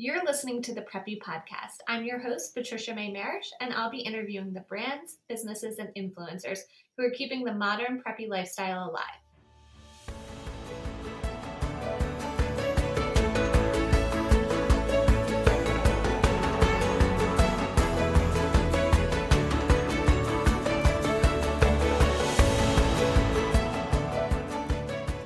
You're 0.00 0.24
listening 0.24 0.62
to 0.62 0.72
the 0.72 0.82
Preppy 0.82 1.18
Podcast. 1.20 1.78
I'm 1.88 2.04
your 2.04 2.20
host, 2.20 2.54
Patricia 2.54 2.94
May 2.94 3.10
Marish, 3.10 3.50
and 3.60 3.74
I'll 3.74 3.90
be 3.90 3.98
interviewing 3.98 4.52
the 4.52 4.60
brands, 4.60 5.16
businesses, 5.28 5.80
and 5.80 5.88
influencers 5.96 6.60
who 6.96 7.04
are 7.04 7.10
keeping 7.10 7.42
the 7.42 7.52
modern 7.52 8.00
preppy 8.00 8.28
lifestyle 8.28 8.88
alive. 8.90 9.02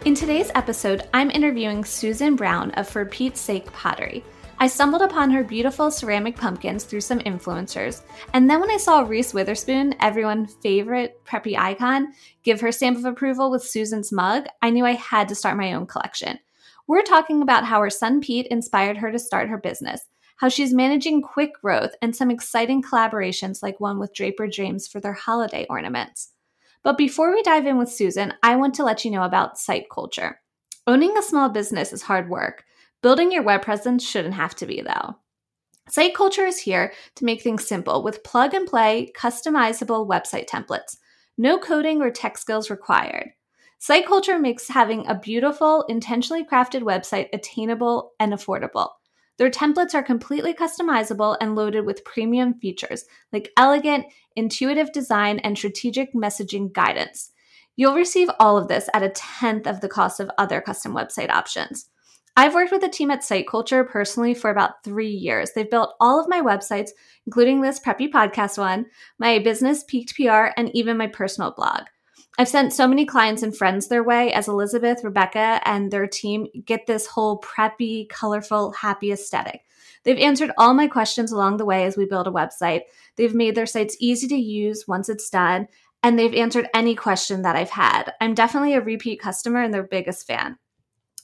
In 0.06 0.14
today's 0.14 0.50
episode, 0.54 1.06
I'm 1.12 1.30
interviewing 1.30 1.84
Susan 1.84 2.36
Brown 2.36 2.70
of 2.70 2.88
For 2.88 3.04
Pete's 3.04 3.38
Sake 3.38 3.70
Pottery. 3.74 4.24
I 4.62 4.68
stumbled 4.68 5.02
upon 5.02 5.32
her 5.32 5.42
beautiful 5.42 5.90
ceramic 5.90 6.36
pumpkins 6.36 6.84
through 6.84 7.00
some 7.00 7.18
influencers, 7.18 8.02
and 8.32 8.48
then 8.48 8.60
when 8.60 8.70
I 8.70 8.76
saw 8.76 9.00
Reese 9.00 9.34
Witherspoon, 9.34 9.96
everyone's 9.98 10.54
favorite 10.62 11.20
preppy 11.24 11.58
icon, 11.58 12.12
give 12.44 12.60
her 12.60 12.70
stamp 12.70 12.96
of 12.96 13.04
approval 13.04 13.50
with 13.50 13.64
Susan's 13.64 14.12
mug, 14.12 14.46
I 14.62 14.70
knew 14.70 14.86
I 14.86 14.92
had 14.92 15.28
to 15.30 15.34
start 15.34 15.56
my 15.56 15.72
own 15.72 15.86
collection. 15.86 16.38
We're 16.86 17.02
talking 17.02 17.42
about 17.42 17.64
how 17.64 17.80
her 17.80 17.90
son 17.90 18.20
Pete 18.20 18.46
inspired 18.52 18.98
her 18.98 19.10
to 19.10 19.18
start 19.18 19.48
her 19.48 19.58
business, 19.58 20.02
how 20.36 20.48
she's 20.48 20.72
managing 20.72 21.22
quick 21.22 21.54
growth, 21.60 21.96
and 22.00 22.14
some 22.14 22.30
exciting 22.30 22.84
collaborations 22.84 23.64
like 23.64 23.80
one 23.80 23.98
with 23.98 24.14
Draper 24.14 24.46
James 24.46 24.86
for 24.86 25.00
their 25.00 25.12
holiday 25.12 25.66
ornaments. 25.68 26.34
But 26.84 26.96
before 26.96 27.32
we 27.32 27.42
dive 27.42 27.66
in 27.66 27.78
with 27.78 27.90
Susan, 27.90 28.32
I 28.44 28.54
want 28.54 28.74
to 28.74 28.84
let 28.84 29.04
you 29.04 29.10
know 29.10 29.24
about 29.24 29.58
site 29.58 29.90
culture. 29.92 30.40
Owning 30.86 31.18
a 31.18 31.22
small 31.22 31.48
business 31.48 31.92
is 31.92 32.02
hard 32.02 32.30
work. 32.30 32.64
Building 33.02 33.32
your 33.32 33.42
web 33.42 33.62
presence 33.62 34.06
shouldn't 34.06 34.34
have 34.34 34.54
to 34.56 34.66
be, 34.66 34.80
though. 34.80 35.16
Site 35.88 36.14
Culture 36.14 36.46
is 36.46 36.60
here 36.60 36.92
to 37.16 37.24
make 37.24 37.42
things 37.42 37.66
simple 37.66 38.02
with 38.02 38.22
plug 38.22 38.54
and 38.54 38.66
play, 38.66 39.12
customizable 39.18 40.08
website 40.08 40.48
templates. 40.48 40.96
No 41.36 41.58
coding 41.58 42.00
or 42.00 42.10
tech 42.10 42.38
skills 42.38 42.70
required. 42.70 43.32
Site 43.78 44.06
Culture 44.06 44.38
makes 44.38 44.68
having 44.68 45.04
a 45.06 45.18
beautiful, 45.18 45.84
intentionally 45.88 46.44
crafted 46.44 46.82
website 46.82 47.28
attainable 47.32 48.12
and 48.20 48.32
affordable. 48.32 48.90
Their 49.38 49.50
templates 49.50 49.94
are 49.94 50.04
completely 50.04 50.54
customizable 50.54 51.36
and 51.40 51.56
loaded 51.56 51.84
with 51.84 52.04
premium 52.04 52.54
features 52.60 53.04
like 53.32 53.50
elegant, 53.56 54.06
intuitive 54.36 54.92
design 54.92 55.40
and 55.40 55.58
strategic 55.58 56.14
messaging 56.14 56.72
guidance. 56.72 57.32
You'll 57.74 57.96
receive 57.96 58.30
all 58.38 58.56
of 58.56 58.68
this 58.68 58.88
at 58.94 59.02
a 59.02 59.08
tenth 59.08 59.66
of 59.66 59.80
the 59.80 59.88
cost 59.88 60.20
of 60.20 60.30
other 60.38 60.60
custom 60.60 60.94
website 60.94 61.30
options. 61.30 61.88
I've 62.34 62.54
worked 62.54 62.72
with 62.72 62.82
a 62.82 62.88
team 62.88 63.10
at 63.10 63.22
Site 63.22 63.46
Culture 63.46 63.84
personally 63.84 64.32
for 64.32 64.50
about 64.50 64.82
three 64.82 65.10
years. 65.10 65.50
They've 65.52 65.68
built 65.68 65.94
all 66.00 66.18
of 66.18 66.30
my 66.30 66.40
websites, 66.40 66.90
including 67.26 67.60
this 67.60 67.78
Preppy 67.78 68.10
Podcast 68.10 68.56
one, 68.56 68.86
my 69.18 69.38
business 69.38 69.84
Peaked 69.84 70.16
PR, 70.16 70.48
and 70.56 70.74
even 70.74 70.96
my 70.96 71.08
personal 71.08 71.50
blog. 71.50 71.82
I've 72.38 72.48
sent 72.48 72.72
so 72.72 72.88
many 72.88 73.04
clients 73.04 73.42
and 73.42 73.54
friends 73.54 73.88
their 73.88 74.02
way 74.02 74.32
as 74.32 74.48
Elizabeth, 74.48 75.04
Rebecca, 75.04 75.60
and 75.66 75.90
their 75.90 76.06
team 76.06 76.46
get 76.64 76.86
this 76.86 77.06
whole 77.06 77.38
preppy, 77.40 78.08
colorful, 78.08 78.72
happy 78.72 79.12
aesthetic. 79.12 79.60
They've 80.04 80.16
answered 80.16 80.52
all 80.56 80.72
my 80.72 80.86
questions 80.86 81.32
along 81.32 81.58
the 81.58 81.66
way 81.66 81.84
as 81.84 81.98
we 81.98 82.06
build 82.06 82.26
a 82.26 82.30
website. 82.30 82.82
They've 83.16 83.34
made 83.34 83.54
their 83.54 83.66
sites 83.66 83.98
easy 84.00 84.26
to 84.28 84.36
use 84.36 84.88
once 84.88 85.10
it's 85.10 85.28
done, 85.28 85.68
and 86.02 86.18
they've 86.18 86.34
answered 86.34 86.68
any 86.72 86.94
question 86.94 87.42
that 87.42 87.56
I've 87.56 87.70
had. 87.70 88.14
I'm 88.22 88.32
definitely 88.32 88.72
a 88.72 88.80
repeat 88.80 89.20
customer 89.20 89.62
and 89.62 89.74
their 89.74 89.82
biggest 89.82 90.26
fan. 90.26 90.56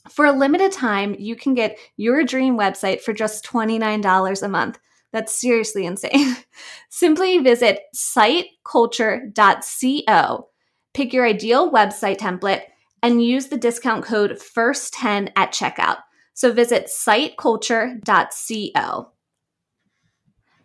For 0.09 0.27
a 0.27 0.33
limited 0.33 0.73
time, 0.73 1.15
you 1.19 1.37
can 1.37 1.55
get 1.55 1.79
your 1.97 2.25
dream 2.25 2.57
website 2.57 3.01
for 3.01 3.13
just 3.13 3.45
$29 3.45 4.43
a 4.43 4.49
month. 4.49 4.79
That's 5.13 5.35
seriously 5.35 5.87
insane. 5.87 6.37
Simply 6.91 7.39
visit 7.39 7.81
siteculture.co, 7.95 10.49
pick 10.95 11.13
your 11.13 11.27
ideal 11.27 11.71
website 11.71 12.17
template, 12.19 12.63
and 13.03 13.23
use 13.23 13.47
the 13.47 13.57
discount 13.57 14.05
code 14.05 14.33
FIRST10 14.33 15.31
at 15.37 15.53
checkout. 15.53 15.99
So 16.35 16.53
visit 16.53 16.87
siteculture.co. 16.87 19.13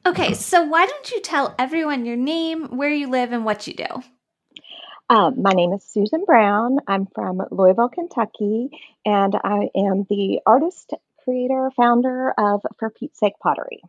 Okay, 0.05 0.33
so 0.33 0.63
why 0.63 0.85
don't 0.85 1.11
you 1.11 1.21
tell 1.21 1.55
everyone 1.57 2.05
your 2.05 2.17
name, 2.17 2.75
where 2.75 2.89
you 2.89 3.09
live, 3.09 3.31
and 3.31 3.45
what 3.45 3.67
you 3.67 3.73
do? 3.73 3.85
Um, 5.09 5.41
my 5.41 5.51
name 5.51 5.73
is 5.73 5.83
Susan 5.83 6.23
Brown. 6.25 6.77
I'm 6.87 7.07
from 7.13 7.41
Louisville, 7.51 7.89
Kentucky, 7.89 8.69
and 9.05 9.35
I 9.35 9.69
am 9.75 10.05
the 10.09 10.39
artist, 10.45 10.93
creator, 11.23 11.69
founder 11.75 12.33
of 12.37 12.61
For 12.79 12.89
Pete's 12.89 13.19
Sake 13.19 13.33
Pottery. 13.41 13.81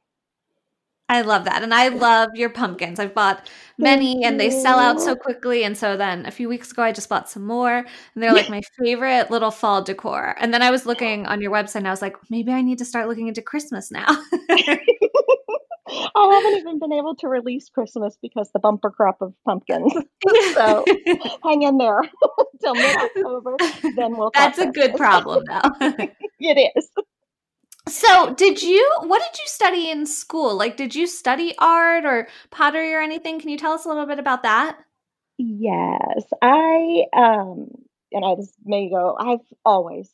I 1.08 1.20
love 1.20 1.44
that. 1.44 1.62
And 1.62 1.74
I 1.74 1.88
love 1.88 2.30
your 2.34 2.48
pumpkins. 2.48 2.98
I've 2.98 3.14
bought 3.14 3.50
many 3.78 4.24
and 4.24 4.40
they 4.40 4.50
sell 4.50 4.78
out 4.78 5.02
so 5.02 5.14
quickly. 5.14 5.62
And 5.62 5.76
so 5.76 5.98
then 5.98 6.24
a 6.24 6.30
few 6.30 6.48
weeks 6.48 6.72
ago, 6.72 6.82
I 6.82 6.92
just 6.92 7.10
bought 7.10 7.28
some 7.28 7.46
more 7.46 7.76
and 7.76 7.86
they're 8.16 8.32
like 8.32 8.48
my 8.48 8.62
favorite 8.82 9.30
little 9.30 9.50
fall 9.50 9.82
decor. 9.82 10.34
And 10.38 10.52
then 10.52 10.62
I 10.62 10.70
was 10.70 10.86
looking 10.86 11.26
on 11.26 11.42
your 11.42 11.52
website 11.52 11.76
and 11.76 11.88
I 11.88 11.90
was 11.90 12.00
like, 12.00 12.16
maybe 12.30 12.52
I 12.52 12.62
need 12.62 12.78
to 12.78 12.86
start 12.86 13.06
looking 13.06 13.28
into 13.28 13.42
Christmas 13.42 13.90
now. 13.92 14.06
I 16.16 16.34
haven't 16.34 16.58
even 16.58 16.78
been 16.78 16.92
able 16.92 17.16
to 17.16 17.28
release 17.28 17.68
Christmas 17.68 18.16
because 18.20 18.50
the 18.52 18.60
bumper 18.60 18.90
crop 18.90 19.20
of 19.20 19.34
pumpkins. 19.44 19.92
so 20.54 20.84
hang 21.42 21.62
in 21.62 21.78
there 21.78 22.00
until 22.52 22.74
mid 22.74 22.96
October. 22.96 23.56
Then 23.96 24.16
we'll. 24.16 24.30
That's 24.34 24.58
a 24.58 24.70
good 24.70 24.94
problem, 24.94 25.44
though. 25.46 25.60
it 26.38 26.72
is. 26.76 26.88
So, 27.88 28.32
did 28.34 28.62
you? 28.62 28.88
What 29.02 29.22
did 29.22 29.38
you 29.38 29.46
study 29.46 29.90
in 29.90 30.06
school? 30.06 30.56
Like, 30.56 30.76
did 30.76 30.94
you 30.94 31.06
study 31.06 31.54
art 31.58 32.04
or 32.04 32.28
pottery 32.50 32.94
or 32.94 33.00
anything? 33.00 33.40
Can 33.40 33.50
you 33.50 33.58
tell 33.58 33.72
us 33.72 33.84
a 33.84 33.88
little 33.88 34.06
bit 34.06 34.18
about 34.18 34.44
that? 34.44 34.78
Yes, 35.36 36.24
I 36.40 37.04
um, 37.14 37.70
and 38.12 38.24
I 38.24 38.36
just 38.36 38.54
may 38.64 38.88
go. 38.88 39.16
I've 39.18 39.40
always 39.64 40.08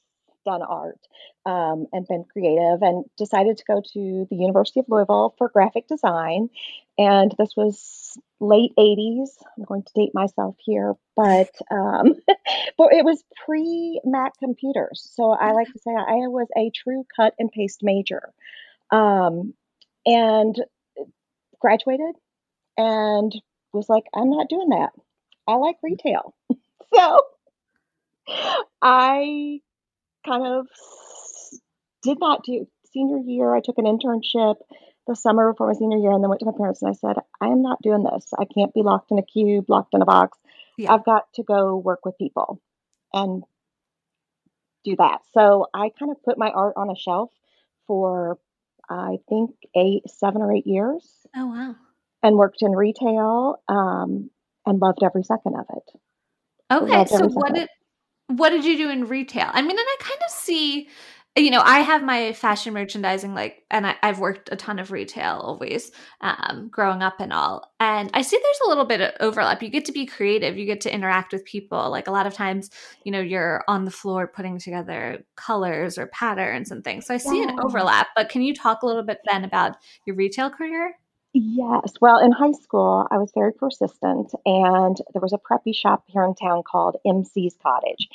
done 0.46 0.62
art 0.62 0.98
um, 1.46 1.86
and 1.92 2.06
been 2.06 2.24
creative 2.24 2.82
and 2.82 3.04
decided 3.16 3.56
to 3.56 3.64
go 3.66 3.82
to 3.92 4.26
the 4.30 4.36
University 4.36 4.80
of 4.80 4.86
Louisville 4.88 5.34
for 5.38 5.48
graphic 5.48 5.88
design. 5.88 6.50
And 6.98 7.34
this 7.38 7.54
was 7.56 8.18
late 8.40 8.72
80s. 8.78 9.28
I'm 9.56 9.64
going 9.64 9.82
to 9.82 9.92
date 9.94 10.12
myself 10.14 10.56
here, 10.58 10.94
but 11.16 11.50
um, 11.70 12.14
but 12.78 12.92
it 12.92 13.04
was 13.04 13.22
pre 13.46 14.00
Mac 14.04 14.38
computers. 14.38 15.10
So 15.14 15.30
I 15.30 15.52
like 15.52 15.72
to 15.72 15.78
say 15.78 15.92
I 15.92 16.28
was 16.28 16.48
a 16.56 16.70
true 16.70 17.06
cut 17.16 17.34
and 17.38 17.50
paste 17.50 17.82
major. 17.82 18.32
Um, 18.90 19.54
and 20.06 20.56
graduated 21.60 22.16
and 22.76 23.32
was 23.72 23.88
like, 23.88 24.04
I'm 24.14 24.30
not 24.30 24.48
doing 24.48 24.70
that. 24.70 24.90
I 25.46 25.54
like 25.56 25.76
retail. 25.82 26.34
so 26.94 27.20
I 28.82 29.60
kind 30.24 30.46
of 30.46 30.66
did 32.02 32.18
not 32.20 32.44
do 32.44 32.66
senior 32.92 33.18
year. 33.18 33.54
I 33.54 33.60
took 33.60 33.78
an 33.78 33.84
internship 33.84 34.56
the 35.06 35.14
summer 35.14 35.52
before 35.52 35.68
my 35.68 35.74
senior 35.74 35.98
year 35.98 36.12
and 36.12 36.22
then 36.22 36.28
went 36.28 36.40
to 36.40 36.46
my 36.46 36.52
parents 36.56 36.82
and 36.82 36.90
I 36.90 36.94
said, 36.94 37.16
I 37.40 37.46
am 37.46 37.62
not 37.62 37.82
doing 37.82 38.04
this. 38.04 38.26
I 38.38 38.44
can't 38.44 38.74
be 38.74 38.82
locked 38.82 39.10
in 39.10 39.18
a 39.18 39.22
cube, 39.22 39.66
locked 39.68 39.94
in 39.94 40.02
a 40.02 40.06
box. 40.06 40.38
Yeah. 40.76 40.92
I've 40.92 41.04
got 41.04 41.24
to 41.34 41.42
go 41.42 41.76
work 41.76 42.04
with 42.04 42.18
people 42.18 42.60
and 43.12 43.42
do 44.84 44.96
that. 44.96 45.20
So 45.32 45.66
I 45.74 45.90
kind 45.98 46.10
of 46.10 46.22
put 46.22 46.38
my 46.38 46.50
art 46.50 46.74
on 46.76 46.90
a 46.90 46.96
shelf 46.96 47.30
for 47.86 48.38
I 48.88 49.18
think 49.28 49.50
eight, 49.76 50.08
seven 50.08 50.42
or 50.42 50.52
eight 50.52 50.66
years. 50.66 51.08
Oh 51.36 51.46
wow! 51.46 51.76
And 52.22 52.36
worked 52.36 52.60
in 52.60 52.72
retail 52.72 53.56
um, 53.68 54.30
and 54.66 54.80
loved 54.80 55.02
every 55.02 55.22
second 55.22 55.54
of 55.54 55.66
it. 55.76 56.00
Okay, 56.72 57.04
so 57.06 57.28
what 57.28 57.54
did 57.54 57.68
what 58.26 58.50
did 58.50 58.64
you 58.64 58.76
do 58.76 58.90
in 58.90 59.06
retail? 59.06 59.48
I 59.52 59.62
mean, 59.62 59.70
and 59.70 59.78
I 59.80 59.96
kind 60.00 60.20
of 60.26 60.30
see 60.30 60.88
you 61.40 61.50
know, 61.50 61.62
I 61.64 61.80
have 61.80 62.02
my 62.02 62.32
fashion 62.32 62.74
merchandising, 62.74 63.34
like, 63.34 63.64
and 63.70 63.86
I, 63.86 63.96
have 64.02 64.18
worked 64.18 64.48
a 64.52 64.56
ton 64.56 64.78
of 64.78 64.90
retail 64.90 65.40
always, 65.42 65.90
um, 66.20 66.68
growing 66.70 67.02
up 67.02 67.20
and 67.20 67.32
all. 67.32 67.72
And 67.78 68.10
I 68.14 68.22
see 68.22 68.36
there's 68.36 68.60
a 68.64 68.68
little 68.68 68.84
bit 68.84 69.00
of 69.00 69.12
overlap. 69.20 69.62
You 69.62 69.68
get 69.68 69.84
to 69.86 69.92
be 69.92 70.06
creative, 70.06 70.56
you 70.56 70.66
get 70.66 70.80
to 70.82 70.94
interact 70.94 71.32
with 71.32 71.44
people. 71.44 71.90
Like, 71.90 72.06
a 72.06 72.10
lot 72.10 72.26
of 72.26 72.34
times, 72.34 72.70
you 73.04 73.12
know, 73.12 73.20
you're 73.20 73.64
on 73.68 73.84
the 73.84 73.90
floor 73.90 74.26
putting 74.26 74.58
together 74.58 75.24
colors 75.36 75.98
or 75.98 76.06
patterns 76.08 76.70
and 76.70 76.84
things. 76.84 77.06
So 77.06 77.14
I 77.14 77.18
see 77.18 77.38
yeah. 77.38 77.50
an 77.50 77.60
overlap. 77.60 78.08
But 78.14 78.28
can 78.28 78.42
you 78.42 78.54
talk 78.54 78.82
a 78.82 78.86
little 78.86 79.04
bit 79.04 79.18
then 79.26 79.44
about 79.44 79.76
your 80.06 80.16
retail 80.16 80.50
career? 80.50 80.94
Yes. 81.32 81.92
Well, 82.00 82.18
in 82.18 82.32
high 82.32 82.52
school, 82.60 83.06
I 83.10 83.18
was 83.18 83.30
very 83.34 83.52
persistent, 83.52 84.32
and 84.44 84.96
there 85.12 85.22
was 85.22 85.32
a 85.32 85.38
preppy 85.38 85.74
shop 85.74 86.02
here 86.08 86.24
in 86.24 86.34
town 86.34 86.64
called 86.64 86.96
MC's 87.06 87.54
Cottage, 87.62 88.08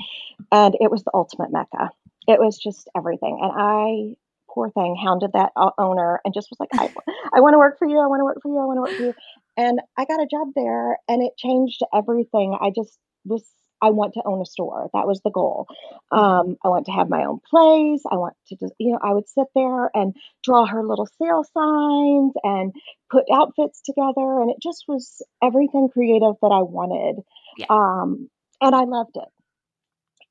and 0.51 0.75
it 0.81 0.91
was 0.91 1.03
the 1.03 1.11
ultimate 1.13 1.50
mecca 1.50 1.91
it 2.27 2.39
was 2.39 2.57
just 2.57 2.89
everything. 2.95 3.39
And 3.42 3.51
I, 3.56 4.16
poor 4.50 4.69
thing, 4.72 4.95
hounded 5.01 5.31
that 5.33 5.51
owner 5.77 6.22
and 6.24 6.33
just 6.33 6.50
was 6.50 6.60
like, 6.60 6.69
I, 6.74 6.94
I 7.36 7.42
want 7.42 7.54
to 7.54 7.60
work 7.60 7.77
for 7.77 7.88
you. 7.88 8.00
I 8.00 8.07
want 8.07 8.22
to 8.22 8.25
work 8.25 8.39
for 8.42 8.50
you. 8.50 8.60
I 8.60 8.66
want 8.66 8.77
to 8.77 8.81
work 8.81 8.98
for 8.98 9.04
you. 9.04 9.13
And 9.57 9.80
I 9.98 10.06
got 10.06 10.22
a 10.22 10.27
job 10.30 10.50
there 10.56 10.98
and 11.07 11.22
it 11.22 11.38
changed 11.38 11.81
everything. 11.94 12.57
I 12.60 12.72
just 12.75 12.98
was, 13.24 13.45
I 13.81 13.89
want 13.92 14.13
to 14.16 14.22
own 14.25 14.42
a 14.42 14.45
store. 14.45 14.89
That 14.94 15.07
was 15.07 15.22
the 15.24 15.31
goal. 15.31 15.68
Um, 16.12 16.57
I 16.63 16.69
want 16.69 16.88
to 16.88 16.92
have 16.92 17.10
my 17.10 17.25
own 17.25 17.39
place. 17.50 18.01
I 18.10 18.16
want 18.16 18.36
to, 18.48 18.56
just, 18.56 18.74
you 18.80 18.94
know, 18.94 19.00
I 19.01 19.13
would 19.13 19.27
sit 19.30 19.48
there 19.54 19.92
and 19.94 20.16
draw 20.44 20.66
her 20.66 20.83
little 20.83 21.07
sale 21.22 21.44
signs 21.44 22.33
and 22.44 22.74
put 23.12 23.25
outfits 23.31 23.81
together. 23.81 24.42
And 24.42 24.50
it 24.50 24.57
just 24.62 24.86
was 24.88 25.22
everything 25.44 25.89
creative 25.92 26.36
that 26.42 26.51
I 26.51 26.63
wanted. 26.63 27.24
Yeah. 27.57 27.68
Um, 27.69 28.30
and 28.62 28.75
I 28.75 28.83
loved 28.86 29.16
it. 29.16 29.30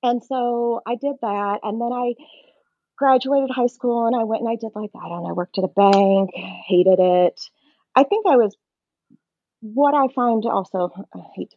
And 0.05 0.23
so 0.23 0.83
I 0.87 0.97
did 0.97 1.17
that. 1.23 1.61
And 1.63 1.81
then 1.81 1.91
I 1.91 2.13
graduated 2.99 3.51
high 3.51 3.69
school 3.69 4.07
and 4.07 4.15
I 4.15 4.25
went 4.25 4.43
and 4.43 4.51
I 4.51 4.57
did 4.57 4.71
like, 4.75 4.91
I 4.95 5.09
don't 5.09 5.25
know, 5.25 5.33
worked 5.35 5.57
at 5.57 5.65
a 5.65 5.69
bank, 5.69 6.31
hated 6.69 6.99
it. 7.01 7.41
I 7.97 8.05
think 8.05 8.27
I 8.29 8.37
was, 8.37 8.55
what 9.61 9.95
I 9.95 10.13
find 10.15 10.45
also, 10.45 10.91
I 11.15 11.21
hate 11.35 11.51
to 11.51 11.57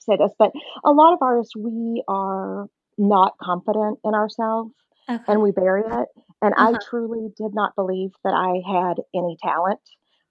say 0.00 0.16
this, 0.16 0.32
but 0.38 0.50
a 0.84 0.90
lot 0.90 1.12
of 1.12 1.20
artists, 1.22 1.54
we 1.56 2.02
are 2.08 2.66
not 2.98 3.34
confident 3.40 4.00
in 4.04 4.12
ourselves 4.12 4.74
okay. 5.08 5.22
and 5.28 5.40
we 5.40 5.52
bury 5.52 5.82
it. 5.86 6.08
And 6.42 6.54
uh-huh. 6.54 6.72
I 6.74 6.78
truly 6.90 7.28
did 7.36 7.54
not 7.54 7.76
believe 7.76 8.10
that 8.24 8.34
I 8.34 8.60
had 8.68 8.94
any 9.14 9.36
talent. 9.40 9.80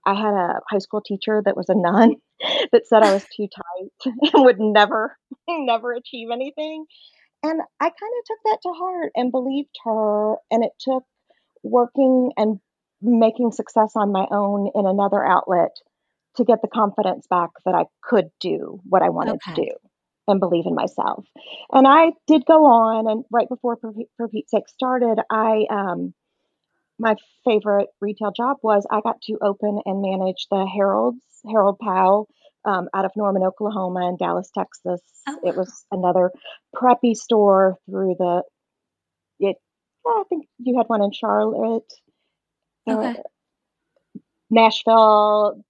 I 0.05 0.15
had 0.15 0.33
a 0.33 0.59
high 0.69 0.79
school 0.79 1.01
teacher 1.01 1.41
that 1.45 1.55
was 1.55 1.69
a 1.69 1.75
nun 1.75 2.15
that 2.73 2.87
said 2.87 3.03
I 3.03 3.13
was 3.13 3.25
too 3.35 3.47
tight 3.47 4.13
and 4.33 4.43
would 4.43 4.59
never, 4.59 5.17
never 5.47 5.93
achieve 5.93 6.27
anything. 6.29 6.85
And 7.47 7.61
I 7.79 7.85
kind 7.85 7.93
of 7.93 8.25
took 8.25 8.37
that 8.45 8.59
to 8.63 8.73
heart 8.73 9.11
and 9.15 9.31
believed 9.31 9.75
her. 9.85 10.35
And 10.51 10.63
it 10.63 10.71
took 10.79 11.03
working 11.63 12.31
and 12.35 12.59
making 13.01 13.51
success 13.51 13.93
on 13.95 14.11
my 14.11 14.25
own 14.31 14.69
in 14.75 14.85
another 14.85 15.23
outlet 15.23 15.71
to 16.35 16.43
get 16.43 16.61
the 16.61 16.67
confidence 16.67 17.25
back 17.29 17.51
that 17.65 17.73
I 17.73 17.85
could 18.03 18.29
do 18.39 18.81
what 18.83 19.01
I 19.01 19.09
wanted 19.09 19.35
okay. 19.35 19.55
to 19.55 19.61
do 19.61 19.71
and 20.27 20.39
believe 20.39 20.65
in 20.65 20.75
myself. 20.75 21.25
And 21.71 21.87
I 21.87 22.11
did 22.27 22.45
go 22.45 22.65
on, 22.65 23.09
and 23.09 23.23
right 23.31 23.47
before 23.47 23.77
For, 23.79 23.93
For 24.17 24.27
Pete's 24.27 24.51
Sake 24.51 24.67
started, 24.67 25.19
I 25.31 25.65
um, 25.69 26.13
my 26.99 27.15
favorite 27.45 27.87
retail 28.01 28.31
job 28.35 28.57
was 28.61 28.85
I 28.91 29.01
got 29.01 29.21
to 29.23 29.37
open 29.41 29.79
and 29.85 30.01
manage 30.01 30.47
the 30.51 30.65
Harold's 30.65 31.23
Harold 31.49 31.79
Powell 31.79 32.27
um, 32.67 32.89
out 32.93 33.05
of 33.05 33.11
Norman, 33.15 33.43
Oklahoma, 33.43 34.07
and 34.07 34.19
Dallas, 34.19 34.51
Texas. 34.53 35.01
Oh. 35.27 35.39
It 35.43 35.55
was 35.55 35.85
another 35.91 36.31
preppy 36.75 37.15
store 37.15 37.77
through 37.89 38.15
the. 38.19 38.43
It, 39.39 39.55
I 40.05 40.23
think 40.29 40.47
you 40.59 40.77
had 40.77 40.87
one 40.87 41.01
in 41.01 41.11
Charlotte. 41.11 41.91
Uh, 42.87 42.97
okay. 42.97 43.19
Uh, 43.19 43.23
Nashville, 44.49 45.61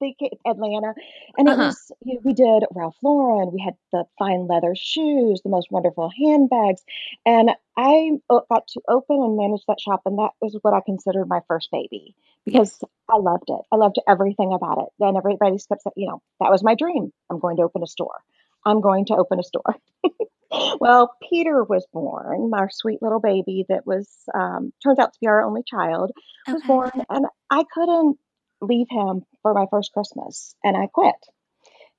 Atlanta, 0.46 0.94
and 1.38 1.50
uh-huh. 1.50 1.62
it 1.62 1.66
was 1.66 1.92
you 2.04 2.14
know, 2.14 2.20
we 2.24 2.34
did 2.34 2.64
Ralph 2.76 2.96
Lauren. 3.02 3.52
We 3.52 3.60
had 3.60 3.74
the 3.92 4.04
fine 4.20 4.46
leather 4.46 4.76
shoes, 4.76 5.42
the 5.42 5.50
most 5.50 5.72
wonderful 5.72 6.12
handbags, 6.16 6.84
and 7.26 7.50
I 7.76 8.12
got 8.30 8.68
to 8.68 8.82
open 8.88 9.18
and 9.18 9.36
manage 9.36 9.64
that 9.68 9.82
shop, 9.82 10.04
and 10.06 10.20
that 10.20 10.32
was 10.42 10.58
what 10.62 10.76
I 10.76 10.82
considered 10.86 11.28
my 11.28 11.42
first 11.48 11.72
baby 11.72 12.16
because 12.48 12.80
I 13.10 13.18
loved 13.18 13.50
it. 13.50 13.62
I 13.72 13.76
loved 13.76 14.00
everything 14.08 14.54
about 14.54 14.78
it. 14.80 14.88
Then 15.00 15.18
everybody 15.18 15.58
kept 15.58 15.84
saying, 15.84 15.94
you 15.98 16.08
know, 16.08 16.22
that 16.40 16.50
was 16.50 16.64
my 16.64 16.76
dream. 16.76 17.12
I'm 17.30 17.40
going 17.40 17.58
to 17.58 17.64
open 17.64 17.84
a 17.84 17.88
store. 17.88 18.22
I'm 18.66 18.80
going 18.80 19.06
to 19.08 19.16
open 19.16 19.40
a 19.40 19.44
store. 19.44 19.76
well, 20.80 21.14
Peter 21.30 21.64
was 21.64 21.86
born, 21.92 22.52
our 22.54 22.70
sweet 22.72 23.02
little 23.02 23.20
baby 23.20 23.66
that 23.68 23.86
was 23.86 24.10
um, 24.34 24.72
turns 24.82 24.98
out 24.98 25.14
to 25.14 25.20
be 25.20 25.28
our 25.28 25.44
only 25.44 25.64
child 25.68 26.12
was 26.48 26.64
born, 26.64 26.92
and 27.10 27.26
I 27.52 27.66
couldn't 27.74 28.18
leave 28.62 28.88
him 28.90 29.24
for 29.42 29.54
my 29.54 29.66
first 29.70 29.92
Christmas 29.94 30.56
and 30.64 30.76
I 30.76 30.88
quit. 30.88 31.16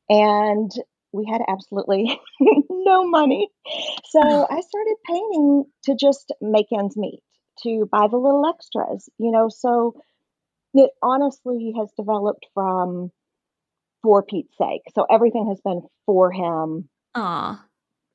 And 0.09 0.71
we 1.13 1.29
had 1.31 1.43
absolutely 1.47 2.19
no 2.41 3.07
money. 3.07 3.49
So 4.07 4.21
I 4.21 4.61
started 4.61 4.97
painting 5.07 5.65
to 5.85 5.95
just 5.95 6.33
make 6.41 6.67
ends 6.73 6.97
meet, 6.97 7.21
to 7.65 7.87
buy 7.91 8.09
the 8.11 8.17
little 8.17 8.47
extras, 8.47 9.09
you 9.19 9.31
know. 9.31 9.49
So 9.51 9.95
it 10.75 10.91
honestly 11.03 11.75
has 11.79 11.91
developed 11.97 12.47
from 12.55 13.11
for 14.03 14.23
Pete's 14.23 14.57
sake. 14.57 14.83
So 14.95 15.07
everything 15.11 15.49
has 15.49 15.61
been 15.61 15.83
for 16.07 16.31
him. 16.31 16.89
Ah. 17.15 17.65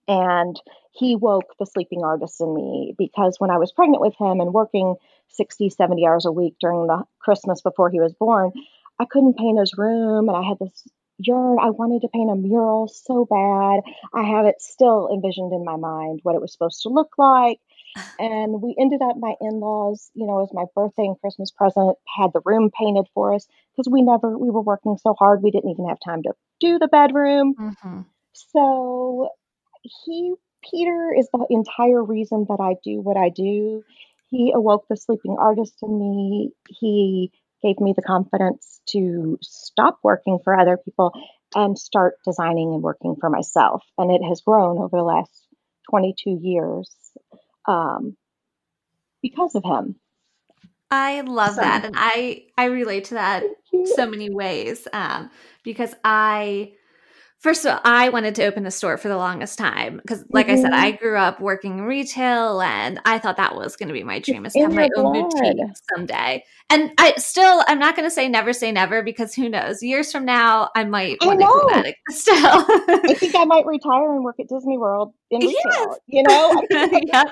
And 0.08 0.60
he 0.92 1.16
woke 1.16 1.56
the 1.60 1.66
sleeping 1.66 2.04
artist 2.04 2.40
in 2.42 2.54
me 2.54 2.94
because 2.98 3.38
when 3.40 3.50
I 3.50 3.58
was 3.58 3.72
pregnant 3.72 4.02
with 4.02 4.16
him 4.20 4.40
and 4.40 4.54
working 4.54 4.96
60, 5.30 5.70
70 5.70 6.06
hours 6.06 6.26
a 6.26 6.32
week 6.32 6.56
during 6.60 6.88
the 6.88 7.04
Christmas 7.20 7.62
before 7.62 7.90
he 7.90 8.00
was 8.00 8.14
born, 8.14 8.52
I 9.00 9.06
couldn't 9.06 9.38
paint 9.38 9.60
his 9.60 9.74
room 9.78 10.30
and 10.30 10.38
I 10.38 10.48
had 10.48 10.60
this 10.60 10.84
yearn. 11.20 11.58
I 11.60 11.70
wanted 11.70 12.02
to 12.02 12.10
paint 12.10 12.32
a 12.32 12.36
mural 12.36 12.88
so 12.88 13.26
bad. 13.26 13.82
I 14.14 14.24
have 14.24 14.46
it 14.46 14.62
still 14.62 15.10
envisioned 15.12 15.54
in 15.54 15.66
my 15.66 15.78
mind 15.78 16.20
what 16.24 16.36
it 16.36 16.42
was 16.42 16.52
supposed 16.52 16.82
to 16.84 16.90
look 16.90 17.14
like. 17.18 17.60
And 18.20 18.62
we 18.62 18.76
ended 18.80 19.02
up, 19.02 19.18
my 19.20 19.36
in 19.42 19.60
laws, 19.60 20.10
you 20.14 20.26
know, 20.26 20.42
as 20.42 20.50
my 20.54 20.66
birthday 20.76 21.04
and 21.04 21.20
Christmas 21.20 21.52
present, 21.52 21.98
had 22.18 22.32
the 22.34 22.42
room 22.46 22.72
painted 22.78 23.06
for 23.14 23.34
us 23.34 23.48
because 23.76 23.92
we 23.92 24.02
never, 24.02 24.38
we 24.38 24.50
were 24.50 24.62
working 24.62 24.98
so 24.98 25.14
hard, 25.18 25.44
we 25.44 25.52
didn't 25.52 25.72
even 25.72 25.88
have 25.88 26.00
time 26.04 26.24
to 26.24 26.34
do 26.60 26.80
the 26.80 26.88
bedroom. 26.88 27.56
Mm-hmm. 27.60 28.02
So 28.34 29.30
he 30.06 30.36
Peter 30.70 31.14
is 31.18 31.28
the 31.32 31.46
entire 31.50 32.04
reason 32.04 32.46
that 32.50 32.60
I 32.60 32.76
do 32.84 33.02
what 33.02 33.18
I 33.18 33.30
do. 33.30 33.84
He 34.30 34.52
awoke 34.56 34.86
the 34.90 34.98
sleeping 34.98 35.36
artist 35.40 35.76
in 35.82 36.00
me. 36.00 36.52
He 36.68 37.32
gave 37.62 37.80
me 37.80 37.94
the 37.96 38.02
confidence 38.02 38.82
to 38.90 39.38
stop 39.42 40.00
working 40.04 40.40
for 40.44 40.58
other 40.58 40.78
people 40.78 41.14
and 41.56 41.78
start 41.78 42.16
designing 42.26 42.74
and 42.74 42.82
working 42.82 43.16
for 43.20 43.30
myself. 43.30 43.84
And 43.98 44.12
it 44.12 44.24
has 44.28 44.42
grown 44.42 44.80
over 44.80 44.98
the 44.98 45.04
last 45.04 45.48
22 45.90 46.40
years 46.42 46.90
um, 47.68 48.16
because 49.22 49.56
of 49.56 49.64
him. 49.64 49.96
I 50.92 51.22
love 51.22 51.56
so. 51.56 51.62
that, 51.62 51.86
and 51.86 51.96
I 51.98 52.46
I 52.58 52.66
relate 52.66 53.06
to 53.06 53.16
that 53.16 53.44
so 53.96 54.06
many 54.06 54.30
ways 54.30 54.88
um, 54.94 55.32
because 55.64 55.96
I 56.04 56.74
First 57.44 57.66
of 57.66 57.74
all, 57.74 57.82
I 57.84 58.08
wanted 58.08 58.36
to 58.36 58.46
open 58.46 58.66
a 58.66 58.72
store 58.72 58.98
for 58.98 59.10
the 59.10 59.18
longest 59.18 59.60
time 59.60 59.98
because, 59.98 60.24
like 60.30 60.48
mm-hmm. 60.48 60.60
I 60.60 60.62
said, 60.62 60.72
I 60.72 60.94
mm-hmm. 60.94 61.04
grew 61.04 61.18
up 61.18 61.42
working 61.42 61.82
retail, 61.82 62.62
and 62.62 63.02
I 63.04 63.20
thought 63.20 63.36
that 63.36 63.54
was 63.54 63.76
going 63.76 63.90
to 63.90 63.94
be 63.94 64.02
my 64.02 64.20
dream 64.20 64.46
is 64.46 64.54
to 64.54 64.62
have 64.62 64.74
my 64.74 64.88
own 64.96 65.30
boutique 65.30 65.58
someday. 65.94 66.46
And 66.70 66.92
I 66.98 67.14
still, 67.18 67.62
I'm 67.68 67.80
not 67.80 67.98
going 67.98 68.08
to 68.08 68.16
say 68.16 68.30
never 68.30 68.54
say 68.54 68.72
never 68.72 69.04
because 69.04 69.36
who 69.36 69.50
knows? 69.50 69.84
Years 69.84 70.10
from 70.10 70.24
now, 70.24 70.70
I 70.74 70.86
might 70.86 71.18
want 71.22 71.42
to 71.42 71.46
do 71.46 71.84
that 71.84 71.96
still. 72.12 72.38
I 72.38 73.14
think 73.14 73.36
I 73.36 73.44
might 73.44 73.66
retire 73.66 74.16
and 74.16 74.24
work 74.24 74.40
at 74.40 74.48
Disney 74.48 74.78
World 74.78 75.14
in 75.30 75.42
retail. 75.42 75.58
Yes. 75.66 76.00
You 76.08 76.24
know, 76.24 76.64
yeah 77.08 77.24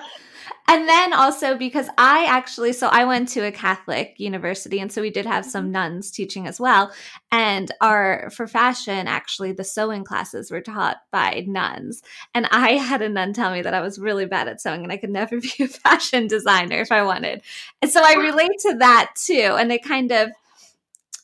and 0.67 0.87
then 0.87 1.13
also 1.13 1.57
because 1.57 1.87
I 1.97 2.25
actually, 2.25 2.73
so 2.73 2.87
I 2.87 3.03
went 3.05 3.27
to 3.29 3.41
a 3.41 3.51
Catholic 3.51 4.15
university, 4.17 4.79
and 4.79 4.91
so 4.91 5.01
we 5.01 5.09
did 5.09 5.25
have 5.25 5.45
some 5.45 5.65
mm-hmm. 5.65 5.73
nuns 5.73 6.11
teaching 6.11 6.47
as 6.47 6.59
well. 6.59 6.91
And 7.31 7.71
our, 7.81 8.29
for 8.31 8.47
fashion, 8.47 9.07
actually, 9.07 9.51
the 9.51 9.63
sewing 9.63 10.03
classes 10.03 10.51
were 10.51 10.61
taught 10.61 10.97
by 11.11 11.43
nuns. 11.47 12.01
And 12.33 12.47
I 12.51 12.73
had 12.73 13.01
a 13.01 13.09
nun 13.09 13.33
tell 13.33 13.51
me 13.51 13.61
that 13.61 13.73
I 13.73 13.81
was 13.81 13.99
really 13.99 14.25
bad 14.25 14.47
at 14.47 14.61
sewing 14.61 14.83
and 14.83 14.91
I 14.91 14.97
could 14.97 15.09
never 15.09 15.39
be 15.41 15.51
a 15.59 15.67
fashion 15.67 16.27
designer 16.27 16.79
if 16.79 16.91
I 16.91 17.03
wanted. 17.03 17.41
And 17.81 17.91
so 17.91 18.01
I 18.03 18.13
relate 18.13 18.59
to 18.61 18.77
that 18.79 19.11
too. 19.15 19.55
And 19.57 19.71
it 19.71 19.83
kind 19.83 20.11
of, 20.11 20.31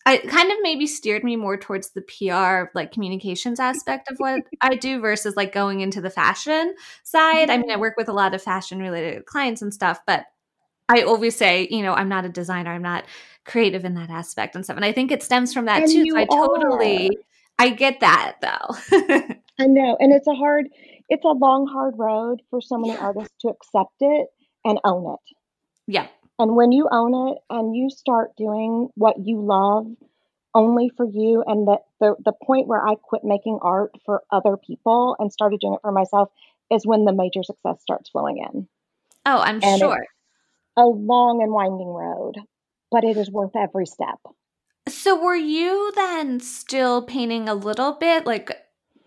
I 0.08 0.20
kind 0.20 0.50
of 0.50 0.58
maybe 0.62 0.88
steered 0.88 1.26
me 1.26 1.36
more 1.36 1.58
towards 1.58 1.90
the 1.90 2.02
PR, 2.02 2.72
like 2.74 2.94
communications 2.94 3.60
aspect 3.60 4.10
of 4.10 4.18
what 4.20 4.42
I 4.62 4.76
do 4.76 5.02
versus 5.02 5.36
like 5.36 5.52
going 5.52 5.82
into 5.82 6.00
the 6.00 6.10
fashion 6.10 6.76
side. 7.04 7.50
I 7.50 7.58
mean, 7.58 7.70
I 7.70 7.76
work 7.76 7.96
with 7.98 8.08
a 8.08 8.14
lot 8.14 8.34
of 8.34 8.42
fashion 8.42 8.80
related 8.80 9.26
clients 9.26 9.62
and 9.62 9.74
stuff, 9.74 10.00
but 10.08 10.24
I 10.88 11.02
always 11.02 11.36
say, 11.36 11.68
you 11.70 11.82
know, 11.82 11.94
I'm 11.94 12.08
not 12.08 12.24
a 12.24 12.30
designer, 12.30 12.72
I'm 12.72 12.82
not 12.82 13.04
creative 13.44 13.84
in 13.84 13.96
that 13.96 14.10
aspect 14.10 14.56
and 14.56 14.64
stuff. 14.64 14.78
And 14.78 14.86
I 14.86 14.94
think 14.94 15.12
it 15.12 15.24
stems 15.24 15.54
from 15.54 15.66
that 15.66 15.84
and 15.84 15.92
too. 15.92 16.06
So 16.10 16.18
I 16.18 16.24
totally, 16.24 17.10
are. 17.10 17.66
I 17.66 17.70
get 17.72 18.00
that 18.00 18.38
though. 18.42 18.96
I 19.60 19.68
know. 19.68 19.98
And 20.00 20.14
it's 20.14 20.28
a 20.28 20.36
hard, 20.36 20.70
it's 21.10 21.26
a 21.26 21.34
long, 21.34 21.68
hard 21.68 21.96
road 21.98 22.42
for 22.50 22.62
so 22.62 22.78
many 22.78 22.96
artists 22.96 23.36
to 23.42 23.50
accept 23.50 23.96
it 24.00 24.28
and 24.64 24.80
own 24.86 25.16
it. 25.16 25.36
Yeah. 25.86 26.08
And 26.40 26.56
when 26.56 26.72
you 26.72 26.88
own 26.92 27.30
it 27.30 27.38
and 27.50 27.76
you 27.76 27.90
start 27.90 28.36
doing 28.38 28.90
what 28.96 29.16
you 29.20 29.42
love 29.42 29.88
only 30.54 30.90
for 30.96 31.06
you, 31.06 31.44
and 31.46 31.68
the, 31.68 31.78
the, 32.00 32.16
the 32.24 32.32
point 32.32 32.68
where 32.68 32.86
I 32.86 32.96
quit 32.96 33.24
making 33.24 33.60
art 33.62 33.92
for 34.06 34.24
other 34.32 34.58
people 34.58 35.16
and 35.20 35.32
started 35.32 35.60
doing 35.60 35.74
it 35.76 35.82
for 35.82 35.92
myself 35.92 36.30
is 36.72 36.86
when 36.86 37.06
the 37.06 37.14
major 37.14 37.44
success 37.44 37.82
starts 37.82 38.10
flowing 38.10 38.38
in. 38.38 38.68
Oh, 39.26 39.40
I'm 39.40 39.60
and 39.64 39.80
sure. 39.80 40.06
A 40.78 40.84
long 40.84 41.42
and 41.42 41.52
winding 41.52 41.88
road, 41.88 42.36
but 42.92 43.04
it 43.04 43.18
is 43.18 43.32
worth 43.32 43.56
every 43.56 43.88
step. 43.88 44.20
So, 44.88 45.22
were 45.22 45.36
you 45.36 45.92
then 45.96 46.40
still 46.40 47.02
painting 47.02 47.50
a 47.50 47.56
little 47.56 47.94
bit? 47.94 48.26
Like 48.26 48.52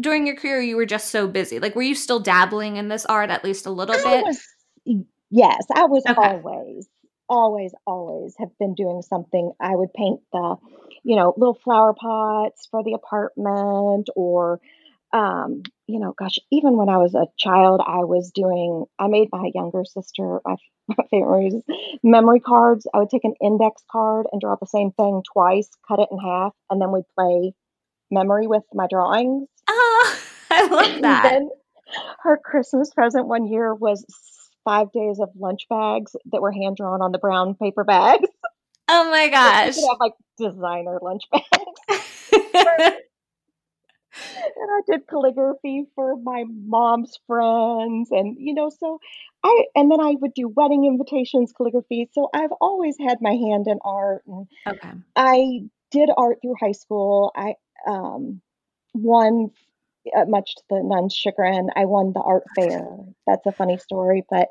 during 0.01 0.27
your 0.27 0.37
career, 0.37 0.61
you 0.61 0.77
were 0.77 0.87
just 0.87 1.11
so 1.11 1.29
busy. 1.29 1.59
Like, 1.61 1.77
were 1.77 1.83
you 1.83 1.95
still 1.95 2.19
dabbling 2.19 2.77
in 2.77 2.89
this 2.89 3.07
art 3.07 3.31
at 3.31 3.45
least 3.45 3.67
a 3.67 3.71
little 3.71 3.95
I 3.95 4.03
bit? 4.03 4.25
Was, 4.25 5.07
yes, 5.31 5.65
I 5.73 5.85
was 5.85 6.03
okay. 6.07 6.21
always 6.21 6.89
always, 7.31 7.73
always 7.87 8.35
have 8.39 8.51
been 8.59 8.75
doing 8.75 9.03
something. 9.03 9.53
I 9.61 9.75
would 9.75 9.95
paint 9.95 10.21
the, 10.33 10.57
you 11.05 11.17
know, 11.17 11.33
little 11.37 11.55
flower 11.55 11.95
pots 11.95 12.67
for 12.71 12.83
the 12.85 12.95
apartment 12.95 14.11
or 14.17 14.61
um, 15.13 15.63
you 15.89 15.99
know, 15.99 16.15
gosh, 16.17 16.39
even 16.53 16.77
when 16.77 16.89
I 16.89 16.99
was 16.99 17.15
a 17.15 17.27
child, 17.37 17.81
I 17.85 18.05
was 18.05 18.31
doing, 18.33 18.85
I 18.99 19.09
made 19.09 19.29
my 19.33 19.51
younger 19.55 19.85
sister, 19.85 20.41
my, 20.45 20.55
my 20.89 21.05
favorite 21.11 21.55
is 21.55 21.63
memory 22.03 22.41
cards. 22.41 22.87
I 22.95 22.99
would 22.99 23.11
take 23.11 23.25
an 23.25 23.35
index 23.43 23.83
card 23.91 24.27
and 24.31 24.41
draw 24.41 24.57
the 24.57 24.67
same 24.67 24.93
thing 24.93 25.23
twice, 25.33 25.69
cut 25.89 25.99
it 25.99 26.09
in 26.13 26.19
half, 26.19 26.53
and 26.71 26.81
then 26.81 26.93
we'd 26.93 27.05
play 27.19 27.55
memory 28.11 28.47
with 28.47 28.63
my 28.73 28.87
drawings. 28.89 29.49
Oh, 29.69 30.19
I 30.51 30.67
love 30.67 31.03
that. 31.03 31.23
then 31.25 31.51
her 32.21 32.39
Christmas 32.39 32.93
present 32.95 33.27
one 33.27 33.47
year 33.47 33.75
was 33.75 34.05
five 34.65 34.93
days 34.93 35.21
of 35.21 35.31
lunch 35.39 35.67
bags 35.69 36.15
that 36.33 36.43
were 36.43 36.53
hand 36.53 36.77
drawn 36.77 37.03
on 37.03 37.13
the 37.13 37.19
brown 37.19 37.55
paper 37.55 37.85
bags. 37.85 38.29
Oh 38.93 39.09
my 39.09 39.29
gosh. 39.29 39.77
have 39.77 40.01
like 40.01 40.15
designer 40.37 40.99
lunch 41.01 41.23
bags. 41.31 41.47
and 44.13 44.71
I 44.71 44.81
did 44.87 45.07
calligraphy 45.07 45.85
for 45.95 46.17
my 46.17 46.45
mom's 46.49 47.19
friends 47.27 48.11
and 48.11 48.37
you 48.39 48.55
know 48.55 48.71
so 48.71 48.99
I 49.45 49.67
and 49.75 49.91
then 49.91 50.01
I 50.01 50.17
would 50.21 50.35
do 50.35 50.49
wedding 50.49 50.85
invitations 50.85 51.53
calligraphy 51.57 52.09
so 52.13 52.29
I've 52.35 52.53
always 52.61 52.97
had 52.99 53.19
my 53.21 53.33
hand 53.33 53.67
in 53.69 53.79
art 53.85 54.23
and 54.27 54.47
okay. 54.67 54.91
I 55.17 55.61
did 55.91 56.11
art 56.17 56.39
through 56.43 56.57
high 56.61 56.73
school 56.73 57.33
I 57.37 57.55
um 57.87 58.41
won 58.95 59.51
much 60.27 60.55
to 60.57 60.63
the 60.71 60.81
nun's 60.83 61.15
chagrin 61.15 61.69
I 61.77 61.85
won 61.85 62.13
the 62.13 62.21
art 62.21 62.45
fair 62.55 62.87
that's 63.27 63.47
a 63.47 63.53
funny 63.53 63.79
story 63.79 64.25
but 64.29 64.49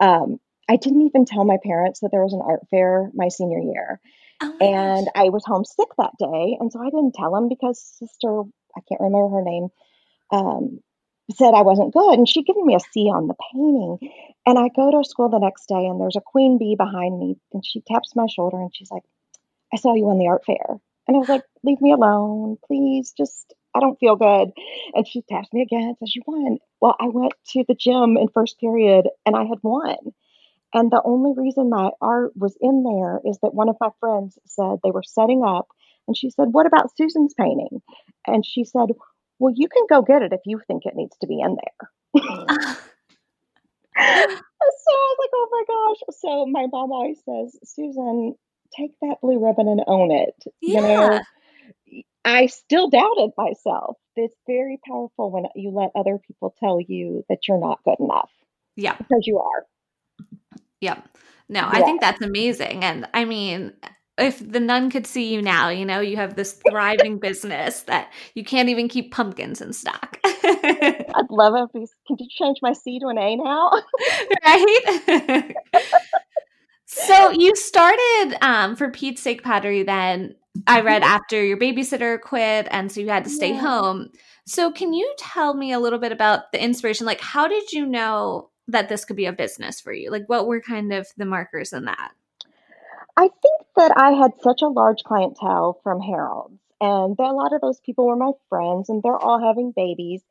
um 0.00 0.38
I 0.70 0.76
didn't 0.76 1.02
even 1.02 1.24
tell 1.24 1.44
my 1.44 1.56
parents 1.64 2.00
that 2.00 2.10
there 2.12 2.22
was 2.22 2.34
an 2.34 2.42
art 2.44 2.60
fair 2.70 3.10
my 3.14 3.28
senior 3.28 3.58
year 3.58 4.00
Oh 4.40 4.56
and 4.60 5.06
gosh. 5.06 5.12
I 5.14 5.28
was 5.30 5.44
homesick 5.44 5.88
that 5.98 6.12
day 6.18 6.56
and 6.60 6.72
so 6.72 6.80
I 6.80 6.90
didn't 6.90 7.14
tell 7.14 7.32
them 7.32 7.48
because 7.48 7.80
sister 7.98 8.42
I 8.78 8.80
can't 8.88 9.00
remember 9.00 9.36
her 9.36 9.42
name, 9.42 9.68
um, 10.30 10.80
said 11.34 11.54
I 11.54 11.62
wasn't 11.62 11.92
good. 11.92 12.14
And 12.14 12.28
she'd 12.28 12.46
given 12.46 12.64
me 12.64 12.74
a 12.74 12.80
C 12.80 13.10
on 13.10 13.26
the 13.26 13.34
painting. 13.52 14.10
And 14.46 14.58
I 14.58 14.68
go 14.74 14.90
to 14.90 15.08
school 15.08 15.28
the 15.28 15.38
next 15.38 15.66
day 15.66 15.86
and 15.86 16.00
there's 16.00 16.16
a 16.16 16.22
queen 16.24 16.58
bee 16.58 16.76
behind 16.76 17.18
me. 17.18 17.36
And 17.52 17.64
she 17.64 17.82
taps 17.86 18.16
my 18.16 18.26
shoulder 18.28 18.58
and 18.58 18.70
she's 18.74 18.90
like, 18.90 19.02
I 19.72 19.76
saw 19.76 19.94
you 19.94 20.08
on 20.08 20.18
the 20.18 20.28
art 20.28 20.44
fair. 20.46 20.78
And 21.06 21.16
I 21.16 21.20
was 21.20 21.28
like, 21.28 21.44
leave 21.62 21.80
me 21.80 21.92
alone, 21.92 22.56
please. 22.66 23.12
Just, 23.16 23.54
I 23.78 23.80
don't 23.80 23.98
feel 24.00 24.16
good. 24.16 24.50
And 24.94 25.06
she 25.06 25.22
taps 25.22 25.52
me 25.52 25.62
again 25.62 25.94
says, 25.98 26.14
You 26.14 26.22
won. 26.26 26.58
Well, 26.80 26.96
I 26.98 27.06
went 27.08 27.32
to 27.52 27.64
the 27.68 27.76
gym 27.76 28.16
in 28.16 28.26
first 28.34 28.58
period 28.58 29.06
and 29.24 29.36
I 29.36 29.44
had 29.44 29.58
won. 29.62 29.96
And 30.74 30.90
the 30.90 31.00
only 31.04 31.32
reason 31.36 31.70
my 31.70 31.90
art 32.00 32.32
was 32.36 32.56
in 32.60 32.82
there 32.82 33.20
is 33.24 33.38
that 33.42 33.54
one 33.54 33.68
of 33.68 33.76
my 33.80 33.90
friends 34.00 34.36
said 34.46 34.78
they 34.82 34.90
were 34.90 35.04
setting 35.04 35.44
up 35.46 35.68
and 36.08 36.16
she 36.16 36.30
said, 36.30 36.48
What 36.50 36.66
about 36.66 36.90
Susan's 36.96 37.34
painting? 37.34 37.80
And 38.26 38.44
she 38.44 38.64
said, 38.64 38.88
Well, 39.38 39.54
you 39.56 39.68
can 39.68 39.84
go 39.88 40.02
get 40.02 40.22
it 40.22 40.32
if 40.32 40.40
you 40.44 40.60
think 40.66 40.84
it 40.84 40.96
needs 40.96 41.16
to 41.20 41.28
be 41.28 41.40
in 41.40 41.56
there. 41.56 41.90
so 42.16 42.34
I 44.00 45.14
was 45.14 45.18
like, 45.20 45.30
Oh 45.34 45.48
my 45.52 45.64
gosh. 45.68 46.16
So 46.18 46.46
my 46.46 46.66
mom 46.72 46.90
always 46.90 47.20
says, 47.24 47.56
Susan, 47.62 48.34
take 48.76 48.90
that 49.02 49.20
blue 49.22 49.38
ribbon 49.38 49.68
and 49.68 49.84
own 49.86 50.10
it. 50.10 50.34
yeah. 50.60 50.80
You 50.80 50.82
know, 50.82 51.20
I 52.24 52.46
still 52.46 52.90
doubted 52.90 53.30
myself. 53.36 53.96
It's 54.16 54.36
very 54.46 54.78
powerful 54.86 55.30
when 55.30 55.44
you 55.54 55.70
let 55.70 55.90
other 55.94 56.18
people 56.26 56.54
tell 56.58 56.80
you 56.80 57.24
that 57.28 57.48
you're 57.48 57.60
not 57.60 57.82
good 57.84 58.00
enough 58.00 58.30
Yeah. 58.76 58.96
because 58.96 59.26
you 59.26 59.38
are. 59.38 59.66
Yep. 60.80 61.08
No, 61.48 61.66
I 61.66 61.82
think 61.82 62.00
that's 62.00 62.20
amazing. 62.20 62.84
And 62.84 63.08
I 63.14 63.24
mean, 63.24 63.72
if 64.18 64.38
the 64.46 64.60
nun 64.60 64.90
could 64.90 65.06
see 65.06 65.32
you 65.32 65.40
now, 65.40 65.68
you 65.70 65.86
know, 65.86 66.00
you 66.00 66.16
have 66.16 66.34
this 66.36 66.60
thriving 66.68 67.18
business 67.20 67.82
that 67.82 68.12
you 68.34 68.44
can't 68.44 68.68
even 68.68 68.88
keep 68.88 69.12
pumpkins 69.12 69.60
in 69.60 69.72
stock. 69.72 70.18
I'd 70.24 71.30
love 71.30 71.54
it 71.54 71.62
if 71.62 71.70
you 71.74 71.86
can 72.06 72.16
you 72.18 72.26
change 72.28 72.58
my 72.60 72.72
C 72.72 72.98
to 73.00 73.06
an 73.06 73.18
A 73.18 73.36
now? 73.36 73.70
right? 74.44 75.54
so 76.86 77.30
you 77.30 77.54
started 77.56 78.36
um, 78.42 78.76
for 78.76 78.90
Pete's 78.90 79.22
Sake 79.22 79.42
Pottery 79.42 79.82
then, 79.84 80.34
I 80.66 80.80
read 80.80 81.02
after 81.02 81.42
your 81.42 81.56
babysitter 81.56 82.20
quit 82.20 82.68
and 82.70 82.90
so 82.90 83.00
you 83.00 83.08
had 83.08 83.24
to 83.24 83.30
stay 83.30 83.50
Yeah. 83.52 83.60
home. 83.60 84.10
So 84.46 84.70
can 84.70 84.92
you 84.92 85.14
tell 85.18 85.54
me 85.54 85.72
a 85.72 85.78
little 85.78 85.98
bit 85.98 86.12
about 86.12 86.52
the 86.52 86.62
inspiration? 86.62 87.06
Like 87.06 87.20
how 87.20 87.48
did 87.48 87.72
you 87.72 87.86
know 87.86 88.50
that 88.66 88.88
this 88.88 89.04
could 89.04 89.16
be 89.16 89.26
a 89.26 89.32
business 89.32 89.80
for 89.80 89.92
you? 89.92 90.10
Like 90.10 90.24
what 90.26 90.46
were 90.46 90.60
kind 90.60 90.92
of 90.92 91.08
the 91.16 91.24
markers 91.24 91.72
in 91.72 91.84
that? 91.84 92.12
I 93.16 93.28
think 93.42 93.62
that 93.76 93.92
I 93.96 94.12
had 94.12 94.32
such 94.42 94.62
a 94.62 94.68
large 94.68 95.02
clientele 95.02 95.80
from 95.82 96.00
Harold's, 96.00 96.60
and 96.80 97.16
that 97.16 97.30
a 97.30 97.32
lot 97.32 97.52
of 97.52 97.60
those 97.60 97.80
people 97.80 98.06
were 98.06 98.14
my 98.14 98.30
friends, 98.48 98.88
and 98.88 99.02
they're 99.02 99.18
all 99.18 99.40
having 99.40 99.72
babies. 99.74 100.22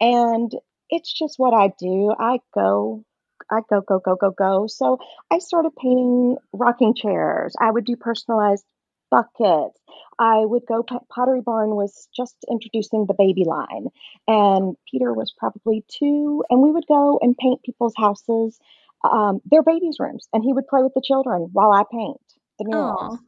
And 0.00 0.50
it's 0.88 1.12
just 1.12 1.38
what 1.38 1.52
I 1.52 1.72
do. 1.78 2.14
I 2.18 2.40
go, 2.54 3.04
I 3.50 3.60
go, 3.68 3.82
go, 3.82 3.98
go, 3.98 4.16
go, 4.16 4.30
go. 4.30 4.66
So 4.68 4.98
I 5.30 5.38
started 5.38 5.76
painting 5.76 6.38
rocking 6.54 6.94
chairs. 6.94 7.54
I 7.60 7.70
would 7.70 7.84
do 7.84 7.96
personalized 7.96 8.64
buckets. 9.10 9.78
I 10.18 10.44
would 10.44 10.66
go, 10.66 10.82
Pottery 10.82 11.40
Barn 11.40 11.70
was 11.70 12.08
just 12.14 12.36
introducing 12.50 13.06
the 13.06 13.14
baby 13.14 13.44
line, 13.44 13.86
and 14.28 14.76
Peter 14.90 15.12
was 15.12 15.32
probably 15.36 15.84
two, 15.88 16.44
and 16.50 16.60
we 16.60 16.70
would 16.70 16.86
go 16.86 17.18
and 17.22 17.36
paint 17.36 17.62
people's 17.62 17.94
houses 17.96 18.58
um, 19.02 19.40
their 19.44 19.62
babies' 19.62 19.96
rooms, 19.98 20.28
and 20.32 20.44
he 20.44 20.52
would 20.52 20.68
play 20.68 20.82
with 20.82 20.94
the 20.94 21.02
children 21.04 21.48
while 21.52 21.72
I 21.72 21.84
paint 21.90 22.20
the 22.58 22.66
murals. 22.66 23.18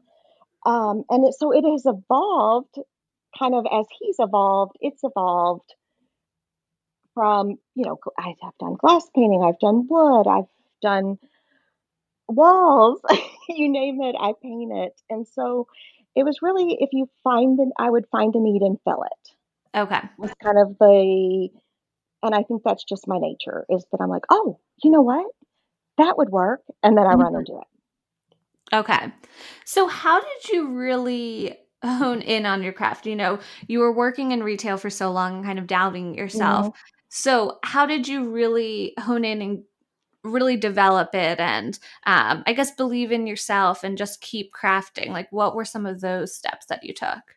Um, 0.65 1.05
and 1.09 1.27
it, 1.27 1.35
so 1.35 1.53
it 1.53 1.65
has 1.65 1.87
evolved, 1.87 2.77
kind 3.39 3.55
of 3.55 3.67
as 3.73 3.87
he's 3.99 4.17
evolved. 4.19 4.77
It's 4.81 5.03
evolved 5.03 5.75
from 7.15 7.59
you 7.75 7.85
know 7.85 7.99
I've 8.19 8.37
done 8.61 8.77
glass 8.79 9.09
painting, 9.15 9.43
I've 9.43 9.59
done 9.59 9.87
wood, 9.89 10.27
I've 10.27 10.49
done 10.83 11.19
walls, 12.35 13.01
you 13.49 13.69
name 13.71 14.01
it, 14.03 14.17
I 14.19 14.33
paint 14.43 14.73
it. 14.75 15.01
And 15.11 15.27
so 15.27 15.67
it 16.15 16.25
was 16.25 16.39
really 16.43 16.77
if 16.81 16.91
you 16.93 17.09
find 17.25 17.59
it, 17.61 17.69
I 17.79 17.91
would 17.91 18.07
find 18.13 18.35
a 18.35 18.41
need 18.41 18.63
and 18.63 18.79
fill 18.85 19.03
it. 19.05 19.31
okay. 19.79 20.01
Was 20.19 20.33
kind 20.43 20.59
of 20.59 20.77
the, 20.79 21.49
and 22.23 22.35
I 22.35 22.43
think 22.43 22.63
that's 22.65 22.85
just 22.85 23.09
my 23.09 23.19
nature 23.19 23.65
is 23.69 23.85
that 23.93 24.01
I'm 24.01 24.11
like, 24.11 24.25
oh, 24.31 24.59
you 24.83 24.91
know 24.91 25.03
what, 25.03 25.27
that 25.99 26.17
would 26.19 26.31
work, 26.31 26.63
and 26.83 26.97
then 26.97 27.07
I 27.07 27.15
run 27.15 27.35
into 27.35 27.59
it. 27.59 27.67
Okay. 28.73 29.13
So, 29.65 29.87
how 29.87 30.21
did 30.21 30.49
you 30.53 30.69
really 30.69 31.57
hone 31.85 32.23
in 32.23 32.47
on 32.47 32.63
your 32.63 32.73
craft? 32.73 33.07
You 33.07 33.17
know, 33.17 33.39
you 33.67 33.81
were 33.81 33.93
working 33.93 34.33
in 34.33 34.43
retail 34.43 34.77
for 34.79 34.91
so 34.91 35.11
long 35.11 35.37
and 35.37 35.45
kind 35.45 35.59
of 35.59 35.67
doubting 35.67 36.15
yourself. 36.15 36.69
Mhm. 36.69 36.73
So, 37.11 37.59
how 37.65 37.87
did 37.87 38.09
you 38.09 38.31
really 38.31 38.95
hone 38.99 39.25
in 39.25 39.43
and 39.43 39.65
really 40.25 40.57
develop 40.57 41.15
it 41.15 41.41
and 41.41 41.79
um, 42.07 42.43
I 42.47 42.53
guess 42.53 42.71
believe 42.71 43.13
in 43.13 43.27
yourself 43.27 43.85
and 43.85 43.99
just 43.99 44.21
keep 44.21 44.53
crafting? 44.53 45.09
Like, 45.09 45.31
what 45.31 45.55
were 45.55 45.65
some 45.65 45.87
of 45.87 46.01
those 46.01 46.35
steps 46.35 46.67
that 46.67 46.85
you 46.85 46.95
took? 46.95 47.37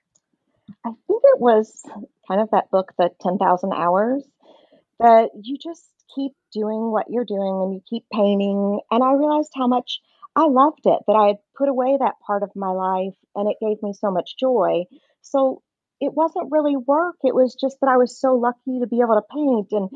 I 0.86 0.89
think 1.08 1.22
it 1.24 1.39
was 1.39 1.84
kind 2.27 2.42
of 2.42 2.50
that 2.51 2.72
book, 2.72 2.94
The 2.98 3.10
10,000 3.22 3.74
Hours, 3.74 4.24
that 5.00 5.30
you 5.42 5.58
just 5.58 5.84
keep 6.13 6.34
doing 6.54 6.92
what 6.92 7.08
you're 7.10 7.25
doing 7.25 7.62
and 7.63 7.74
you 7.74 7.82
keep 7.89 8.06
painting. 8.12 8.80
And 8.92 9.04
I 9.04 9.13
realized 9.13 9.51
how 9.56 9.68
much 9.68 10.00
I 10.36 10.48
loved 10.48 10.86
it, 10.86 11.00
that 11.08 11.13
I 11.13 11.27
had 11.27 11.38
put 11.58 11.70
away 11.70 11.98
that 12.00 12.20
part 12.25 12.44
of 12.44 12.51
my 12.56 12.70
life 12.70 13.15
and 13.36 13.50
it 13.50 13.58
gave 13.62 13.82
me 13.82 13.94
so 13.94 14.12
much 14.12 14.36
joy. 14.39 14.84
So 15.22 15.62
it 16.00 16.13
wasn't 16.13 16.51
really 16.51 16.75
work. 16.75 17.15
It 17.24 17.34
was 17.34 17.56
just 17.60 17.77
that 17.82 17.89
I 17.89 17.98
was 17.98 18.20
so 18.20 18.36
lucky 18.36 18.80
to 18.80 18.88
be 18.88 19.01
able 19.01 19.15
to 19.15 19.34
paint. 19.34 19.72
And 19.72 19.89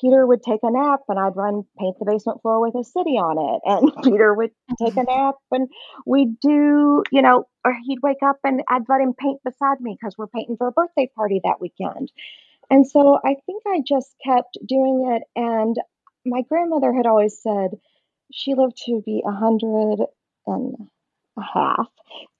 Peter 0.00 0.26
would 0.26 0.42
take 0.42 0.60
a 0.62 0.70
nap 0.70 1.00
and 1.08 1.18
I'd 1.18 1.36
run 1.36 1.64
paint 1.78 1.98
the 1.98 2.06
basement 2.06 2.42
floor 2.42 2.60
with 2.60 2.74
a 2.74 2.84
city 2.84 3.12
on 3.18 3.38
it. 3.38 3.62
And 3.64 3.92
Peter 4.04 4.34
would 4.34 4.50
take 4.78 4.94
a 4.96 5.04
nap 5.04 5.36
and 5.50 5.68
we'd 6.06 6.38
do, 6.40 7.02
you 7.10 7.22
know, 7.22 7.46
or 7.64 7.74
he'd 7.86 8.02
wake 8.02 8.22
up 8.24 8.38
and 8.44 8.62
I'd 8.68 8.88
let 8.88 9.00
him 9.00 9.14
paint 9.14 9.40
beside 9.44 9.80
me 9.80 9.96
because 9.98 10.16
we're 10.18 10.26
painting 10.28 10.56
for 10.56 10.68
a 10.68 10.72
birthday 10.72 11.10
party 11.14 11.40
that 11.44 11.60
weekend. 11.60 12.10
And 12.70 12.86
so 12.86 13.18
I 13.24 13.36
think 13.46 13.62
I 13.66 13.82
just 13.86 14.14
kept 14.24 14.58
doing 14.66 15.12
it. 15.14 15.22
And 15.36 15.76
my 16.24 16.42
grandmother 16.42 16.92
had 16.92 17.06
always 17.06 17.40
said 17.40 17.78
she 18.32 18.54
lived 18.54 18.76
to 18.86 19.02
be 19.04 19.22
a 19.26 19.32
hundred 19.32 20.00
and 20.46 20.88
a 21.38 21.42
half 21.42 21.88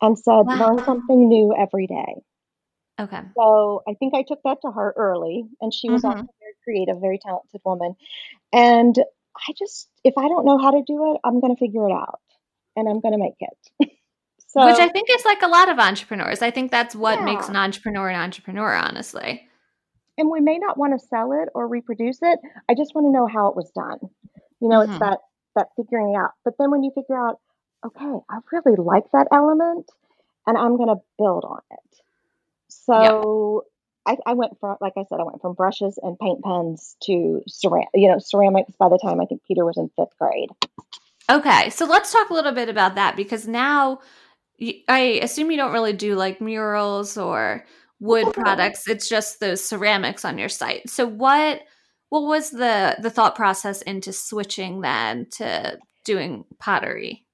and 0.01 0.19
said, 0.19 0.47
learn 0.53 0.83
something 0.85 1.29
new 1.29 1.55
every 1.57 1.87
day. 1.87 2.23
Okay. 2.99 3.23
So 3.37 3.83
I 3.89 3.95
think 3.95 4.15
I 4.15 4.23
took 4.23 4.43
that 4.45 4.63
to 4.63 4.71
heart 4.71 4.95
early. 4.97 5.45
And 5.61 5.73
she 5.73 5.91
was 5.91 6.05
also 6.05 6.17
hmm 6.17 6.27
very 6.36 6.36
creative, 6.67 7.01
very 7.01 7.19
talented 7.19 7.61
woman. 7.65 7.95
And 8.53 8.97
I 9.37 9.53
just, 9.59 9.89
if 10.05 10.15
I 10.19 10.29
don't 10.29 10.45
know 10.45 10.59
how 10.59 10.73
to 10.73 10.83
do 10.87 11.13
it, 11.15 11.21
I'm 11.25 11.41
going 11.41 11.55
to 11.55 11.59
figure 11.59 11.89
it 11.89 11.93
out 11.93 12.21
and 12.75 12.89
I'm 12.89 13.01
going 13.01 13.13
to 13.13 13.19
make 13.19 13.37
it. 13.41 13.91
so, 14.49 14.65
Which 14.65 14.79
I 14.79 14.89
think 14.89 15.09
is 15.11 15.25
like 15.25 15.43
a 15.43 15.49
lot 15.49 15.69
of 15.69 15.79
entrepreneurs. 15.79 16.43
I 16.43 16.51
think 16.51 16.71
that's 16.71 16.97
what 16.97 17.23
makes 17.23 17.49
an 17.49 17.57
entrepreneur 17.57 18.09
an 18.09 18.17
entrepreneur, 18.21 18.75
honestly. 18.75 19.49
And 20.19 20.31
we 20.31 20.41
may 20.41 20.59
not 20.59 20.79
want 20.79 20.99
to 20.99 21.07
sell 21.07 21.33
it 21.33 21.51
or 21.55 21.69
reproduce 21.69 22.19
it. 22.23 22.39
I 22.69 22.75
just 22.75 22.95
want 22.95 23.07
to 23.07 23.13
know 23.13 23.27
how 23.27 23.49
it 23.49 23.57
was 23.57 23.71
done. 23.73 23.99
You 24.61 24.69
know, 24.69 24.81
it's 24.81 24.93
hmm 24.93 24.99
that 24.99 25.19
that 25.55 25.69
figuring 25.77 26.17
out. 26.17 26.31
But 26.45 26.55
then 26.59 26.71
when 26.71 26.83
you 26.83 26.91
figure 26.95 27.17
out, 27.17 27.41
okay, 27.85 28.19
I 28.29 28.39
really 28.53 28.77
like 28.77 29.05
that 29.13 29.29
element 29.33 29.91
and 30.47 30.57
I'm 30.57 30.77
going 30.77 30.89
to 30.89 31.03
build 31.19 31.45
on 31.45 31.61
it. 31.71 32.01
So 32.69 33.65
I, 34.07 34.17
I 34.25 34.35
went 34.35 34.59
from, 34.61 34.77
like 34.81 34.93
I 34.97 35.05
said, 35.09 35.21
I 35.21 35.25
went 35.25 35.41
from 35.41 35.55
brushes 35.55 35.99
and 36.03 36.19
paint 36.19 36.43
pens 36.43 36.97
to 37.05 37.43
ceramic, 37.49 37.89
you 37.95 38.09
know, 38.09 38.19
ceramics 38.19 38.73
by 38.79 38.89
the 38.89 38.99
time 39.03 39.21
I 39.21 39.27
think 39.27 39.43
Peter 39.47 39.65
was 39.65 39.77
in 39.77 39.91
fifth 39.97 40.17
grade. 40.19 40.51
Okay, 41.29 41.71
so 41.71 41.87
let's 41.87 42.13
talk 42.13 42.31
a 42.31 42.35
little 42.35 42.53
bit 42.53 42.69
about 42.69 42.95
that 42.95 43.17
because 43.17 43.49
now 43.49 43.99
I 44.89 45.21
assume 45.23 45.51
you 45.51 45.57
don't 45.57 45.73
really 45.73 45.93
do 45.93 46.15
like 46.15 46.41
murals 46.41 47.19
or 47.19 47.65
wood 47.99 48.33
products. 48.33 48.89
It's 48.89 49.09
just 49.09 49.41
those 49.41 49.63
ceramics 49.63 50.25
on 50.25 50.39
your 50.39 50.49
site. 50.49 50.89
So 50.89 51.07
what 51.07 51.63
what 52.09 52.23
was 52.23 52.51
the 52.51 52.97
the 53.03 53.11
thought 53.11 53.35
process 53.35 53.83
into 53.83 54.13
switching 54.13 54.81
then 54.81 55.27
to 55.33 55.79
doing 56.05 56.45
pottery? 56.59 57.27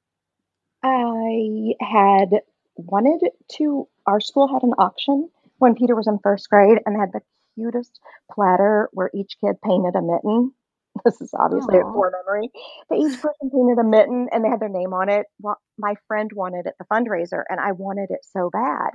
I 0.83 1.75
had 1.81 2.41
wanted 2.77 3.31
to 3.57 3.89
our 4.07 4.21
school 4.21 4.49
had 4.49 4.63
an 4.63 4.73
auction 4.79 5.29
when 5.63 5.75
Peter 5.77 5.95
was 5.95 6.09
in 6.09 6.19
first 6.23 6.49
grade 6.51 6.79
and 6.85 6.99
had 6.99 7.13
the 7.13 7.21
cutest 7.55 8.01
platter 8.33 8.89
where 8.93 9.11
each 9.15 9.37
kid 9.41 9.57
painted 9.65 9.95
a 9.95 10.03
mitten 10.03 10.53
this 11.05 11.21
is 11.21 11.31
obviously 11.39 11.77
Aww. 11.77 11.89
a 11.89 11.93
core 11.93 12.13
memory. 12.13 12.51
But 12.89 12.99
each 12.99 13.21
person 13.21 13.51
painted 13.51 13.79
a 13.79 13.85
mitten 13.85 14.29
and 14.31 14.45
they 14.45 14.49
had 14.49 14.61
their 14.61 14.69
name 14.69 14.93
on 14.93 15.09
it. 15.09 15.27
Well, 15.41 15.57
my 15.79 15.95
friend 16.07 16.31
wanted 16.35 16.67
it 16.67 16.75
the 16.79 16.85
fundraiser, 16.85 17.43
and 17.49 17.59
I 17.61 17.73
wanted 17.73 18.11
it 18.11 18.21
so 18.23 18.51
bad. 18.53 18.91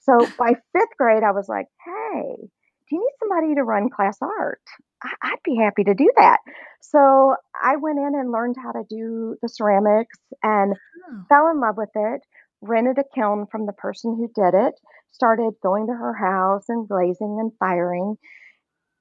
So 0.00 0.18
by 0.38 0.54
fifth 0.72 0.96
grade, 0.98 1.22
I 1.22 1.32
was 1.32 1.48
like, 1.48 1.66
"Hey, 1.84 2.36
do 2.36 2.96
you 2.96 3.00
need 3.00 3.14
somebody 3.18 3.54
to 3.54 3.64
run 3.64 3.90
class 3.90 4.18
art? 4.20 4.60
I- 5.02 5.30
would 5.30 5.42
be 5.44 5.56
happy 5.56 5.84
to 5.84 5.94
do 5.94 6.10
that." 6.16 6.40
So 6.80 7.34
I 7.60 7.76
went 7.76 7.98
in 7.98 8.14
and 8.14 8.30
learned 8.30 8.56
how 8.62 8.72
to 8.72 8.84
do 8.88 9.36
the 9.42 9.48
ceramics 9.48 10.18
and 10.42 10.76
fell 11.28 11.48
in 11.48 11.60
love 11.60 11.76
with 11.76 11.90
it. 11.94 12.22
Rented 12.60 12.98
a 12.98 13.04
kiln 13.14 13.46
from 13.50 13.66
the 13.66 13.72
person 13.72 14.16
who 14.16 14.28
did 14.34 14.54
it. 14.54 14.74
Started 15.12 15.54
going 15.62 15.86
to 15.86 15.92
her 15.92 16.14
house 16.14 16.64
and 16.68 16.88
glazing 16.88 17.38
and 17.40 17.52
firing. 17.58 18.16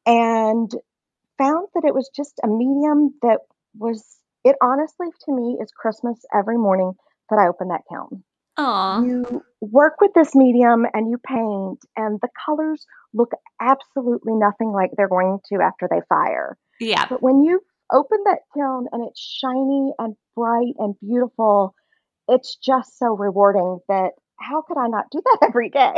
And 0.05 0.71
found 1.37 1.67
that 1.73 1.85
it 1.85 1.93
was 1.93 2.09
just 2.15 2.39
a 2.43 2.47
medium 2.47 3.13
that 3.21 3.39
was 3.77 4.17
it 4.43 4.55
honestly 4.61 5.07
to 5.25 5.33
me 5.33 5.57
is 5.61 5.71
Christmas 5.75 6.19
every 6.33 6.57
morning 6.57 6.93
that 7.29 7.37
I 7.37 7.47
open 7.47 7.67
that 7.69 7.81
kiln. 7.89 8.23
Aww. 8.57 9.05
You 9.05 9.43
work 9.61 10.01
with 10.01 10.11
this 10.15 10.33
medium 10.33 10.85
and 10.93 11.11
you 11.11 11.19
paint, 11.19 11.79
and 11.95 12.19
the 12.21 12.29
colors 12.45 12.85
look 13.13 13.31
absolutely 13.61 14.33
nothing 14.33 14.71
like 14.71 14.91
they're 14.97 15.07
going 15.07 15.39
to 15.49 15.61
after 15.61 15.87
they 15.89 16.01
fire. 16.09 16.57
Yeah. 16.79 17.05
But 17.07 17.21
when 17.21 17.43
you 17.43 17.61
open 17.91 18.17
that 18.25 18.39
kiln 18.55 18.87
and 18.91 19.07
it's 19.07 19.19
shiny 19.19 19.93
and 19.99 20.15
bright 20.35 20.73
and 20.79 20.95
beautiful, 20.99 21.75
it's 22.27 22.55
just 22.55 22.97
so 22.97 23.15
rewarding 23.15 23.79
that 23.87 24.11
how 24.39 24.61
could 24.61 24.77
I 24.77 24.87
not 24.87 25.05
do 25.11 25.21
that 25.23 25.37
every 25.47 25.69
day? 25.69 25.93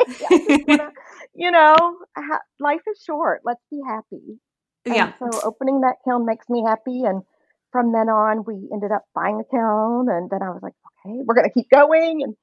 wanna, 0.67 0.91
you 1.35 1.51
know, 1.51 1.75
ha- 2.15 2.41
life 2.59 2.81
is 2.89 3.01
short. 3.05 3.41
Let's 3.43 3.61
be 3.69 3.81
happy. 3.85 4.39
Yeah. 4.85 5.13
So 5.19 5.29
opening 5.43 5.81
that 5.81 5.95
kiln 6.03 6.25
makes 6.25 6.49
me 6.49 6.63
happy. 6.65 7.03
And 7.03 7.23
from 7.71 7.91
then 7.91 8.09
on, 8.09 8.43
we 8.45 8.69
ended 8.73 8.91
up 8.91 9.03
buying 9.13 9.39
a 9.39 9.43
kiln. 9.43 10.07
And 10.09 10.29
then 10.29 10.41
I 10.41 10.49
was 10.49 10.61
like, 10.63 10.73
okay, 11.05 11.19
we're 11.25 11.35
going 11.35 11.47
to 11.47 11.53
keep 11.53 11.69
going. 11.69 12.23
And 12.23 12.35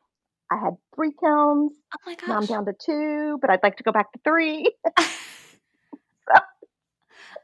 I 0.50 0.57
had 0.62 0.75
three 0.95 1.12
kilns. 1.19 1.73
Oh 1.95 1.99
my 2.07 2.14
gosh. 2.14 2.28
Now 2.28 2.37
I'm 2.37 2.47
down 2.47 2.66
to 2.66 2.73
two, 2.73 3.38
but 3.40 3.50
I'd 3.50 3.62
like 3.62 3.76
to 3.78 3.83
go 3.83 3.93
back 3.93 4.12
to 4.12 4.21
three. 4.23 4.71
so. 4.99 6.40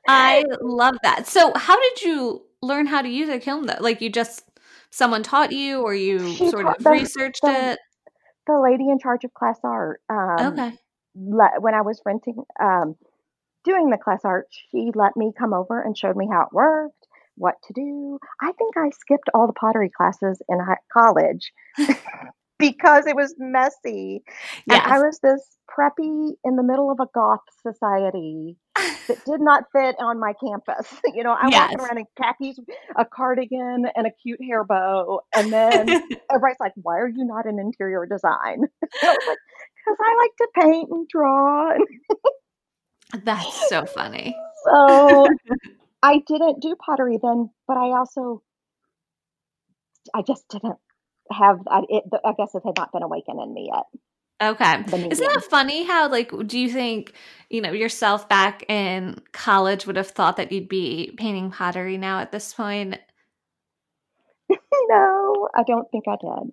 I 0.06 0.44
love 0.60 0.96
that. 1.02 1.26
So, 1.26 1.52
how 1.56 1.80
did 1.80 2.02
you 2.02 2.42
learn 2.60 2.86
how 2.86 3.02
to 3.02 3.08
use 3.08 3.28
a 3.28 3.38
kiln 3.38 3.66
though? 3.66 3.78
Like, 3.80 4.00
you 4.00 4.10
just, 4.10 4.44
someone 4.92 5.22
taught 5.22 5.50
you 5.50 5.82
or 5.82 5.94
you 5.94 6.32
she 6.34 6.50
sort 6.50 6.66
of 6.66 6.82
the, 6.82 6.90
researched 6.90 7.42
the, 7.42 7.72
it? 7.72 7.78
The 8.46 8.60
lady 8.62 8.88
in 8.88 8.98
charge 9.00 9.24
of 9.24 9.34
class 9.34 9.58
art. 9.64 10.00
Um, 10.08 10.52
okay. 10.52 10.78
When 11.14 11.74
I 11.74 11.82
was 11.82 12.00
renting, 12.06 12.44
um, 12.62 12.94
doing 13.64 13.90
the 13.90 13.98
class 13.98 14.20
art, 14.24 14.46
she 14.70 14.90
let 14.94 15.16
me 15.16 15.32
come 15.36 15.52
over 15.52 15.82
and 15.82 15.96
showed 15.96 16.16
me 16.16 16.28
how 16.30 16.42
it 16.42 16.52
worked, 16.52 17.06
what 17.36 17.54
to 17.66 17.72
do. 17.74 18.18
I 18.40 18.52
think 18.52 18.76
I 18.76 18.90
skipped 18.90 19.28
all 19.34 19.46
the 19.46 19.52
pottery 19.52 19.90
classes 19.94 20.40
in 20.48 20.58
college 20.92 21.52
because 22.58 23.06
it 23.06 23.16
was 23.16 23.34
messy. 23.38 24.22
Yes. 24.66 24.82
And 24.84 24.92
I 24.92 24.98
was 25.00 25.18
this 25.22 25.42
preppy 25.68 26.32
in 26.44 26.56
the 26.56 26.62
middle 26.62 26.90
of 26.90 26.98
a 27.00 27.08
goth 27.14 27.40
society 27.62 28.56
that 29.08 29.24
did 29.24 29.40
not 29.40 29.64
fit 29.72 29.96
on 29.98 30.18
my 30.18 30.32
campus. 30.34 30.92
You 31.14 31.24
know, 31.24 31.32
I 31.32 31.48
yes. 31.48 31.60
walking 31.60 31.80
around 31.80 31.98
in 31.98 32.06
khakis, 32.16 32.58
a 32.96 33.04
cardigan, 33.04 33.84
and 33.94 34.06
a 34.06 34.10
cute 34.22 34.40
hair 34.42 34.64
bow. 34.64 35.20
And 35.34 35.52
then 35.52 35.88
everybody's 36.30 36.56
like, 36.58 36.72
why 36.76 36.98
are 36.98 37.08
you 37.08 37.24
not 37.24 37.44
in 37.44 37.58
interior 37.58 38.06
design? 38.06 38.62
I 39.02 39.06
was 39.06 39.24
like, 39.28 39.38
because 39.76 39.98
I 40.00 40.16
like 40.22 40.36
to 40.38 40.48
paint 40.60 40.88
and 40.90 41.08
draw. 41.08 41.74
That's 43.24 43.68
so 43.68 43.84
funny. 43.84 44.34
So 44.64 45.28
I 46.02 46.22
didn't 46.26 46.62
do 46.62 46.76
pottery 46.76 47.18
then, 47.22 47.50
but 47.68 47.76
I 47.76 47.96
also 47.98 48.42
I 50.14 50.22
just 50.22 50.48
didn't 50.48 50.78
have 51.30 51.60
I, 51.66 51.82
it. 51.88 52.04
I 52.24 52.32
guess 52.36 52.54
it 52.54 52.62
had 52.64 52.76
not 52.76 52.92
been 52.92 53.02
awakened 53.02 53.40
in 53.40 53.52
me 53.52 53.70
yet. 53.72 53.84
Okay. 54.42 54.84
Isn't 55.10 55.32
that 55.32 55.44
funny 55.48 55.84
how 55.84 56.10
like 56.10 56.32
do 56.46 56.58
you 56.58 56.68
think, 56.68 57.12
you 57.48 57.60
know, 57.60 57.72
yourself 57.72 58.28
back 58.28 58.68
in 58.68 59.16
college 59.32 59.86
would 59.86 59.96
have 59.96 60.08
thought 60.08 60.36
that 60.36 60.50
you'd 60.50 60.68
be 60.68 61.14
painting 61.16 61.50
pottery 61.50 61.96
now 61.96 62.18
at 62.18 62.32
this 62.32 62.52
point? 62.52 62.98
no, 64.50 65.48
I 65.54 65.62
don't 65.66 65.88
think 65.90 66.04
I 66.08 66.16
did. 66.20 66.52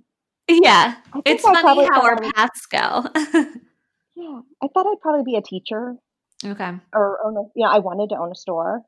Yeah. 0.63 0.95
It's 1.25 1.43
I 1.45 1.61
funny 1.61 1.85
how 1.85 2.01
our 2.01 2.17
paths 2.17 2.65
go. 2.67 3.05
yeah. 4.15 4.41
I 4.61 4.67
thought 4.73 4.87
I'd 4.87 5.01
probably 5.01 5.23
be 5.23 5.35
a 5.35 5.41
teacher 5.41 5.95
Okay. 6.45 6.71
Or 6.93 7.19
own 7.25 7.37
a, 7.37 7.41
you 7.55 7.65
know, 7.65 7.71
I 7.71 7.79
wanted 7.79 8.09
to 8.09 8.17
own 8.17 8.31
a 8.31 8.35
store. 8.35 8.81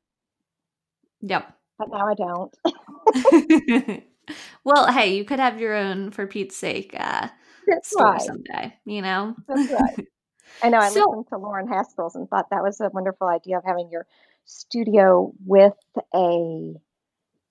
Yep. 1.21 1.53
But 1.77 1.89
now 1.89 2.07
I 2.07 2.13
don't. 2.13 4.03
well, 4.63 4.91
hey, 4.91 5.15
you 5.15 5.25
could 5.25 5.39
have 5.39 5.59
your 5.59 5.75
own 5.75 6.11
for 6.11 6.27
Pete's 6.27 6.55
sake 6.55 6.95
uh 6.97 7.27
That's 7.67 7.89
store 7.89 8.11
right. 8.11 8.21
someday, 8.21 8.75
you 8.85 9.01
know? 9.01 9.35
That's 9.47 9.71
right. 9.71 10.07
I 10.63 10.69
know 10.69 10.79
I 10.79 10.89
so, 10.89 11.05
listened 11.05 11.27
to 11.29 11.37
Lauren 11.37 11.67
Haskell's 11.67 12.15
and 12.15 12.29
thought 12.29 12.49
that 12.51 12.61
was 12.61 12.81
a 12.81 12.89
wonderful 12.89 13.27
idea 13.27 13.57
of 13.57 13.63
having 13.65 13.89
your 13.89 14.05
studio 14.45 15.33
with 15.45 15.73
a 16.13 16.73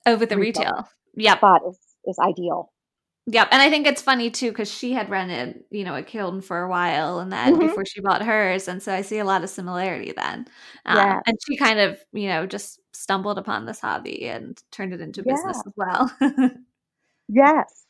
Oh, 0.07 0.17
with 0.17 0.29
the 0.29 0.39
retail. 0.39 0.65
retail. 0.65 0.89
Yep. 1.17 1.39
Spot 1.39 1.63
is, 1.69 1.79
is 2.07 2.19
ideal. 2.19 2.73
Yep. 3.27 3.49
And 3.53 3.63
I 3.63 3.71
think 3.71 3.87
it's 3.87 4.03
funny 4.03 4.31
too 4.31 4.51
because 4.51 4.71
she 4.71 4.93
had 4.93 5.11
rented, 5.11 5.63
you 5.71 5.85
know, 5.85 5.95
a 5.95 6.03
kiln 6.03 6.41
for 6.41 6.63
a 6.63 6.69
while 6.69 7.21
and 7.21 7.33
then 7.33 7.55
mm-hmm. 7.55 7.67
before 7.67 7.85
she 7.85 8.01
bought 8.01 8.23
hers. 8.23 8.67
And 8.67 8.83
so 8.83 8.93
I 8.93 9.03
see 9.03 9.19
a 9.19 9.25
lot 9.25 9.45
of 9.45 9.51
similarity 9.51 10.13
then. 10.13 10.47
Um, 10.87 10.97
yeah. 10.97 11.21
And 11.27 11.39
she 11.47 11.57
kind 11.57 11.79
of, 11.79 11.99
you 12.13 12.29
know, 12.29 12.47
just 12.47 12.81
stumbled 12.93 13.39
upon 13.39 13.67
this 13.67 13.81
hobby 13.81 14.27
and 14.27 14.61
turned 14.73 14.93
it 14.93 15.01
into 15.01 15.23
yeah. 15.25 15.35
business 15.35 15.63
as 15.67 15.73
well. 15.77 16.11
yes. 17.29 17.85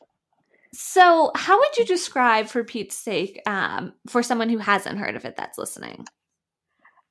So, 0.72 1.32
how 1.34 1.58
would 1.58 1.76
you 1.78 1.84
describe, 1.84 2.46
for 2.46 2.62
Pete's 2.62 2.96
sake, 2.96 3.40
um, 3.46 3.92
for 4.08 4.22
someone 4.22 4.48
who 4.48 4.58
hasn't 4.58 4.98
heard 4.98 5.16
of 5.16 5.24
it 5.24 5.36
that's 5.36 5.58
listening? 5.58 6.06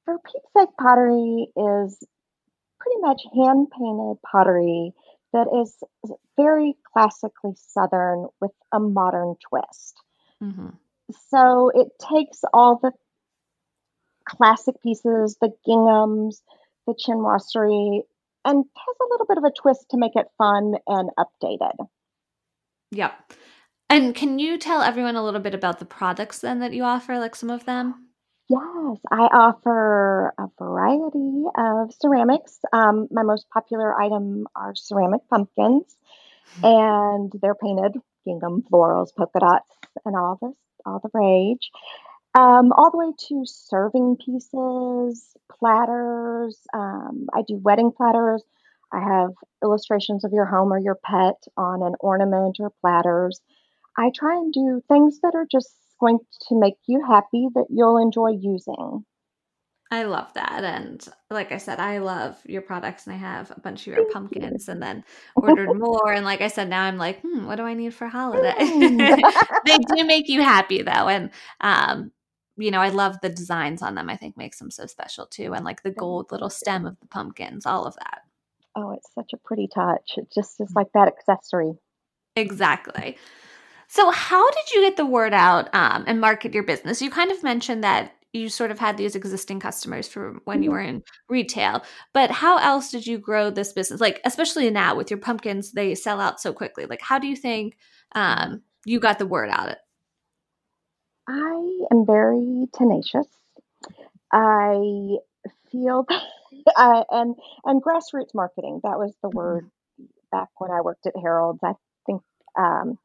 For 0.06 0.18
Pete's 0.20 0.48
sake, 0.58 0.70
pottery 0.80 1.48
is 1.58 2.00
pretty 2.80 3.02
much 3.02 3.22
hand 3.36 3.68
painted 3.78 4.18
pottery 4.32 4.94
that 5.34 5.48
is 5.62 5.76
very 6.38 6.76
classically 6.94 7.52
Southern 7.56 8.28
with 8.40 8.52
a 8.72 8.80
modern 8.80 9.36
twist. 9.50 10.02
Mm-hmm. 10.42 10.70
So 11.30 11.72
it 11.74 11.88
takes 12.00 12.42
all 12.54 12.80
the 12.82 12.92
classic 14.26 14.82
pieces, 14.82 15.38
the 15.42 15.52
ginghams, 15.68 16.42
the 16.88 16.94
chinoiserie, 16.94 18.04
and 18.46 18.64
has 18.64 18.96
a 19.02 19.10
little 19.12 19.26
bit 19.28 19.38
of 19.38 19.44
a 19.44 19.52
twist 19.52 19.86
to 19.92 19.98
make 19.98 20.16
it 20.16 20.28
fun 20.38 20.76
and 20.88 21.10
updated. 21.20 21.88
Yep. 22.92 23.34
And 23.90 24.14
can 24.14 24.40
you 24.40 24.58
tell 24.58 24.82
everyone 24.82 25.16
a 25.16 25.24
little 25.24 25.40
bit 25.40 25.56
about 25.56 25.80
the 25.80 25.86
products 25.86 26.40
then 26.40 26.60
that 26.60 26.74
you 26.74 26.84
offer, 26.84 27.18
like 27.18 27.36
some 27.36 27.50
of 27.50 27.66
them? 27.66 28.10
Yes, 28.50 28.98
I 29.12 29.28
offer 29.32 30.34
a 30.38 30.48
variety 30.58 31.44
of 31.56 31.94
ceramics. 31.94 32.60
Um, 32.74 33.08
my 33.12 33.24
most 33.24 33.48
popular 33.50 34.00
item 34.00 34.48
are 34.56 34.74
ceramic 34.76 35.22
pumpkins, 35.30 35.96
hmm. 36.56 36.66
and 36.66 37.32
they're 37.42 37.56
painted 37.56 37.94
gingham, 38.26 38.64
florals, 38.72 39.10
polka 39.16 39.40
dots, 39.40 39.70
and 40.06 40.16
all 40.16 40.38
this, 40.42 40.56
all 40.86 41.00
the 41.00 41.10
rage. 41.14 41.70
Um, 42.36 42.72
all 42.74 42.92
the 42.92 42.98
way 42.98 43.14
to 43.30 43.44
serving 43.46 44.18
pieces, 44.24 45.36
platters. 45.52 46.60
Um, 46.74 47.28
I 47.34 47.42
do 47.48 47.56
wedding 47.56 47.92
platters. 47.96 48.44
I 48.92 49.00
have 49.00 49.32
illustrations 49.64 50.24
of 50.24 50.34
your 50.34 50.46
home 50.46 50.74
or 50.74 50.80
your 50.80 50.98
pet 51.04 51.36
on 51.58 51.84
an 51.84 51.94
ornament 52.00 52.58
or 52.60 52.72
platters. 52.82 53.40
I 53.98 54.12
try 54.16 54.36
and 54.36 54.54
do 54.54 54.82
things 54.88 55.20
that 55.22 55.36
are 55.36 55.48
just 55.52 55.70
going 56.00 56.20
to 56.48 56.60
make 56.60 56.76
you 56.88 57.04
happy 57.06 57.48
that 57.56 57.68
you'll 57.70 57.98
enjoy 57.98 58.30
using. 58.30 59.06
I 59.92 60.04
love 60.04 60.32
that. 60.36 60.64
And 60.64 61.06
like 61.32 61.52
I 61.52 61.58
said, 61.58 61.80
I 61.80 61.98
love 61.98 62.38
your 62.46 62.62
products 62.62 63.08
and 63.08 63.16
I 63.16 63.18
have 63.18 63.52
a 63.52 63.60
bunch 63.60 63.88
of 63.88 63.94
your 63.96 64.06
pumpkins 64.12 64.70
and 64.70 64.82
then 64.82 65.04
ordered 65.36 65.74
more. 65.80 66.14
And 66.14 66.26
like 66.26 66.42
I 66.42 66.48
said, 66.48 66.70
now 66.70 66.84
I'm 66.84 66.98
like, 66.98 67.22
hmm, 67.22 67.48
what 67.48 67.56
do 67.56 67.64
I 67.64 67.74
need 67.74 67.94
for 67.96 68.08
holiday? 68.08 68.54
Mm. 68.60 69.34
they 69.66 69.78
do 69.78 70.04
make 70.06 70.30
you 70.30 70.44
happy 70.44 70.84
though. 70.84 71.10
And 71.10 71.32
um, 71.62 72.12
you 72.56 72.70
know, 72.70 72.82
I 72.82 72.90
love 72.90 73.20
the 73.22 73.30
designs 73.30 73.82
on 73.82 73.96
them. 73.96 74.10
I 74.10 74.16
think 74.16 74.38
makes 74.38 74.60
them 74.60 74.70
so 74.70 74.86
special 74.86 75.26
too. 75.26 75.54
And 75.54 75.66
like 75.66 75.82
the 75.82 75.92
gold 75.92 76.32
little 76.32 76.50
stem 76.52 76.86
of 76.86 77.00
the 77.00 77.08
pumpkins, 77.08 77.66
all 77.66 77.86
of 77.86 77.96
that. 77.96 78.22
Oh, 78.76 78.92
it's 78.92 79.14
such 79.14 79.34
a 79.34 79.38
pretty 79.38 79.68
touch. 79.68 80.14
It 80.18 80.32
just 80.34 80.60
is 80.62 80.72
like 80.76 80.92
that 80.94 81.08
accessory. 81.08 81.74
Exactly. 82.36 83.18
So, 83.88 84.12
how 84.12 84.50
did 84.52 84.72
you 84.74 84.82
get 84.82 84.98
the 84.98 85.06
word 85.06 85.34
out 85.34 85.74
um, 85.74 86.04
and 86.08 86.22
market 86.22 86.54
your 86.54 86.64
business? 86.64 87.02
You 87.02 87.10
kind 87.10 87.32
of 87.32 87.42
mentioned 87.44 87.84
that 87.84 88.14
you 88.34 88.48
sort 88.48 88.70
of 88.70 88.78
had 88.78 88.98
these 88.98 89.16
existing 89.16 89.60
customers 89.60 90.08
from 90.08 90.42
when 90.46 90.62
you 90.62 90.70
mm-hmm. 90.70 90.74
were 90.74 90.82
in 90.82 91.04
retail, 91.28 91.84
but 92.14 92.30
how 92.30 92.58
else 92.58 92.92
did 92.92 93.08
you 93.08 93.18
grow 93.18 93.50
this 93.50 93.74
business? 93.74 94.00
Like, 94.00 94.22
especially 94.24 94.70
now 94.70 94.96
with 94.96 95.10
your 95.10 95.18
pumpkins, 95.18 95.72
they 95.72 95.96
sell 95.96 96.22
out 96.22 96.40
so 96.40 96.54
quickly. 96.54 96.86
Like, 96.86 97.02
how 97.02 97.18
do 97.18 97.28
you 97.28 97.36
think 97.36 97.76
um, 98.14 98.62
you 98.86 99.00
got 99.00 99.18
the 99.18 99.26
word 99.26 99.50
out? 99.50 99.76
I 101.28 101.86
am 101.92 102.06
very 102.06 102.68
tenacious. 102.74 103.28
I 104.32 105.18
feel 105.72 106.06
uh, 106.76 107.04
and 107.10 107.36
and 107.66 107.82
grassroots 107.82 108.34
marketing 108.34 108.82
that 108.84 108.98
was 108.98 109.14
the 109.22 109.30
word 109.30 109.66
mm-hmm. 110.00 110.06
back 110.32 110.50
when 110.58 110.72
I 110.72 110.82
worked 110.82 111.06
at 111.06 111.14
Harold's. 111.16 111.60
I 111.64 111.74
think 112.06 112.22
um, 112.58 112.98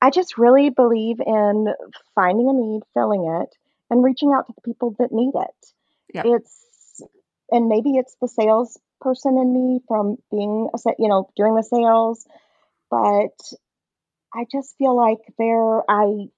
I 0.00 0.10
just 0.10 0.38
really 0.38 0.70
believe 0.70 1.20
in 1.24 1.66
finding 2.14 2.48
a 2.48 2.52
need, 2.52 2.82
filling 2.94 3.40
it, 3.42 3.48
and 3.90 4.04
reaching 4.04 4.32
out 4.32 4.46
to 4.46 4.52
the 4.54 4.62
people 4.62 4.94
that 4.98 5.12
need 5.12 5.32
it. 5.34 5.66
Yep. 6.14 6.24
It's 6.26 7.02
and 7.50 7.68
maybe 7.68 7.92
it's 7.92 8.16
the 8.20 8.28
sales 8.28 8.78
person 9.00 9.38
in 9.38 9.52
me 9.52 9.80
from 9.86 10.16
being 10.30 10.68
a 10.74 10.78
you 10.98 11.08
know 11.08 11.30
doing 11.36 11.54
the 11.54 11.62
sales, 11.62 12.26
but 12.90 13.36
I 14.34 14.44
just 14.50 14.76
feel 14.78 14.96
like 14.96 15.18
there 15.38 15.82
I 15.90 16.28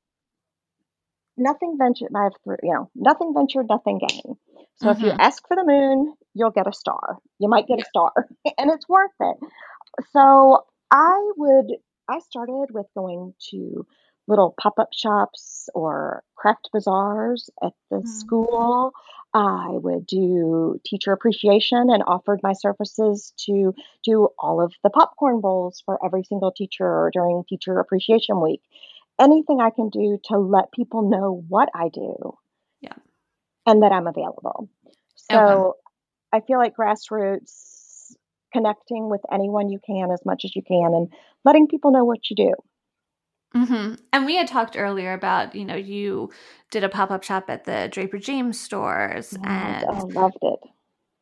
nothing 1.36 1.76
ventured 1.78 2.10
I've 2.14 2.32
you 2.62 2.74
know 2.74 2.90
nothing 2.94 3.32
ventured 3.34 3.68
nothing 3.68 3.98
gained. 3.98 4.36
So 4.76 4.86
mm-hmm. 4.86 4.88
if 4.90 5.00
you 5.00 5.10
mm-hmm. 5.10 5.20
ask 5.20 5.46
for 5.46 5.56
the 5.56 5.64
moon, 5.64 6.14
you'll 6.38 6.50
get 6.50 6.66
a 6.66 6.72
star. 6.72 7.18
You 7.38 7.48
might 7.48 7.66
get 7.66 7.80
a 7.80 7.84
star, 7.84 8.12
and 8.58 8.70
it's 8.70 8.88
worth 8.88 9.10
it. 9.20 9.36
So 10.12 10.64
I 10.90 11.32
would 11.36 11.66
I 12.08 12.20
started 12.20 12.68
with 12.72 12.86
going 12.94 13.34
to 13.50 13.86
little 14.28 14.54
pop-up 14.60 14.90
shops 14.92 15.68
or 15.74 16.22
craft 16.36 16.68
bazaars 16.72 17.50
at 17.62 17.72
the 17.90 17.96
mm-hmm. 17.96 18.06
school. 18.06 18.92
I 19.34 19.68
would 19.70 20.06
do 20.06 20.80
teacher 20.84 21.12
appreciation 21.12 21.88
and 21.90 22.02
offered 22.06 22.40
my 22.42 22.52
services 22.52 23.32
to 23.46 23.74
do 24.04 24.28
all 24.38 24.62
of 24.62 24.72
the 24.82 24.90
popcorn 24.90 25.40
bowls 25.40 25.82
for 25.84 26.02
every 26.04 26.24
single 26.24 26.52
teacher 26.52 27.10
during 27.12 27.44
teacher 27.48 27.78
appreciation 27.78 28.40
week. 28.40 28.62
Anything 29.18 29.60
I 29.60 29.70
can 29.70 29.88
do 29.90 30.18
to 30.24 30.38
let 30.38 30.72
people 30.72 31.08
know 31.08 31.44
what 31.48 31.68
I 31.74 31.88
do. 31.88 32.36
Yeah. 32.80 32.94
And 33.66 33.82
that 33.82 33.92
I'm 33.92 34.06
available. 34.06 34.68
So. 35.16 35.76
I 36.32 36.40
feel 36.40 36.58
like 36.58 36.76
grassroots 36.76 38.12
connecting 38.52 39.10
with 39.10 39.20
anyone 39.32 39.68
you 39.68 39.78
can 39.84 40.10
as 40.10 40.24
much 40.24 40.44
as 40.44 40.54
you 40.56 40.62
can 40.62 40.94
and 40.94 41.12
letting 41.44 41.68
people 41.68 41.92
know 41.92 42.04
what 42.04 42.30
you 42.30 42.36
do. 42.36 42.52
Mm-hmm. 43.54 43.94
And 44.12 44.26
we 44.26 44.36
had 44.36 44.46
talked 44.46 44.76
earlier 44.76 45.12
about, 45.12 45.54
you 45.54 45.64
know, 45.64 45.74
you 45.74 46.30
did 46.70 46.84
a 46.84 46.88
pop 46.88 47.10
up 47.10 47.22
shop 47.22 47.48
at 47.48 47.64
the 47.64 47.88
Draper 47.90 48.18
James 48.18 48.60
stores 48.60 49.32
and 49.32 49.86
I 49.86 50.00
loved 50.00 50.38
it. 50.42 50.60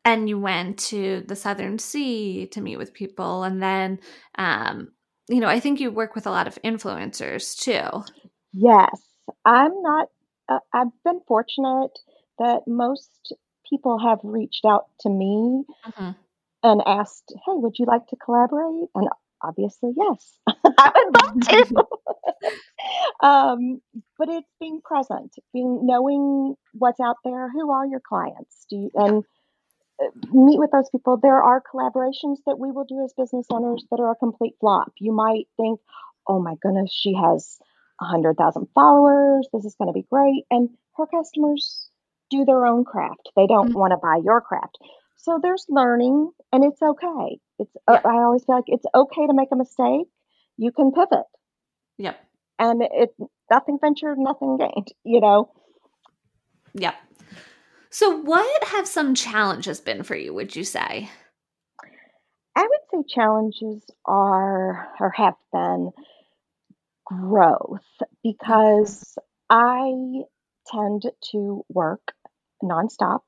And 0.03 0.29
you 0.29 0.39
went 0.39 0.77
to 0.79 1.23
the 1.27 1.35
Southern 1.35 1.79
C 1.79 2.45
to 2.47 2.61
meet 2.61 2.77
with 2.77 2.93
people. 2.93 3.43
And 3.43 3.61
then, 3.61 3.99
um, 4.37 4.91
you 5.29 5.39
know, 5.39 5.47
I 5.47 5.59
think 5.59 5.79
you 5.79 5.91
work 5.91 6.15
with 6.15 6.27
a 6.27 6.31
lot 6.31 6.47
of 6.47 6.61
influencers 6.63 7.57
too. 7.57 8.03
Yes. 8.53 9.01
I'm 9.43 9.81
not, 9.81 10.07
uh, 10.49 10.59
I've 10.73 10.87
been 11.03 11.19
fortunate 11.27 11.91
that 12.39 12.61
most 12.67 13.33
people 13.69 13.99
have 13.99 14.19
reached 14.23 14.65
out 14.65 14.85
to 15.01 15.09
me 15.09 15.63
mm-hmm. 15.85 16.11
and 16.63 16.81
asked, 16.85 17.33
Hey, 17.45 17.53
would 17.53 17.75
you 17.77 17.85
like 17.85 18.07
to 18.07 18.15
collaborate? 18.15 18.89
And 18.95 19.09
obviously, 19.41 19.93
yes, 19.95 20.37
I 20.47 20.91
would 20.95 21.23
love 21.23 21.39
to. 21.41 21.85
um, 23.27 23.81
but 24.17 24.29
it's 24.29 24.49
being 24.59 24.81
present, 24.83 25.35
being 25.53 25.85
knowing 25.85 26.55
what's 26.73 26.99
out 26.99 27.17
there. 27.23 27.49
Who 27.49 27.71
are 27.71 27.85
your 27.85 28.01
clients? 28.01 28.65
Do 28.69 28.75
you, 28.77 28.91
and 28.95 29.23
uh, 30.01 30.09
meet 30.31 30.59
with 30.59 30.71
those 30.71 30.89
people. 30.91 31.17
There 31.17 31.41
are 31.41 31.61
collaborations 31.61 32.37
that 32.45 32.59
we 32.59 32.71
will 32.71 32.85
do 32.85 33.03
as 33.03 33.13
business 33.13 33.47
owners 33.49 33.83
that 33.89 33.99
are 33.99 34.11
a 34.11 34.15
complete 34.15 34.53
flop. 34.59 34.91
You 34.99 35.11
might 35.11 35.47
think, 35.57 35.79
"Oh 36.27 36.39
my 36.39 36.55
goodness, 36.61 36.91
she 36.93 37.13
has 37.13 37.57
a 37.99 38.05
hundred 38.05 38.37
thousand 38.37 38.67
followers. 38.75 39.47
This 39.51 39.65
is 39.65 39.75
going 39.75 39.87
to 39.87 39.93
be 39.93 40.05
great," 40.09 40.45
and 40.51 40.69
her 40.97 41.07
customers 41.07 41.89
do 42.29 42.45
their 42.45 42.65
own 42.65 42.83
craft. 42.83 43.29
They 43.35 43.47
don't 43.47 43.69
mm-hmm. 43.69 43.79
want 43.79 43.91
to 43.91 43.97
buy 43.97 44.19
your 44.23 44.41
craft. 44.41 44.77
So 45.17 45.39
there's 45.41 45.65
learning, 45.69 46.31
and 46.51 46.63
it's 46.63 46.81
okay. 46.81 47.39
It's 47.59 47.75
uh, 47.87 47.93
yeah. 47.93 48.01
uh, 48.05 48.09
I 48.09 48.23
always 48.23 48.43
feel 48.45 48.55
like 48.55 48.65
it's 48.67 48.85
okay 48.93 49.27
to 49.27 49.33
make 49.33 49.49
a 49.51 49.55
mistake. 49.55 50.07
You 50.57 50.71
can 50.71 50.91
pivot. 50.91 51.25
Yep. 51.97 52.19
And 52.59 52.81
it 52.81 53.09
nothing 53.49 53.77
ventured, 53.81 54.17
nothing 54.17 54.57
gained. 54.57 54.87
You 55.03 55.21
know. 55.21 55.51
Yep. 56.73 56.95
So, 57.89 58.17
what 58.21 58.63
have 58.65 58.87
some 58.87 59.15
challenges 59.15 59.79
been 59.79 60.03
for 60.03 60.15
you? 60.15 60.33
Would 60.33 60.55
you 60.55 60.63
say? 60.63 61.09
I 62.55 62.61
would 62.61 63.05
say 63.05 63.13
challenges 63.13 63.83
are 64.05 64.89
or 64.99 65.11
have 65.15 65.35
been 65.53 65.91
growth 67.05 67.85
because 68.23 69.17
I 69.49 69.91
tend 70.67 71.03
to 71.31 71.65
work 71.69 72.13
nonstop 72.63 73.19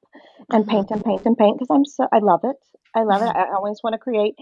and 0.49 0.63
mm-hmm. 0.63 0.71
paint 0.71 0.91
and 0.91 1.03
paint 1.03 1.25
and 1.25 1.37
paint 1.37 1.57
because 1.57 1.69
I'm 1.69 1.85
so 1.85 2.07
I 2.11 2.19
love 2.19 2.41
it. 2.43 2.57
I 2.95 3.03
love 3.03 3.21
it. 3.21 3.25
Mm-hmm. 3.25 3.37
I 3.37 3.55
always 3.55 3.79
want 3.83 3.93
to 3.93 3.99
create. 3.99 4.35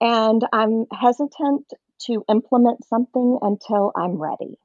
And 0.00 0.42
I'm 0.52 0.86
hesitant 0.92 1.66
to 2.06 2.24
implement 2.28 2.84
something 2.86 3.38
until 3.42 3.92
I'm 3.96 4.20
ready. 4.20 4.58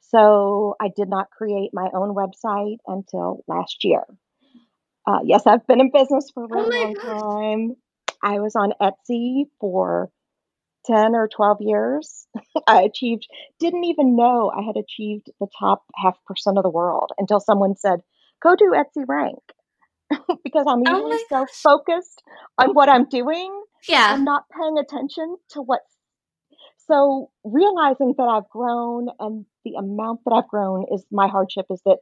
So 0.00 0.76
I 0.80 0.88
did 0.94 1.08
not 1.08 1.30
create 1.30 1.70
my 1.72 1.88
own 1.94 2.14
website 2.14 2.76
until 2.86 3.44
last 3.48 3.82
year. 3.82 4.02
Uh, 5.06 5.20
yes, 5.24 5.46
I've 5.46 5.66
been 5.66 5.80
in 5.80 5.90
business 5.90 6.30
for 6.32 6.44
a 6.44 6.48
oh 6.50 6.54
really 6.54 6.76
oh 6.76 6.82
long 6.82 6.94
gosh. 6.94 7.20
time. 7.20 7.76
I 8.22 8.38
was 8.40 8.54
on 8.54 8.72
Etsy 8.80 9.46
for 9.58 10.10
10 10.86 11.14
or 11.14 11.28
12 11.28 11.58
years. 11.60 12.26
I 12.66 12.82
achieved, 12.82 13.26
didn't 13.58 13.84
even 13.84 14.14
know 14.14 14.52
I 14.54 14.62
had 14.62 14.76
achieved 14.76 15.28
the 15.40 15.48
top 15.58 15.82
half 15.96 16.16
percent 16.26 16.58
of 16.58 16.62
the 16.62 16.70
world 16.70 17.10
until 17.18 17.40
someone 17.40 17.76
said, 17.76 18.00
go 18.42 18.56
do 18.56 18.74
Etsy 18.76 19.04
rank. 19.06 19.38
because 20.44 20.66
I'm 20.68 20.82
oh 20.86 20.96
usually 20.96 21.24
oh 21.30 21.46
so 21.46 21.70
focused 21.70 22.22
on 22.58 22.74
what 22.74 22.88
I'm 22.88 23.08
doing. 23.08 23.62
Yeah. 23.88 24.12
I'm 24.12 24.24
not 24.24 24.44
paying 24.50 24.78
attention 24.78 25.36
to 25.50 25.62
what's 25.62 25.96
so 26.86 27.30
realizing 27.44 28.14
that 28.18 28.24
I've 28.24 28.48
grown 28.50 29.08
and 29.18 29.46
the 29.64 29.74
amount 29.78 30.20
that 30.24 30.32
I've 30.32 30.48
grown 30.48 30.86
is 30.92 31.04
my 31.10 31.28
hardship 31.28 31.66
is 31.70 31.80
that 31.86 31.98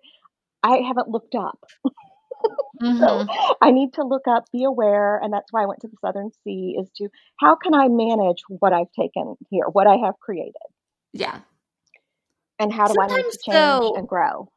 I 0.62 0.78
haven't 0.86 1.08
looked 1.08 1.34
up. 1.34 1.58
mm-hmm. 2.82 2.98
So 2.98 3.26
I 3.60 3.70
need 3.70 3.94
to 3.94 4.02
look 4.02 4.22
up, 4.28 4.44
be 4.52 4.64
aware, 4.64 5.18
and 5.18 5.32
that's 5.32 5.52
why 5.52 5.62
I 5.62 5.66
went 5.66 5.80
to 5.80 5.88
the 5.88 5.96
Southern 6.00 6.30
C 6.44 6.76
is 6.80 6.88
to 6.96 7.08
how 7.38 7.56
can 7.56 7.74
I 7.74 7.88
manage 7.88 8.42
what 8.48 8.72
I've 8.72 8.90
taken 8.98 9.36
here, 9.50 9.66
what 9.70 9.86
I 9.86 9.96
have 10.04 10.18
created. 10.20 10.54
Yeah. 11.12 11.40
And 12.58 12.72
how 12.72 12.86
do 12.86 12.94
sometimes 12.94 13.12
I 13.12 13.16
need 13.16 13.30
to 13.30 13.38
change 13.44 13.54
though, 13.54 13.94
and 13.96 14.08
grow? 14.08 14.50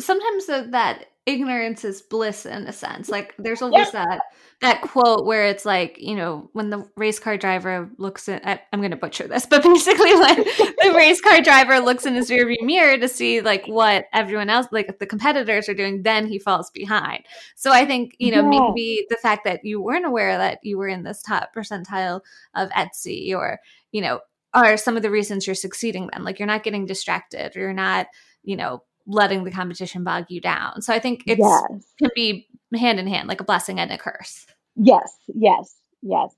Sometimes 0.00 0.46
that 0.46 1.06
ignorance 1.26 1.84
is 1.84 2.02
bliss 2.02 2.46
in 2.46 2.66
a 2.66 2.72
sense. 2.72 3.08
Like 3.08 3.34
there's 3.38 3.62
always 3.62 3.92
yeah. 3.92 4.04
that 4.04 4.20
that 4.60 4.82
quote 4.82 5.24
where 5.24 5.46
it's 5.46 5.64
like, 5.64 5.96
you 5.98 6.14
know, 6.14 6.50
when 6.52 6.68
the 6.68 6.86
race 6.96 7.18
car 7.18 7.38
driver 7.38 7.88
looks 7.96 8.28
at 8.28 8.46
I, 8.46 8.60
am 8.72 8.80
going 8.80 8.90
to 8.90 8.96
butcher 8.96 9.26
this, 9.26 9.46
but 9.50 9.62
basically 9.62 10.14
when 10.14 10.36
the 10.36 10.92
race 10.96 11.20
car 11.20 11.40
driver 11.40 11.80
looks 11.80 12.04
in 12.04 12.14
his 12.14 12.30
rearview 12.30 12.62
mirror 12.62 12.98
to 12.98 13.08
see 13.08 13.40
like 13.40 13.66
what 13.66 14.06
everyone 14.12 14.50
else 14.50 14.66
like 14.70 14.98
the 14.98 15.06
competitors 15.06 15.68
are 15.68 15.74
doing, 15.74 16.02
then 16.02 16.26
he 16.26 16.38
falls 16.38 16.70
behind. 16.70 17.24
So 17.56 17.72
I 17.72 17.86
think, 17.86 18.14
you 18.18 18.32
know, 18.32 18.42
yeah. 18.42 18.60
maybe 18.60 19.06
the 19.08 19.16
fact 19.16 19.44
that 19.44 19.64
you 19.64 19.80
weren't 19.80 20.06
aware 20.06 20.36
that 20.36 20.58
you 20.62 20.76
were 20.76 20.88
in 20.88 21.04
this 21.04 21.22
top 21.22 21.54
percentile 21.56 22.20
of 22.54 22.68
Etsy 22.70 23.34
or, 23.34 23.60
you 23.92 24.02
know, 24.02 24.20
are 24.52 24.76
some 24.76 24.96
of 24.96 25.02
the 25.02 25.10
reasons 25.10 25.46
you're 25.46 25.54
succeeding 25.54 26.10
then. 26.12 26.24
Like 26.24 26.38
you're 26.38 26.46
not 26.46 26.64
getting 26.64 26.84
distracted 26.84 27.56
or 27.56 27.60
you're 27.60 27.72
not, 27.72 28.08
you 28.42 28.56
know, 28.56 28.82
letting 29.06 29.44
the 29.44 29.50
competition 29.50 30.04
bog 30.04 30.26
you 30.28 30.40
down. 30.40 30.82
So 30.82 30.92
I 30.92 30.98
think 30.98 31.22
it 31.26 31.38
yes. 31.38 31.62
can 31.98 32.10
be 32.14 32.48
hand 32.74 33.00
in 33.00 33.06
hand, 33.06 33.28
like 33.28 33.40
a 33.40 33.44
blessing 33.44 33.78
and 33.78 33.90
a 33.90 33.98
curse. 33.98 34.46
Yes, 34.76 35.16
yes, 35.26 35.74
yes. 36.02 36.34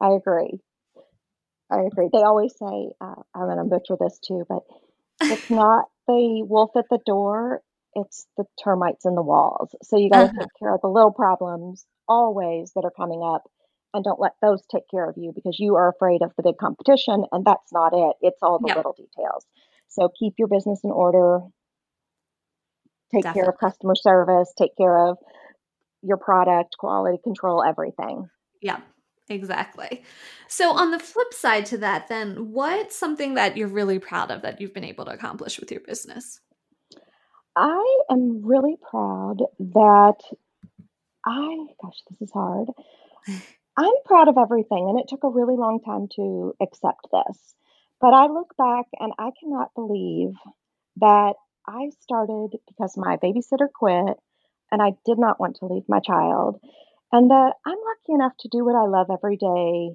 I 0.00 0.10
agree. 0.10 0.60
I 1.70 1.82
agree. 1.82 2.08
They 2.12 2.22
always 2.22 2.52
say, 2.58 2.90
uh, 3.00 3.22
I'm 3.34 3.46
going 3.46 3.58
to 3.58 3.64
butcher 3.64 3.96
this 3.98 4.18
too, 4.18 4.44
but 4.48 4.62
it's 5.22 5.50
not 5.50 5.86
the 6.06 6.44
wolf 6.46 6.70
at 6.76 6.84
the 6.90 6.98
door, 7.06 7.62
it's 7.94 8.26
the 8.36 8.44
termites 8.62 9.04
in 9.04 9.14
the 9.14 9.22
walls. 9.22 9.74
So 9.82 9.96
you 9.96 10.10
got 10.10 10.24
to 10.24 10.30
uh-huh. 10.30 10.40
take 10.40 10.48
care 10.58 10.74
of 10.74 10.80
the 10.82 10.88
little 10.88 11.12
problems 11.12 11.86
always 12.08 12.72
that 12.74 12.84
are 12.84 12.90
coming 12.90 13.22
up 13.22 13.44
and 13.94 14.04
don't 14.04 14.20
let 14.20 14.32
those 14.40 14.62
take 14.70 14.88
care 14.90 15.08
of 15.08 15.16
you 15.16 15.32
because 15.34 15.56
you 15.58 15.76
are 15.76 15.88
afraid 15.88 16.22
of 16.22 16.32
the 16.36 16.42
big 16.42 16.56
competition 16.58 17.24
and 17.30 17.44
that's 17.44 17.72
not 17.72 17.92
it. 17.92 18.16
It's 18.20 18.42
all 18.42 18.58
the 18.58 18.68
yep. 18.68 18.76
little 18.76 18.94
details. 18.94 19.46
So 19.88 20.10
keep 20.18 20.34
your 20.38 20.48
business 20.48 20.80
in 20.84 20.90
order, 20.90 21.40
take 23.12 23.24
Definitely. 23.24 23.42
care 23.42 23.50
of 23.50 23.58
customer 23.58 23.94
service, 23.94 24.52
take 24.56 24.76
care 24.76 25.08
of 25.08 25.18
your 26.02 26.16
product, 26.16 26.76
quality 26.78 27.18
control, 27.22 27.62
everything. 27.62 28.28
Yeah, 28.60 28.80
exactly. 29.28 30.02
So, 30.48 30.72
on 30.72 30.90
the 30.90 30.98
flip 30.98 31.32
side 31.32 31.66
to 31.66 31.78
that, 31.78 32.08
then, 32.08 32.52
what's 32.52 32.96
something 32.96 33.34
that 33.34 33.56
you're 33.56 33.68
really 33.68 33.98
proud 33.98 34.30
of 34.30 34.42
that 34.42 34.60
you've 34.60 34.74
been 34.74 34.84
able 34.84 35.04
to 35.06 35.12
accomplish 35.12 35.60
with 35.60 35.70
your 35.70 35.80
business? 35.80 36.40
I 37.54 38.02
am 38.10 38.42
really 38.44 38.76
proud 38.90 39.38
that 39.58 40.16
I, 41.24 41.66
gosh, 41.82 41.98
this 42.10 42.22
is 42.22 42.32
hard. 42.32 42.68
I'm 43.76 43.92
proud 44.04 44.28
of 44.28 44.36
everything, 44.38 44.88
and 44.88 44.98
it 44.98 45.08
took 45.08 45.24
a 45.24 45.28
really 45.28 45.56
long 45.56 45.80
time 45.80 46.08
to 46.16 46.54
accept 46.60 47.06
this. 47.12 47.54
But 48.00 48.14
I 48.14 48.26
look 48.26 48.54
back 48.58 48.86
and 48.98 49.12
I 49.18 49.30
cannot 49.40 49.74
believe 49.74 50.34
that 50.96 51.34
I 51.66 51.90
started 52.00 52.58
because 52.68 52.96
my 52.96 53.16
babysitter 53.16 53.68
quit 53.72 54.16
and 54.70 54.82
I 54.82 54.92
did 55.04 55.18
not 55.18 55.38
want 55.38 55.56
to 55.56 55.66
leave 55.66 55.84
my 55.88 56.00
child, 56.00 56.58
and 57.12 57.30
that 57.30 57.52
I'm 57.66 57.76
lucky 57.76 58.14
enough 58.14 58.32
to 58.40 58.48
do 58.50 58.64
what 58.64 58.74
I 58.74 58.86
love 58.86 59.08
every 59.12 59.36
day 59.36 59.90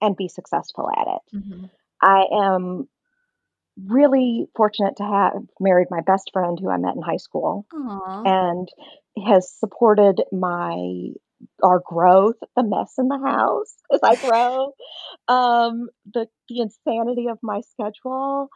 and 0.00 0.16
be 0.16 0.28
successful 0.28 0.88
at 0.88 1.06
it. 1.08 1.36
Mm-hmm. 1.36 1.64
I 2.00 2.24
am 2.32 2.88
really 3.86 4.46
fortunate 4.56 4.96
to 4.96 5.04
have 5.04 5.42
married 5.58 5.88
my 5.90 6.00
best 6.00 6.30
friend 6.32 6.58
who 6.60 6.70
I 6.70 6.76
met 6.76 6.94
in 6.94 7.02
high 7.02 7.16
school 7.16 7.66
Aww. 7.72 8.26
and 8.26 8.68
has 9.26 9.52
supported 9.58 10.22
my 10.32 11.10
our 11.62 11.80
growth, 11.84 12.36
the 12.54 12.62
mess 12.62 12.94
in 12.98 13.08
the 13.08 13.18
house 13.18 13.74
as 13.92 14.00
I 14.02 14.14
grow, 14.16 14.72
um, 15.28 15.88
the 16.12 16.26
the 16.48 16.60
insanity 16.60 17.28
of 17.28 17.38
my 17.42 17.62
schedule. 17.62 18.48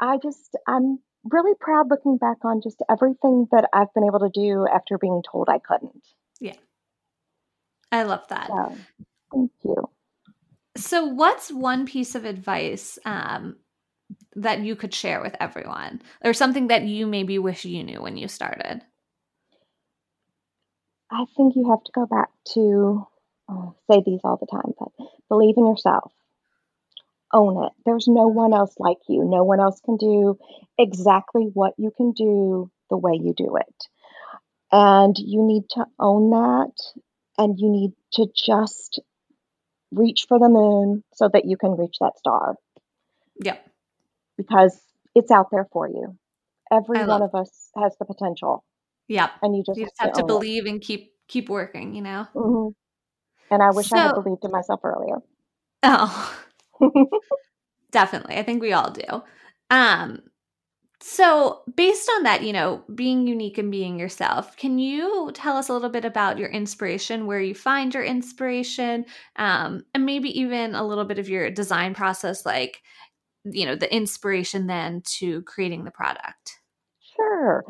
I 0.00 0.18
just 0.22 0.56
I'm 0.66 0.98
really 1.30 1.54
proud 1.58 1.88
looking 1.90 2.16
back 2.16 2.38
on 2.44 2.60
just 2.62 2.82
everything 2.88 3.46
that 3.50 3.68
I've 3.72 3.92
been 3.94 4.04
able 4.04 4.20
to 4.20 4.30
do 4.32 4.66
after 4.72 4.98
being 4.98 5.22
told 5.30 5.48
I 5.48 5.58
couldn't. 5.58 6.04
Yeah. 6.40 6.56
I 7.90 8.02
love 8.02 8.26
that. 8.28 8.48
So, 8.48 8.76
thank 9.32 9.50
you. 9.64 9.88
So, 10.76 11.06
what's 11.06 11.52
one 11.52 11.86
piece 11.86 12.14
of 12.14 12.24
advice 12.24 12.98
um, 13.04 13.56
that 14.34 14.60
you 14.60 14.74
could 14.74 14.92
share 14.92 15.20
with 15.20 15.36
everyone, 15.38 16.02
or 16.24 16.32
something 16.32 16.68
that 16.68 16.82
you 16.82 17.06
maybe 17.06 17.38
wish 17.38 17.64
you 17.64 17.84
knew 17.84 18.02
when 18.02 18.16
you 18.16 18.26
started? 18.26 18.82
I 21.10 21.24
think 21.36 21.54
you 21.54 21.70
have 21.70 21.84
to 21.84 21.92
go 21.92 22.06
back 22.06 22.30
to 22.54 23.06
oh, 23.48 23.74
say 23.90 24.02
these 24.04 24.20
all 24.24 24.36
the 24.36 24.46
time, 24.46 24.72
but 24.78 24.88
believe 25.28 25.54
in 25.56 25.66
yourself. 25.66 26.12
Own 27.34 27.64
it. 27.64 27.72
There's 27.84 28.06
no 28.06 28.28
one 28.28 28.54
else 28.54 28.74
like 28.78 28.98
you. 29.08 29.24
No 29.24 29.42
one 29.42 29.58
else 29.58 29.80
can 29.84 29.96
do 29.96 30.38
exactly 30.78 31.50
what 31.52 31.74
you 31.76 31.90
can 31.96 32.12
do 32.12 32.70
the 32.90 32.96
way 32.96 33.18
you 33.20 33.34
do 33.36 33.56
it. 33.56 33.84
And 34.70 35.16
you 35.18 35.42
need 35.42 35.64
to 35.70 35.84
own 35.98 36.30
that 36.30 36.72
and 37.36 37.58
you 37.58 37.68
need 37.68 37.90
to 38.12 38.26
just 38.34 39.00
reach 39.90 40.26
for 40.28 40.38
the 40.38 40.48
moon 40.48 41.02
so 41.14 41.28
that 41.32 41.44
you 41.44 41.56
can 41.56 41.76
reach 41.76 41.96
that 42.00 42.16
star. 42.18 42.54
Yep. 43.42 43.66
Because 44.36 44.80
it's 45.14 45.30
out 45.30 45.50
there 45.50 45.66
for 45.72 45.88
you. 45.88 46.16
Every 46.72 47.04
one 47.04 47.22
of 47.22 47.34
us 47.34 47.70
has 47.76 47.96
the 47.98 48.04
potential. 48.04 48.64
Yep. 49.08 49.30
And 49.42 49.56
you 49.56 49.64
just, 49.64 49.78
you 49.78 49.86
just 49.86 50.00
have 50.00 50.12
to 50.14 50.24
believe 50.24 50.66
it. 50.66 50.70
and 50.70 50.80
keep 50.80 51.12
keep 51.28 51.48
working, 51.48 51.94
you 51.94 52.02
know. 52.02 52.26
Mm-hmm. 52.34 53.54
And 53.54 53.62
I 53.62 53.70
wish 53.70 53.88
so, 53.88 53.96
I 53.96 54.02
had 54.02 54.14
believed 54.14 54.44
in 54.44 54.50
myself 54.50 54.80
earlier. 54.84 55.16
Oh. 55.82 56.38
Definitely. 57.92 58.36
I 58.36 58.42
think 58.42 58.62
we 58.62 58.72
all 58.72 58.90
do. 58.90 59.22
Um 59.70 60.22
so, 61.02 61.62
based 61.76 62.10
on 62.16 62.24
that, 62.24 62.42
you 62.44 62.52
know, 62.52 62.82
being 62.94 63.26
unique 63.26 63.58
and 63.58 63.70
being 63.70 63.98
yourself, 63.98 64.56
can 64.56 64.78
you 64.78 65.30
tell 65.34 65.56
us 65.56 65.68
a 65.68 65.72
little 65.74 65.90
bit 65.90 66.04
about 66.04 66.38
your 66.38 66.48
inspiration, 66.48 67.26
where 67.26 67.40
you 67.40 67.54
find 67.54 67.94
your 67.94 68.04
inspiration, 68.04 69.06
um, 69.36 69.84
and 69.94 70.06
maybe 70.06 70.30
even 70.40 70.74
a 70.74 70.86
little 70.86 71.04
bit 71.04 71.18
of 71.18 71.28
your 71.28 71.50
design 71.50 71.94
process, 71.94 72.46
like, 72.46 72.82
you 73.44 73.66
know, 73.66 73.76
the 73.76 73.94
inspiration 73.94 74.66
then 74.68 75.02
to 75.18 75.42
creating 75.42 75.84
the 75.84 75.92
product? 75.92 76.60
Sure. 77.16 77.64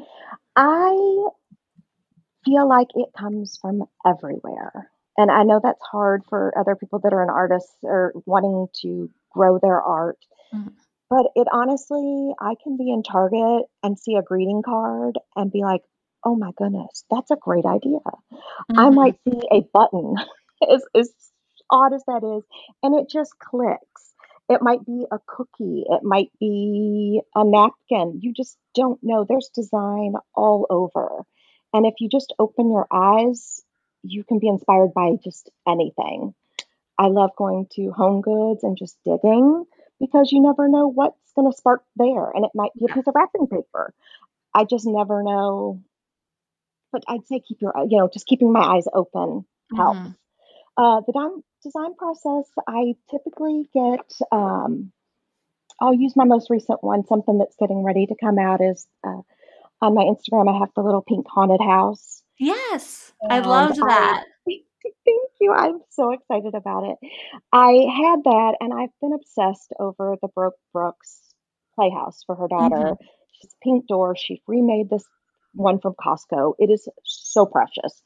I 0.57 1.29
feel 2.45 2.69
like 2.69 2.89
it 2.95 3.09
comes 3.19 3.59
from 3.61 3.85
everywhere. 4.07 4.91
And 5.17 5.31
I 5.31 5.45
know 5.45 5.61
that's 5.63 5.83
hard 5.91 6.23
for 6.29 6.53
other 6.59 6.75
people 6.75 6.99
that 7.01 7.13
are 7.13 7.23
an 7.23 7.31
artist 7.31 7.69
or 7.83 8.13
wanting 8.27 8.67
to 8.83 9.11
grow 9.33 9.59
their 9.59 9.81
art. 9.81 10.19
Mm-hmm. 10.53 10.71
But 11.11 11.27
it 11.37 11.47
honestly, 11.53 12.33
I 12.41 12.55
can 12.63 12.77
be 12.77 12.91
in 12.91 13.03
Target 13.03 13.67
and 13.83 13.99
see 13.99 14.17
a 14.17 14.23
greeting 14.23 14.63
card 14.65 15.19
and 15.37 15.53
be 15.53 15.61
like, 15.63 15.83
oh 16.25 16.35
my 16.35 16.51
goodness, 16.57 17.05
that's 17.11 17.31
a 17.31 17.37
great 17.37 17.65
idea. 17.65 17.99
Mm-hmm. 18.01 18.79
I 18.79 18.91
might 18.91 19.17
see 19.29 19.41
a 19.53 19.61
button, 19.73 20.17
as, 20.69 20.83
as 20.95 21.13
odd 21.71 21.93
as 21.93 22.03
that 22.07 22.25
is, 22.39 22.45
and 22.83 22.99
it 22.99 23.09
just 23.11 23.39
clicks. 23.39 24.15
It 24.49 24.61
might 24.61 24.85
be 24.85 25.05
a 25.11 25.19
cookie, 25.27 25.85
it 25.89 26.03
might 26.03 26.31
be 26.39 27.21
a 27.35 27.45
napkin. 27.45 28.21
You 28.21 28.33
just 28.35 28.59
don't 28.75 28.99
know. 29.03 29.25
There's 29.27 29.51
design 29.55 30.15
all 30.35 30.67
over. 30.69 31.25
And 31.73 31.87
if 31.87 31.95
you 31.99 32.09
just 32.11 32.35
open 32.39 32.71
your 32.71 32.87
eyes, 32.93 33.63
you 34.05 34.25
can 34.25 34.39
be 34.39 34.49
inspired 34.49 34.93
by 34.95 35.13
just 35.23 35.51
anything. 35.67 36.35
I 36.99 37.07
love 37.07 37.31
going 37.37 37.67
to 37.73 37.91
Home 37.93 38.21
Goods 38.21 38.63
and 38.63 38.77
just 38.77 38.97
digging 39.05 39.65
because 39.99 40.31
you 40.31 40.41
never 40.41 40.69
know 40.69 40.89
what's 40.89 41.33
going 41.35 41.51
to 41.51 41.57
spark 41.57 41.83
there. 41.97 42.31
And 42.31 42.45
it 42.45 42.53
might 42.55 42.71
be 42.79 42.87
a 42.89 42.95
piece 42.95 43.07
of 43.07 43.15
wrapping 43.15 43.47
paper. 43.47 43.93
I 44.55 44.65
just 44.65 44.87
never 44.87 45.23
know. 45.23 45.83
But 46.93 47.03
I'd 47.09 47.27
say 47.27 47.41
keep 47.41 47.61
your, 47.61 47.73
you 47.89 47.99
know, 47.99 48.09
just 48.13 48.27
keeping 48.27 48.53
my 48.53 48.77
eyes 48.77 48.87
open 48.93 49.45
helps. 49.75 49.99
Mm-hmm. 49.99 50.11
Uh, 50.77 51.01
the 51.07 51.43
design 51.63 51.95
process, 51.95 52.51
I 52.69 52.95
typically 53.11 53.69
get, 53.73 54.13
um, 54.31 54.93
I'll 55.81 55.95
use 55.95 56.15
my 56.15 56.25
most 56.25 56.51
recent 56.51 56.83
one, 56.85 57.07
something 57.07 57.39
that's 57.39 57.57
getting 57.57 57.83
ready 57.83 58.07
to 58.07 58.15
come 58.21 58.39
out 58.39 58.61
is 58.61 58.87
uh, 59.05 59.23
on 59.81 59.95
my 59.95 60.03
Instagram. 60.03 60.55
I 60.55 60.59
have 60.59 60.71
the 60.77 60.83
little 60.83 61.03
pink 61.03 61.27
haunted 61.29 61.61
house. 61.61 62.23
Yes, 62.39 63.04
I 63.29 63.41
loved 63.41 63.77
that. 63.77 64.25
I, 64.49 64.53
thank 64.85 65.31
you. 65.41 65.53
I'm 65.53 65.81
so 65.91 66.13
excited 66.13 66.55
about 66.55 66.85
it. 66.85 66.97
I 67.53 67.73
had 67.97 68.25
that, 68.25 68.57
and 68.61 68.73
I've 68.73 68.91
been 69.01 69.13
obsessed 69.13 69.73
over 69.79 70.17
the 70.21 70.29
Brooke 70.29 70.59
Brooks 70.73 71.21
Playhouse 71.75 72.23
for 72.27 72.35
her 72.37 72.49
daughter. 72.49 72.77
Mm-hmm. 72.77 73.05
She's 73.41 73.55
pink 73.63 73.87
door. 73.87 74.17
She 74.17 74.43
remade 74.47 74.91
this 74.91 75.05
one 75.55 75.81
from 75.81 75.95
Costco. 75.95 76.55
It 76.59 76.71
is 76.71 76.89
so 77.05 77.47
precious. 77.47 78.03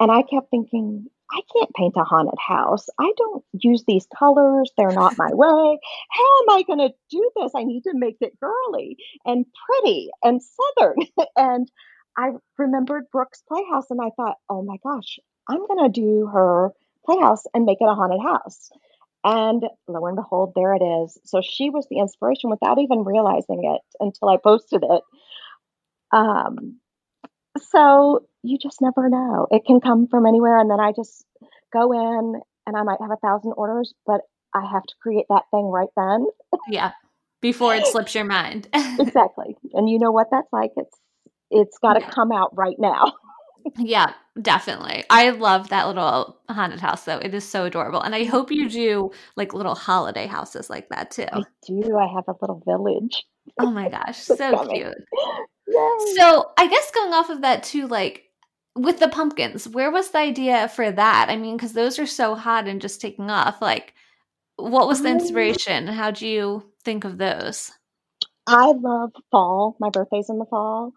And 0.00 0.10
I 0.10 0.22
kept 0.22 0.50
thinking, 0.50 1.06
I 1.30 1.40
can't 1.52 1.74
paint 1.74 1.94
a 1.96 2.04
haunted 2.04 2.38
house. 2.38 2.86
I 2.98 3.12
don't 3.16 3.44
use 3.52 3.84
these 3.86 4.06
colors. 4.16 4.70
They're 4.76 4.92
not 4.92 5.18
my 5.18 5.30
way. 5.32 5.78
How 6.10 6.42
am 6.42 6.50
I 6.50 6.62
going 6.66 6.78
to 6.78 6.94
do 7.10 7.30
this? 7.36 7.52
I 7.54 7.64
need 7.64 7.82
to 7.84 7.92
make 7.94 8.16
it 8.20 8.38
girly 8.40 8.96
and 9.24 9.44
pretty 9.66 10.10
and 10.22 10.40
southern. 10.42 10.96
and 11.36 11.70
I 12.16 12.30
remembered 12.58 13.10
Brooks 13.10 13.42
Playhouse 13.48 13.90
and 13.90 14.00
I 14.00 14.10
thought, 14.16 14.36
oh 14.48 14.62
my 14.62 14.76
gosh, 14.82 15.18
I'm 15.48 15.66
going 15.66 15.92
to 15.92 16.00
do 16.00 16.26
her 16.26 16.70
playhouse 17.04 17.44
and 17.52 17.64
make 17.64 17.78
it 17.80 17.88
a 17.88 17.94
haunted 17.94 18.20
house. 18.22 18.70
And 19.24 19.62
lo 19.88 20.06
and 20.06 20.16
behold, 20.16 20.52
there 20.54 20.74
it 20.74 20.82
is. 20.82 21.18
So 21.24 21.40
she 21.42 21.70
was 21.70 21.86
the 21.88 21.98
inspiration 21.98 22.50
without 22.50 22.78
even 22.78 23.04
realizing 23.04 23.64
it 23.64 23.80
until 23.98 24.28
I 24.28 24.36
posted 24.36 24.82
it. 24.82 25.02
Um, 26.12 26.78
so 27.70 28.26
you 28.42 28.58
just 28.58 28.80
never 28.82 29.08
know. 29.08 29.46
It 29.50 29.64
can 29.66 29.80
come 29.80 30.06
from 30.08 30.26
anywhere. 30.26 30.58
And 30.58 30.70
then 30.70 30.80
I 30.80 30.92
just 30.92 31.24
go 31.72 31.92
in 31.92 32.40
and 32.66 32.76
I 32.76 32.82
might 32.82 33.00
have 33.00 33.10
a 33.10 33.16
thousand 33.16 33.52
orders, 33.56 33.94
but 34.06 34.20
I 34.54 34.66
have 34.70 34.82
to 34.84 34.94
create 35.02 35.26
that 35.30 35.44
thing 35.50 35.64
right 35.64 35.88
then. 35.96 36.26
yeah. 36.68 36.92
Before 37.40 37.74
it 37.74 37.86
slips 37.92 38.14
your 38.14 38.24
mind. 38.24 38.68
exactly. 38.74 39.56
And 39.72 39.88
you 39.88 39.98
know 39.98 40.12
what 40.12 40.28
that's 40.30 40.52
like. 40.52 40.70
It's 40.76 40.96
it's 41.54 41.78
got 41.78 41.94
to 41.94 42.00
yeah. 42.00 42.10
come 42.10 42.32
out 42.32 42.56
right 42.56 42.76
now. 42.78 43.12
yeah, 43.78 44.12
definitely. 44.40 45.04
I 45.08 45.30
love 45.30 45.68
that 45.70 45.86
little 45.86 46.38
haunted 46.50 46.80
house 46.80 47.04
though. 47.04 47.18
It 47.18 47.32
is 47.32 47.48
so 47.48 47.64
adorable. 47.64 48.02
And 48.02 48.14
I 48.14 48.24
hope 48.24 48.50
you 48.50 48.68
do 48.68 49.10
like 49.36 49.54
little 49.54 49.74
holiday 49.74 50.26
houses 50.26 50.68
like 50.68 50.88
that 50.90 51.10
too. 51.10 51.26
I 51.32 51.42
do. 51.66 51.96
I 51.96 52.12
have 52.14 52.24
a 52.28 52.34
little 52.42 52.62
village. 52.66 53.24
Oh 53.58 53.70
my 53.70 53.88
gosh, 53.88 54.18
so 54.22 54.66
cute. 54.66 54.94
Yay. 55.68 55.98
So 56.16 56.50
I 56.58 56.68
guess 56.68 56.90
going 56.90 57.14
off 57.14 57.30
of 57.30 57.42
that 57.42 57.62
too, 57.62 57.86
like 57.86 58.24
with 58.76 58.98
the 58.98 59.08
pumpkins, 59.08 59.68
where 59.68 59.90
was 59.90 60.10
the 60.10 60.18
idea 60.18 60.68
for 60.68 60.90
that? 60.90 61.28
I 61.30 61.36
mean, 61.36 61.56
because 61.56 61.72
those 61.72 61.98
are 61.98 62.06
so 62.06 62.34
hot 62.34 62.66
and 62.66 62.80
just 62.80 63.00
taking 63.00 63.30
off. 63.30 63.62
Like, 63.62 63.94
what 64.56 64.88
was 64.88 65.00
the 65.00 65.10
um 65.10 65.18
inspiration? 65.18 65.86
How 65.86 66.10
do 66.10 66.26
you 66.26 66.64
think 66.84 67.04
of 67.04 67.18
those? 67.18 67.70
I 68.46 68.72
love 68.72 69.12
fall. 69.30 69.76
My 69.80 69.88
birthday's 69.88 70.28
in 70.28 70.38
the 70.38 70.44
fall 70.44 70.92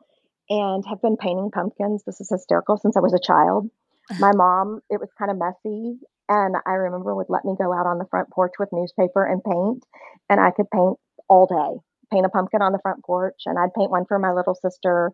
and 0.49 0.83
have 0.89 1.01
been 1.01 1.17
painting 1.17 1.51
pumpkins. 1.51 2.03
This 2.05 2.21
is 2.21 2.29
hysterical 2.29 2.77
since 2.77 2.97
I 2.97 3.01
was 3.01 3.13
a 3.13 3.19
child. 3.19 3.69
My 4.19 4.31
mom, 4.33 4.81
it 4.89 4.99
was 4.99 5.09
kind 5.17 5.31
of 5.31 5.37
messy. 5.37 5.99
And 6.29 6.55
I 6.65 6.71
remember 6.73 7.15
would 7.15 7.27
let 7.29 7.45
me 7.45 7.55
go 7.59 7.73
out 7.73 7.87
on 7.87 7.99
the 7.99 8.07
front 8.09 8.29
porch 8.31 8.53
with 8.59 8.69
newspaper 8.71 9.25
and 9.25 9.43
paint. 9.43 9.85
And 10.29 10.39
I 10.39 10.51
could 10.51 10.69
paint 10.71 10.97
all 11.29 11.45
day, 11.47 11.81
paint 12.13 12.25
a 12.25 12.29
pumpkin 12.29 12.61
on 12.61 12.73
the 12.73 12.79
front 12.81 13.03
porch. 13.05 13.43
And 13.45 13.59
I'd 13.59 13.73
paint 13.75 13.91
one 13.91 14.05
for 14.05 14.19
my 14.19 14.33
little 14.33 14.55
sister 14.55 15.11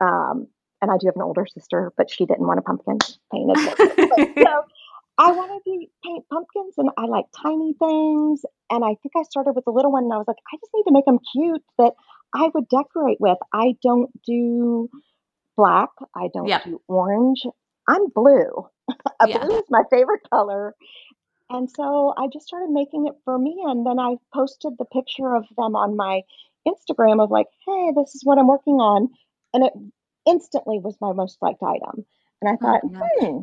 Um, 0.00 0.48
and 0.80 0.90
I 0.90 0.96
do 0.98 1.06
have 1.06 1.16
an 1.16 1.22
older 1.22 1.46
sister, 1.46 1.92
but 1.96 2.10
she 2.10 2.26
didn't 2.26 2.46
want 2.46 2.58
a 2.60 2.62
pumpkin 2.62 2.98
painted. 3.32 3.58
so 4.38 4.64
I 5.18 5.32
wanted 5.32 5.62
to 5.64 5.86
paint 6.04 6.24
pumpkins, 6.30 6.74
and 6.78 6.90
I 6.96 7.06
like 7.06 7.26
tiny 7.42 7.74
things. 7.74 8.42
And 8.70 8.84
I 8.84 8.94
think 9.02 9.12
I 9.16 9.22
started 9.24 9.52
with 9.54 9.64
the 9.64 9.72
little 9.72 9.92
one, 9.92 10.04
and 10.04 10.12
I 10.12 10.18
was 10.18 10.28
like, 10.28 10.38
I 10.52 10.56
just 10.56 10.70
need 10.74 10.84
to 10.84 10.92
make 10.92 11.06
them 11.06 11.18
cute 11.32 11.64
that 11.78 11.94
I 12.34 12.50
would 12.54 12.68
decorate 12.68 13.18
with. 13.20 13.38
I 13.52 13.74
don't 13.82 14.10
do 14.24 14.88
black. 15.56 15.90
I 16.14 16.28
don't 16.32 16.48
yep. 16.48 16.64
do 16.64 16.80
orange. 16.88 17.42
I'm 17.88 18.08
blue. 18.14 18.68
yeah. 19.26 19.44
blue 19.44 19.58
is 19.58 19.64
my 19.70 19.82
favorite 19.90 20.20
color. 20.30 20.74
And 21.50 21.68
so 21.70 22.12
I 22.16 22.26
just 22.32 22.46
started 22.46 22.70
making 22.70 23.06
it 23.06 23.14
for 23.24 23.38
me. 23.38 23.62
And 23.66 23.86
then 23.86 23.98
I 23.98 24.16
posted 24.34 24.74
the 24.78 24.84
picture 24.84 25.34
of 25.34 25.44
them 25.56 25.74
on 25.76 25.96
my 25.96 26.22
Instagram 26.66 27.22
of 27.22 27.30
like, 27.30 27.46
hey, 27.66 27.92
this 27.96 28.14
is 28.14 28.22
what 28.24 28.38
I'm 28.38 28.48
working 28.48 28.74
on. 28.74 29.08
And 29.54 29.64
it 29.64 29.72
instantly 30.26 30.78
was 30.78 30.96
my 31.00 31.12
most 31.12 31.38
liked 31.40 31.62
item. 31.62 32.04
And 32.40 32.50
I 32.50 32.52
oh, 32.52 32.56
thought, 32.60 32.80
oh, 32.84 33.00
hmm, 33.18 33.38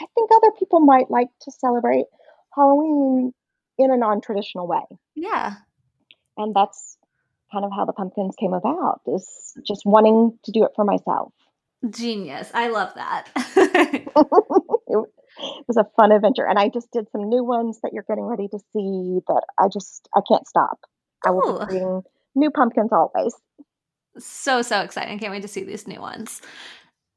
I 0.00 0.06
think 0.14 0.30
other 0.32 0.52
people 0.58 0.80
might 0.80 1.10
like 1.10 1.28
to 1.42 1.50
celebrate 1.50 2.06
Halloween 2.54 3.32
in 3.78 3.90
a 3.90 3.96
non 3.96 4.20
traditional 4.20 4.66
way. 4.66 4.82
Yeah. 5.14 5.54
And 6.36 6.54
that's 6.54 6.96
kind 7.52 7.64
of 7.64 7.70
how 7.74 7.84
the 7.84 7.92
pumpkins 7.92 8.34
came 8.38 8.52
about, 8.52 9.00
is 9.06 9.54
just 9.66 9.82
wanting 9.84 10.38
to 10.44 10.52
do 10.52 10.64
it 10.64 10.70
for 10.74 10.84
myself. 10.84 11.32
Genius. 11.88 12.50
I 12.52 12.68
love 12.68 12.92
that. 12.94 13.28
it 13.36 14.06
was 15.68 15.76
a 15.76 15.86
fun 15.96 16.12
adventure. 16.12 16.46
And 16.46 16.58
I 16.58 16.68
just 16.68 16.90
did 16.92 17.06
some 17.10 17.28
new 17.28 17.44
ones 17.44 17.80
that 17.82 17.92
you're 17.92 18.04
getting 18.08 18.24
ready 18.24 18.48
to 18.48 18.58
see 18.58 19.20
that 19.28 19.42
I 19.58 19.68
just, 19.72 20.08
I 20.14 20.20
can't 20.28 20.46
stop. 20.46 20.78
I 21.24 21.30
will 21.30 21.60
be 21.60 21.66
creating 21.66 22.02
new 22.34 22.50
pumpkins 22.50 22.90
always. 22.92 23.34
So, 24.18 24.62
so 24.62 24.80
exciting. 24.80 25.18
Can't 25.18 25.32
wait 25.32 25.42
to 25.42 25.48
see 25.48 25.64
these 25.64 25.86
new 25.86 26.00
ones. 26.00 26.42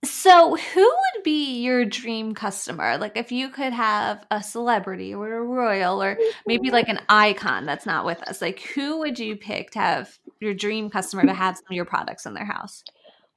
So, 0.03 0.55
who 0.55 0.81
would 0.81 1.23
be 1.23 1.61
your 1.61 1.85
dream 1.85 2.33
customer? 2.33 2.97
Like, 2.97 3.15
if 3.15 3.31
you 3.31 3.49
could 3.49 3.71
have 3.71 4.25
a 4.31 4.43
celebrity 4.43 5.13
or 5.13 5.33
a 5.33 5.41
royal 5.41 6.03
or 6.03 6.17
maybe 6.45 6.71
like 6.71 6.89
an 6.89 6.99
icon 7.07 7.65
that's 7.65 7.85
not 7.85 8.05
with 8.05 8.21
us, 8.23 8.41
like, 8.41 8.59
who 8.75 8.99
would 8.99 9.17
you 9.17 9.37
pick 9.37 9.71
to 9.71 9.79
have 9.79 10.19
your 10.41 10.53
dream 10.53 10.89
customer 10.89 11.25
to 11.25 11.33
have 11.33 11.55
some 11.55 11.65
of 11.69 11.75
your 11.75 11.85
products 11.85 12.25
in 12.25 12.33
their 12.33 12.45
house? 12.45 12.83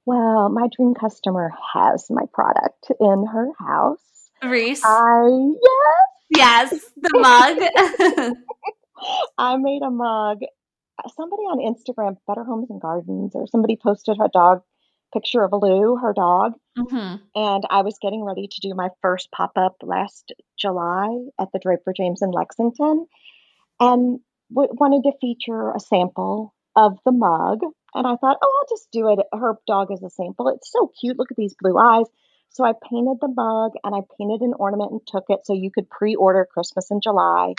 Well, 0.07 0.49
my 0.49 0.69
dream 0.77 0.95
customer 0.95 1.53
has 1.75 2.07
my 2.11 2.25
product 2.33 2.91
in 2.99 3.27
her 3.33 3.51
house. 3.59 4.31
Reese. 4.43 4.83
I 4.85 5.53
yes. 6.31 6.71
Yes, 6.71 6.91
the 6.97 7.11
mug. 7.15 8.37
I 9.39 9.57
made 9.57 9.83
a 9.83 9.91
mug. 9.91 10.41
Somebody 11.15 11.43
on 11.43 11.59
Instagram, 11.59 12.17
Better 12.27 12.43
Homes 12.43 12.71
and 12.71 12.81
Gardens, 12.81 13.33
or 13.35 13.47
somebody 13.47 13.77
posted 13.81 14.17
her 14.19 14.29
dog 14.33 14.63
picture 15.13 15.43
of 15.43 15.53
Lou, 15.53 15.97
her 15.97 16.13
dog. 16.15 16.53
Mm-hmm. 16.79 17.17
And 17.35 17.65
I 17.71 17.83
was 17.83 17.99
getting 18.01 18.25
ready 18.25 18.49
to 18.51 18.61
do 18.61 18.75
my 18.75 18.89
first 19.03 19.31
pop 19.31 19.53
up 19.57 19.77
last 19.83 20.33
July 20.59 21.09
at 21.41 21.49
the 21.53 21.61
Draper 21.63 21.93
James 21.97 22.23
in 22.23 22.31
Lexington 22.31 23.07
and 23.81 24.21
w- 24.53 24.73
wanted 24.73 25.03
to 25.05 25.19
feature 25.21 25.73
a 25.73 25.81
sample 25.81 26.55
of 26.75 26.99
the 27.05 27.13
mug. 27.13 27.61
And 27.95 28.07
I 28.07 28.17
thought, 28.17 28.37
oh, 28.43 28.61
I'll 28.61 28.77
just 28.77 28.89
do 28.93 29.09
it. 29.13 29.21
Her 29.33 29.57
dog 29.67 29.91
is 29.91 30.03
a 30.03 30.11
sample. 30.11 30.49
It's 30.49 30.71
so 30.71 30.91
cute. 31.01 31.19
Look 31.19 31.31
at 31.31 31.37
these 31.37 31.57
blue 31.59 31.79
eyes. 31.79 32.07
So 32.51 32.65
I 32.65 32.73
painted 32.73 33.19
the 33.21 33.33
mug 33.35 33.73
and 33.85 33.95
I 33.95 34.01
painted 34.19 34.43
an 34.43 34.55
ornament 34.59 34.93
and 34.93 35.01
took 35.07 35.25
it 35.29 35.41
so 35.45 35.53
you 35.53 35.71
could 35.71 35.91
pre 35.91 36.15
order 36.15 36.47
Christmas 36.51 36.91
in 36.91 37.01
July. 37.01 37.55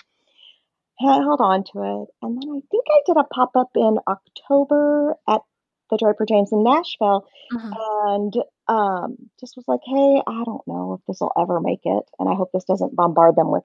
And 1.00 1.10
I 1.12 1.18
held 1.18 1.42
on 1.42 1.64
to 1.74 2.02
it. 2.02 2.10
And 2.22 2.42
then 2.42 2.50
I 2.50 2.62
think 2.72 2.86
I 2.90 3.02
did 3.06 3.18
a 3.18 3.24
pop 3.24 3.52
up 3.56 3.70
in 3.76 3.98
October 4.08 5.16
at 5.28 5.42
the 5.90 5.98
Draper 5.98 6.26
James 6.28 6.52
in 6.52 6.64
Nashville 6.64 7.28
mm-hmm. 7.52 7.72
and 8.08 8.34
um, 8.68 9.18
just 9.40 9.56
was 9.56 9.66
like, 9.68 9.82
hey, 9.86 10.22
I 10.28 10.44
don't 10.44 10.68
know 10.68 10.98
if 11.00 11.06
this 11.08 11.20
will 11.22 11.34
ever 11.40 11.60
make 11.62 11.82
it. 11.86 12.04
And 12.20 12.30
I 12.30 12.36
hope 12.36 12.50
this 12.54 12.66
doesn't 12.66 12.96
bombard 12.96 13.36
them 13.36 13.52
with 13.52 13.64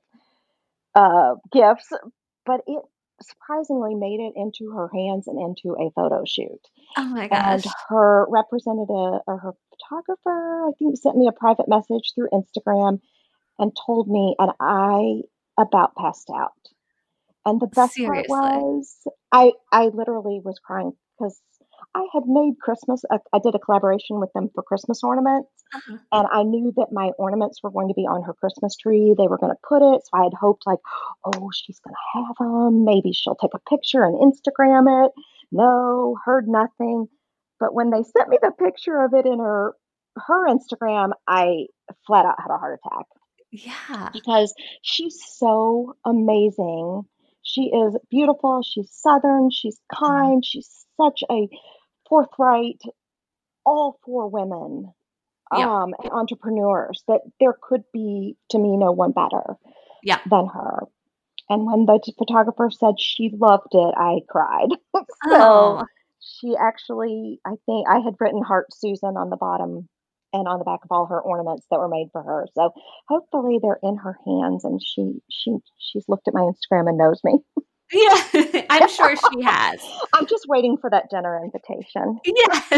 uh, 0.94 1.34
gifts. 1.52 1.88
But 2.44 2.60
it 2.66 2.82
surprisingly 3.22 3.94
made 3.94 4.20
it 4.20 4.32
into 4.36 4.72
her 4.72 4.88
hands 4.92 5.28
and 5.28 5.38
into 5.38 5.76
a 5.76 5.90
photo 5.92 6.24
shoot. 6.26 6.60
Oh 6.96 7.04
my 7.04 7.28
gosh. 7.28 7.64
And 7.64 7.64
her 7.88 8.26
representative 8.28 9.20
or 9.26 9.38
her 9.38 9.52
photographer, 9.70 10.68
I 10.68 10.72
think, 10.78 10.98
sent 10.98 11.16
me 11.16 11.28
a 11.28 11.32
private 11.32 11.68
message 11.68 12.12
through 12.14 12.28
Instagram 12.32 13.00
and 13.58 13.76
told 13.86 14.08
me, 14.08 14.34
and 14.38 14.52
I 14.60 15.22
about 15.58 15.94
passed 15.96 16.30
out. 16.34 16.52
And 17.44 17.60
the 17.60 17.66
best 17.66 17.94
Seriously? 17.94 18.28
part 18.28 18.62
was 18.70 18.96
I 19.32 19.52
I 19.70 19.86
literally 19.86 20.40
was 20.44 20.60
crying 20.64 20.92
because 21.18 21.40
I 21.94 22.06
had 22.12 22.24
made 22.26 22.58
Christmas. 22.60 23.02
I, 23.10 23.18
I 23.32 23.38
did 23.42 23.54
a 23.54 23.58
collaboration 23.58 24.20
with 24.20 24.32
them 24.34 24.50
for 24.54 24.62
Christmas 24.62 25.02
ornaments, 25.02 25.50
uh-huh. 25.74 25.96
and 26.12 26.28
I 26.32 26.42
knew 26.42 26.72
that 26.76 26.92
my 26.92 27.10
ornaments 27.18 27.62
were 27.62 27.70
going 27.70 27.88
to 27.88 27.94
be 27.94 28.02
on 28.02 28.22
her 28.22 28.34
Christmas 28.34 28.76
tree. 28.76 29.14
They 29.16 29.28
were 29.28 29.38
going 29.38 29.52
to 29.52 29.68
put 29.68 29.82
it, 29.82 30.02
so 30.02 30.10
I 30.14 30.24
had 30.24 30.34
hoped 30.34 30.66
like, 30.66 30.80
oh, 31.24 31.50
she's 31.52 31.80
going 31.80 31.94
to 31.94 32.18
have 32.18 32.36
them. 32.38 32.84
Maybe 32.84 33.12
she'll 33.12 33.36
take 33.36 33.54
a 33.54 33.70
picture 33.70 34.04
and 34.04 34.16
Instagram 34.16 35.06
it. 35.06 35.12
No, 35.50 36.16
heard 36.24 36.48
nothing. 36.48 37.08
But 37.60 37.74
when 37.74 37.90
they 37.90 38.02
sent 38.02 38.28
me 38.28 38.38
the 38.40 38.50
picture 38.50 39.04
of 39.04 39.14
it 39.14 39.26
in 39.26 39.38
her 39.38 39.74
her 40.16 40.48
Instagram, 40.48 41.12
I 41.26 41.66
flat 42.06 42.26
out 42.26 42.40
had 42.40 42.52
a 42.52 42.58
heart 42.58 42.80
attack. 42.84 43.06
Yeah, 43.50 44.08
because 44.12 44.54
she's 44.82 45.20
so 45.22 45.94
amazing. 46.04 47.02
She 47.42 47.62
is 47.62 47.96
beautiful. 48.10 48.62
She's 48.62 48.90
southern. 48.92 49.50
She's 49.50 49.80
kind. 49.92 50.44
She's 50.44 50.86
such 51.00 51.22
a 51.30 51.48
forthright, 52.08 52.82
all 53.64 53.98
for 54.04 54.28
women 54.28 54.92
yeah. 55.56 55.82
um, 55.82 55.94
and 56.02 56.12
entrepreneurs 56.12 57.02
that 57.08 57.20
there 57.40 57.56
could 57.60 57.82
be, 57.92 58.36
to 58.50 58.58
me, 58.58 58.76
no 58.76 58.92
one 58.92 59.12
better 59.12 59.56
yeah. 60.02 60.18
than 60.28 60.46
her. 60.46 60.84
And 61.48 61.66
when 61.66 61.86
the 61.86 62.00
photographer 62.16 62.70
said 62.70 62.98
she 62.98 63.30
loved 63.34 63.72
it, 63.72 63.94
I 63.96 64.20
cried. 64.28 64.68
so 64.94 65.04
oh. 65.24 65.84
she 66.20 66.54
actually, 66.58 67.40
I 67.44 67.54
think 67.66 67.86
I 67.88 67.98
had 67.98 68.14
written 68.20 68.42
Heart 68.42 68.68
Susan 68.72 69.16
on 69.16 69.30
the 69.30 69.36
bottom 69.36 69.88
and 70.32 70.48
on 70.48 70.58
the 70.58 70.64
back 70.64 70.80
of 70.84 70.90
all 70.90 71.06
her 71.06 71.20
ornaments 71.20 71.66
that 71.70 71.78
were 71.78 71.88
made 71.88 72.08
for 72.12 72.22
her. 72.22 72.46
So 72.54 72.72
hopefully 73.08 73.58
they're 73.62 73.80
in 73.82 73.96
her 73.96 74.16
hands 74.26 74.64
and 74.64 74.80
she 74.82 75.20
she 75.30 75.56
she's 75.78 76.04
looked 76.08 76.28
at 76.28 76.34
my 76.34 76.40
Instagram 76.40 76.88
and 76.88 76.98
knows 76.98 77.20
me. 77.24 77.38
Yeah, 77.92 78.22
I'm 78.70 78.88
sure 78.88 79.14
she 79.14 79.42
has. 79.42 79.78
I'm 80.14 80.26
just 80.26 80.46
waiting 80.48 80.78
for 80.78 80.88
that 80.88 81.10
dinner 81.10 81.38
invitation. 81.44 82.20
Yes. 82.24 82.72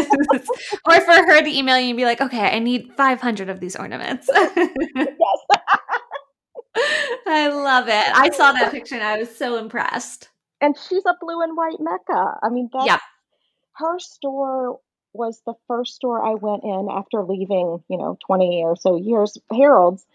or 0.85 0.99
for 0.99 1.13
her 1.13 1.41
to 1.41 1.47
email 1.47 1.79
you 1.79 1.89
and 1.89 1.97
be 1.97 2.03
like, 2.03 2.19
okay, 2.19 2.49
I 2.49 2.59
need 2.59 2.91
500 2.97 3.49
of 3.49 3.61
these 3.61 3.77
ornaments. 3.77 4.29
yes. 4.29 5.39
I 7.27 7.47
love 7.47 7.87
it. 7.87 7.93
I 8.13 8.29
saw 8.31 8.51
that 8.51 8.71
picture 8.71 8.95
and 8.95 9.05
I 9.05 9.17
was 9.17 9.33
so 9.33 9.57
impressed. 9.57 10.29
And 10.59 10.75
she's 10.77 11.03
a 11.05 11.15
blue 11.21 11.41
and 11.41 11.55
white 11.55 11.79
mecca. 11.79 12.37
I 12.43 12.49
mean, 12.49 12.69
that's, 12.73 12.85
yep. 12.85 12.99
her 13.75 13.97
store 13.99 14.79
was 15.15 15.41
the 15.45 15.55
first 15.67 15.95
store 15.95 16.23
I 16.23 16.35
went 16.35 16.63
in 16.63 16.87
after 16.91 17.23
leaving, 17.23 17.83
you 17.89 17.97
know, 17.97 18.17
20 18.25 18.63
or 18.63 18.75
so 18.75 18.97
years, 18.97 19.37
Harold's 19.51 20.05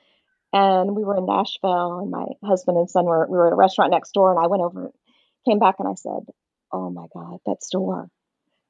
and 0.52 0.96
we 0.96 1.04
were 1.04 1.16
in 1.16 1.26
Nashville, 1.26 2.00
and 2.00 2.10
my 2.10 2.26
husband 2.44 2.76
and 2.76 2.90
son 2.90 3.04
were 3.04 3.26
we 3.28 3.36
were 3.36 3.48
at 3.48 3.52
a 3.52 3.56
restaurant 3.56 3.92
next 3.92 4.12
door, 4.12 4.30
and 4.30 4.42
I 4.42 4.48
went 4.48 4.62
over, 4.62 4.90
came 5.46 5.58
back, 5.58 5.76
and 5.78 5.88
I 5.88 5.94
said, 5.94 6.26
"Oh 6.72 6.90
my 6.90 7.06
God, 7.14 7.38
that 7.46 7.62
store! 7.62 8.08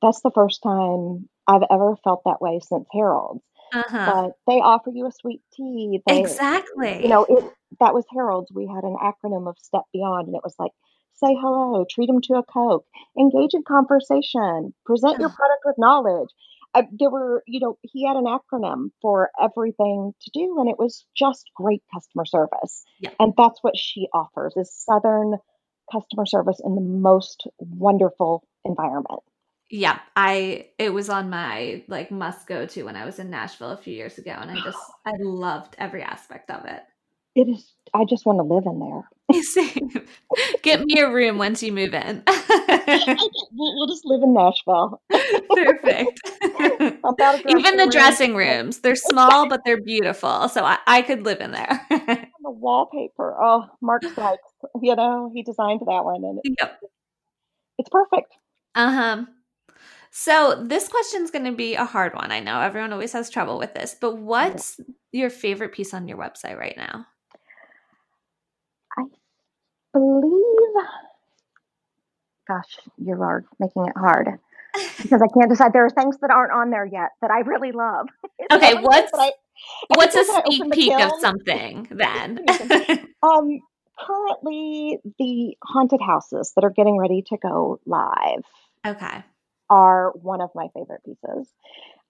That's 0.03 0.21
the 0.21 0.31
first 0.35 0.63
time 0.63 1.29
I've 1.47 1.65
ever 1.71 1.97
felt 2.05 2.23
that 2.25 2.41
way 2.41 2.61
since 2.63 2.87
Harold's." 2.93 3.43
Uh-huh. 3.73 4.13
But 4.13 4.53
they 4.53 4.61
offer 4.61 4.91
you 4.91 5.07
a 5.07 5.13
sweet 5.13 5.41
tea. 5.55 6.01
They, 6.07 6.21
exactly. 6.21 7.03
You 7.03 7.09
know, 7.09 7.25
it 7.25 7.45
that 7.79 7.95
was 7.95 8.05
Harold's. 8.13 8.53
We 8.53 8.67
had 8.67 8.85
an 8.85 8.97
acronym 9.01 9.49
of 9.49 9.57
Step 9.59 9.85
Beyond, 9.93 10.27
and 10.27 10.37
it 10.37 10.43
was 10.45 10.57
like 10.59 10.73
say 11.23 11.37
hello, 11.41 11.85
treat 11.89 12.07
them 12.07 12.21
to 12.23 12.35
a 12.35 12.43
Coke, 12.43 12.87
engage 13.19 13.55
in 13.55 13.63
conversation, 13.63 14.75
present 14.85 15.21
your 15.21 15.29
product 15.29 15.63
with 15.65 15.77
knowledge. 15.79 16.31
I, 16.75 16.87
there 16.93 17.11
were, 17.11 17.43
you 17.47 17.61
know, 17.61 17.79
he 17.83 18.07
had 18.07 18.17
an 18.17 18.27
acronym 18.27 18.91
for 19.03 19.31
everything 19.41 20.15
to 20.21 20.31
do, 20.33 20.57
and 20.59 20.69
it 20.69 20.79
was 20.79 21.05
just 21.17 21.51
great 21.57 21.83
customer 21.93 22.25
service. 22.25 22.85
Yeah. 23.01 23.11
And 23.19 23.33
that's 23.37 23.59
what 23.63 23.77
she 23.77 24.09
offers 24.15 24.55
is 24.57 24.73
Southern 24.73 25.39
customer 25.93 26.27
service 26.27 26.61
in 26.65 26.77
the 26.77 26.81
most 26.81 27.47
wonderful 27.59 28.45
environment. 28.65 29.21
Yeah, 29.69 30.01
I 30.17 30.67
it 30.79 30.93
was 30.93 31.09
on 31.09 31.31
my 31.31 31.85
like 31.87 32.11
must 32.11 32.49
go 32.49 32.67
to 32.67 32.83
when 32.83 32.97
I 32.97 33.05
was 33.05 33.21
in 33.21 33.31
Nashville 33.31 33.71
a 33.71 33.77
few 33.77 33.95
years 33.95 34.19
ago, 34.19 34.33
and 34.33 34.51
I 34.51 34.61
just 34.61 34.79
I 35.07 35.13
loved 35.21 35.77
every 35.79 36.03
aspect 36.03 36.51
of 36.51 36.65
it. 36.65 36.83
It 37.37 37.49
is. 37.49 37.73
I 37.95 38.05
just 38.05 38.27
want 38.27 38.39
to 38.39 38.43
live 38.43 38.65
in 38.67 38.81
there. 38.81 39.09
Get 40.63 40.85
me 40.85 41.01
a 41.01 41.11
room 41.11 41.39
once 41.39 41.63
you 41.63 41.73
move 41.73 41.95
in. 41.95 42.23
we'll, 42.27 43.75
we'll, 43.77 43.87
just 43.87 44.05
live 44.05 44.23
in 44.23 44.35
Nashville. 44.35 45.01
Perfect. 45.11 46.21
Even 47.49 47.77
the 47.77 47.89
dressing 47.91 48.35
rooms, 48.35 48.81
they're 48.81 48.97
small, 48.97 49.49
but 49.49 49.61
they're 49.65 49.83
beautiful. 49.83 50.49
So 50.49 50.65
I, 50.65 50.79
I 50.87 51.03
could 51.03 51.25
live 51.25 51.41
in 51.41 51.53
there. 51.53 51.87
the 51.91 52.27
wallpaper. 52.45 53.37
Oh, 53.41 53.67
Mark 53.81 54.03
Sikes. 54.03 54.43
You 54.83 54.97
know, 54.97 55.31
he 55.35 55.43
designed 55.43 55.81
that 55.81 56.05
one. 56.05 56.25
And 56.25 56.41
yep. 56.61 56.81
it's 57.79 57.91
perfect. 57.91 58.35
Uh 58.75 58.93
huh. 58.93 59.25
So 60.11 60.65
this 60.67 60.89
question 60.89 61.23
is 61.23 61.31
going 61.31 61.45
to 61.45 61.53
be 61.53 61.77
a 61.77 61.85
hard 61.85 62.15
one. 62.15 62.33
I 62.33 62.41
know 62.41 62.61
everyone 62.61 62.93
always 62.93 63.13
has 63.13 63.31
trouble 63.31 63.59
with 63.59 63.75
this, 63.75 63.95
but 63.99 64.19
what's 64.19 64.81
your 65.13 65.31
favorite 65.31 65.73
piece 65.73 65.95
on 65.95 66.09
your 66.09 66.19
website 66.19 66.59
right 66.59 66.77
now? 66.77 67.07
Believe, 69.93 70.85
gosh, 72.47 72.79
you 72.99 73.21
are 73.23 73.45
making 73.59 73.87
it 73.87 73.97
hard 73.97 74.39
because 75.03 75.23
I 75.23 75.27
can't 75.37 75.51
decide. 75.51 75.73
There 75.73 75.85
are 75.85 75.91
things 75.91 76.19
that 76.21 76.31
aren't 76.31 76.53
on 76.53 76.71
there 76.71 76.87
yet 76.87 77.11
that 77.21 77.31
I 77.31 77.41
really 77.41 77.73
love. 77.73 78.09
okay, 78.53 78.75
what's 78.75 79.13
I, 79.15 79.33
what's 79.89 80.15
a 80.15 80.25
sneak 80.25 80.73
peek 80.73 80.93
of 80.93 81.13
something 81.21 81.89
then? 81.91 82.45
um, 83.23 83.61
currently 83.99 84.99
the 85.19 85.57
haunted 85.63 86.01
houses 86.01 86.53
that 86.55 86.65
are 86.65 86.71
getting 86.71 86.99
ready 86.99 87.23
to 87.29 87.37
go 87.37 87.81
live. 87.87 88.45
Okay. 88.87 89.25
Are 89.69 90.13
one 90.13 90.41
of 90.41 90.51
my 90.55 90.69
favorite 90.75 91.05
pieces, 91.05 91.49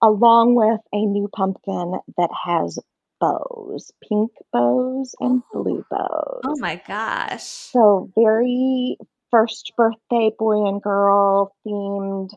along 0.01 0.55
with 0.55 0.81
a 0.93 1.05
new 1.05 1.29
pumpkin 1.29 1.99
that 2.17 2.31
has 2.45 2.79
bows, 3.21 3.93
pink 4.09 4.31
bows 4.53 5.15
and 5.21 5.43
oh. 5.55 5.63
blue 5.63 5.85
oh 5.91 5.97
bows. 5.97 6.41
Oh 6.45 6.57
my 6.59 6.81
gosh. 6.87 7.43
So 7.43 8.11
very 8.15 8.97
first 9.31 9.73
birthday 9.77 10.31
boy 10.39 10.67
and 10.67 10.83
girl 10.83 11.55
themed 11.67 12.31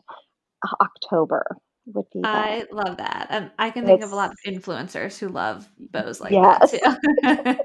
uh, 0.62 0.74
October 0.80 1.44
would 1.86 2.06
be. 2.12 2.20
I 2.24 2.64
love 2.72 2.98
that. 2.98 3.26
And 3.30 3.50
I 3.58 3.70
can 3.70 3.84
think 3.84 4.00
it's, 4.00 4.06
of 4.06 4.12
a 4.12 4.16
lot 4.16 4.30
of 4.30 4.38
influencers 4.46 5.18
who 5.18 5.28
love 5.28 5.68
bows 5.78 6.20
like 6.20 6.32
yes. 6.32 6.70
that 6.72 7.60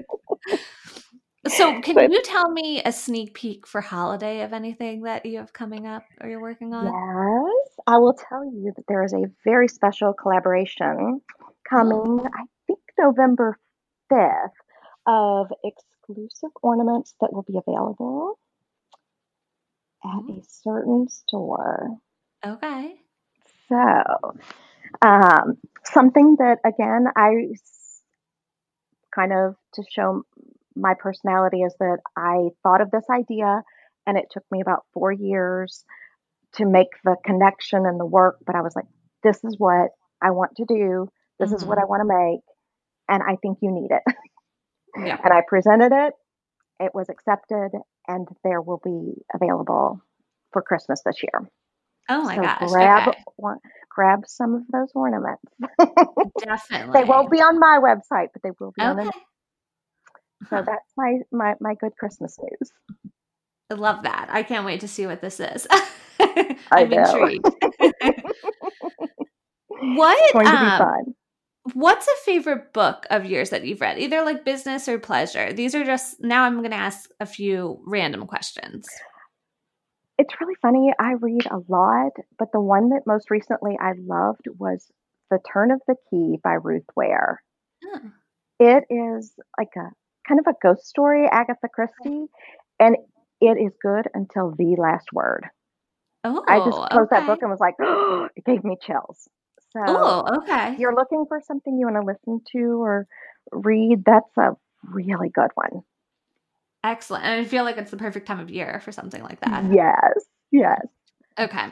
too. 0.48 0.58
so 1.48 1.80
can 1.82 1.94
but, 1.94 2.10
you 2.10 2.22
tell 2.22 2.50
me 2.50 2.82
a 2.84 2.92
sneak 2.92 3.34
peek 3.34 3.66
for 3.66 3.80
holiday 3.80 4.42
of 4.42 4.52
anything 4.52 5.02
that 5.02 5.24
you 5.24 5.38
have 5.38 5.52
coming 5.52 5.86
up 5.86 6.04
or 6.20 6.28
you're 6.28 6.40
working 6.40 6.74
on? 6.74 6.84
Yes. 6.86 7.78
I 7.86 7.98
will 7.98 8.14
tell 8.14 8.44
you 8.44 8.72
that 8.76 8.84
there 8.88 9.02
is 9.02 9.12
a 9.12 9.24
very 9.44 9.68
special 9.68 10.12
collaboration 10.12 10.96
oh. 10.98 11.22
coming, 11.68 12.20
I 12.26 12.38
think 12.38 12.50
November 13.00 13.58
5th, 14.12 14.50
of 15.06 15.48
exclusive 15.64 16.50
ornaments 16.62 17.14
that 17.20 17.32
will 17.32 17.42
be 17.42 17.56
available 17.56 18.38
at 20.04 20.10
a 20.10 20.32
mm. 20.32 20.44
certain 20.48 21.08
store. 21.08 21.96
Okay. 22.44 22.94
So, 23.68 24.34
um, 25.02 25.58
something 25.84 26.36
that 26.38 26.58
again 26.64 27.06
I 27.16 27.52
kind 29.14 29.32
of 29.32 29.56
to 29.74 29.82
show 29.90 30.22
my 30.76 30.94
personality 30.98 31.62
is 31.62 31.74
that 31.80 31.98
I 32.16 32.48
thought 32.62 32.80
of 32.80 32.90
this 32.90 33.04
idea 33.10 33.62
and 34.06 34.16
it 34.16 34.26
took 34.30 34.44
me 34.50 34.60
about 34.60 34.84
four 34.92 35.12
years 35.12 35.84
to 36.54 36.66
make 36.66 36.88
the 37.04 37.16
connection 37.24 37.86
and 37.86 37.98
the 37.98 38.06
work, 38.06 38.38
but 38.44 38.56
I 38.56 38.60
was 38.60 38.74
like, 38.74 38.86
this 39.22 39.44
is 39.44 39.56
what 39.58 39.90
I 40.22 40.30
want 40.30 40.56
to 40.56 40.64
do. 40.64 41.08
This 41.38 41.48
mm-hmm. 41.48 41.56
is 41.56 41.64
what 41.64 41.78
mm-hmm. 41.78 41.84
I 41.84 41.88
want 41.88 42.00
to 42.00 42.32
make. 42.32 42.40
And 43.10 43.22
I 43.22 43.36
think 43.42 43.58
you 43.60 43.70
need 43.72 43.90
it. 43.90 44.02
Yeah. 44.96 45.18
and 45.22 45.32
I 45.32 45.42
presented 45.46 45.92
it. 45.92 46.14
It 46.80 46.90
was 46.92 47.08
accepted 47.08 47.70
and 48.08 48.26
there 48.42 48.60
will 48.60 48.80
be 48.82 49.22
available 49.32 50.00
for 50.52 50.62
Christmas 50.62 51.00
this 51.06 51.22
year. 51.22 51.48
Oh 52.08 52.24
my 52.24 52.34
so 52.34 52.42
gosh. 52.42 52.70
Grab, 52.70 53.08
okay. 53.08 53.22
one, 53.36 53.58
grab 53.88 54.24
some 54.26 54.54
of 54.56 54.62
those 54.72 54.90
ornaments. 54.92 55.44
Definitely. 56.44 56.92
they 57.00 57.04
won't 57.04 57.30
be 57.30 57.38
on 57.38 57.60
my 57.60 57.78
website, 57.80 58.30
but 58.32 58.42
they 58.42 58.50
will 58.58 58.72
be 58.76 58.82
okay. 58.82 58.90
on 58.90 58.98
it. 58.98 59.14
So 60.48 60.56
huh. 60.56 60.62
that's 60.62 60.92
my, 60.96 61.18
my, 61.30 61.54
my 61.60 61.74
good 61.74 61.92
Christmas 61.96 62.36
news. 62.42 62.72
I 63.70 63.74
love 63.74 64.02
that. 64.02 64.28
I 64.30 64.42
can't 64.42 64.66
wait 64.66 64.80
to 64.80 64.88
see 64.88 65.06
what 65.06 65.20
this 65.20 65.38
is. 65.38 65.68
I'm 66.20 66.92
intrigued. 66.92 67.44
what? 69.68 70.18
It's 70.20 70.32
going 70.32 70.46
to 70.46 70.50
um, 70.50 70.64
be 70.64 70.78
fun. 70.78 71.14
What's 71.74 72.06
a 72.06 72.24
favorite 72.24 72.72
book 72.72 73.06
of 73.10 73.26
yours 73.26 73.50
that 73.50 73.64
you've 73.64 73.80
read, 73.80 73.98
either 73.98 74.22
like 74.24 74.44
business 74.44 74.88
or 74.88 74.98
pleasure? 74.98 75.52
These 75.52 75.74
are 75.74 75.84
just 75.84 76.16
now 76.20 76.44
I'm 76.44 76.58
going 76.58 76.70
to 76.70 76.76
ask 76.76 77.10
a 77.20 77.26
few 77.26 77.82
random 77.86 78.26
questions. 78.26 78.86
It's 80.18 80.34
really 80.40 80.56
funny. 80.60 80.92
I 80.98 81.12
read 81.20 81.46
a 81.46 81.60
lot, 81.68 82.12
but 82.38 82.48
the 82.52 82.60
one 82.60 82.90
that 82.90 83.02
most 83.06 83.30
recently 83.30 83.76
I 83.80 83.92
loved 83.98 84.46
was 84.58 84.86
The 85.30 85.38
Turn 85.52 85.70
of 85.70 85.80
the 85.86 85.96
Key 86.10 86.38
by 86.42 86.54
Ruth 86.62 86.84
Ware. 86.94 87.42
Hmm. 87.82 88.08
It 88.58 88.84
is 88.90 89.32
like 89.58 89.72
a 89.76 89.88
kind 90.28 90.40
of 90.40 90.46
a 90.46 90.54
ghost 90.62 90.86
story, 90.86 91.26
Agatha 91.30 91.68
Christie, 91.72 92.26
and 92.78 92.96
it 93.40 93.56
is 93.58 93.72
good 93.82 94.08
until 94.12 94.54
the 94.56 94.76
last 94.78 95.06
word. 95.12 95.46
Oh, 96.24 96.44
I 96.46 96.58
just 96.58 96.70
closed 96.70 96.92
okay. 96.92 97.20
that 97.20 97.26
book 97.26 97.38
and 97.40 97.50
was 97.50 97.60
like, 97.60 97.76
oh, 97.80 98.28
it 98.36 98.44
gave 98.44 98.62
me 98.62 98.76
chills. 98.82 99.28
So, 99.72 99.80
oh, 99.86 100.24
okay. 100.38 100.72
If 100.72 100.78
you're 100.78 100.94
looking 100.94 101.26
for 101.28 101.40
something 101.40 101.78
you 101.78 101.86
want 101.86 101.96
to 101.96 102.06
listen 102.06 102.40
to 102.52 102.82
or 102.82 103.06
read, 103.52 104.04
that's 104.04 104.36
a 104.36 104.56
really 104.82 105.28
good 105.28 105.50
one. 105.54 105.82
Excellent. 106.82 107.24
And 107.24 107.40
I 107.40 107.44
feel 107.44 107.64
like 107.64 107.76
it's 107.76 107.90
the 107.90 107.96
perfect 107.96 108.26
time 108.26 108.40
of 108.40 108.50
year 108.50 108.80
for 108.84 108.90
something 108.90 109.22
like 109.22 109.40
that. 109.40 109.64
Yes. 109.72 110.24
Yes. 110.50 110.86
Okay. 111.38 111.68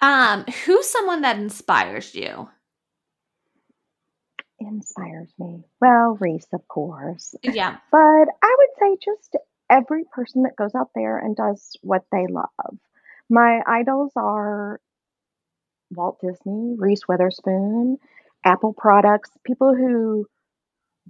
Um, 0.00 0.44
who's 0.64 0.88
someone 0.88 1.22
that 1.22 1.36
inspires 1.36 2.14
you? 2.14 2.48
Inspires 4.58 5.32
me. 5.38 5.64
Well, 5.80 6.16
Reese, 6.20 6.46
of 6.52 6.66
course. 6.68 7.34
Yeah. 7.42 7.76
But 7.92 7.98
I 7.98 8.56
would 8.58 8.68
say 8.78 8.96
just 9.04 9.36
every 9.70 10.04
person 10.12 10.42
that 10.42 10.56
goes 10.56 10.74
out 10.74 10.90
there 10.94 11.18
and 11.18 11.36
does 11.36 11.76
what 11.82 12.04
they 12.10 12.26
love. 12.28 12.78
My 13.28 13.60
idols 13.66 14.12
are 14.16 14.80
Walt 15.94 16.20
Disney, 16.20 16.74
Reese 16.76 17.08
Witherspoon, 17.08 17.98
Apple 18.44 18.72
products, 18.72 19.30
people 19.44 19.74
who 19.74 20.26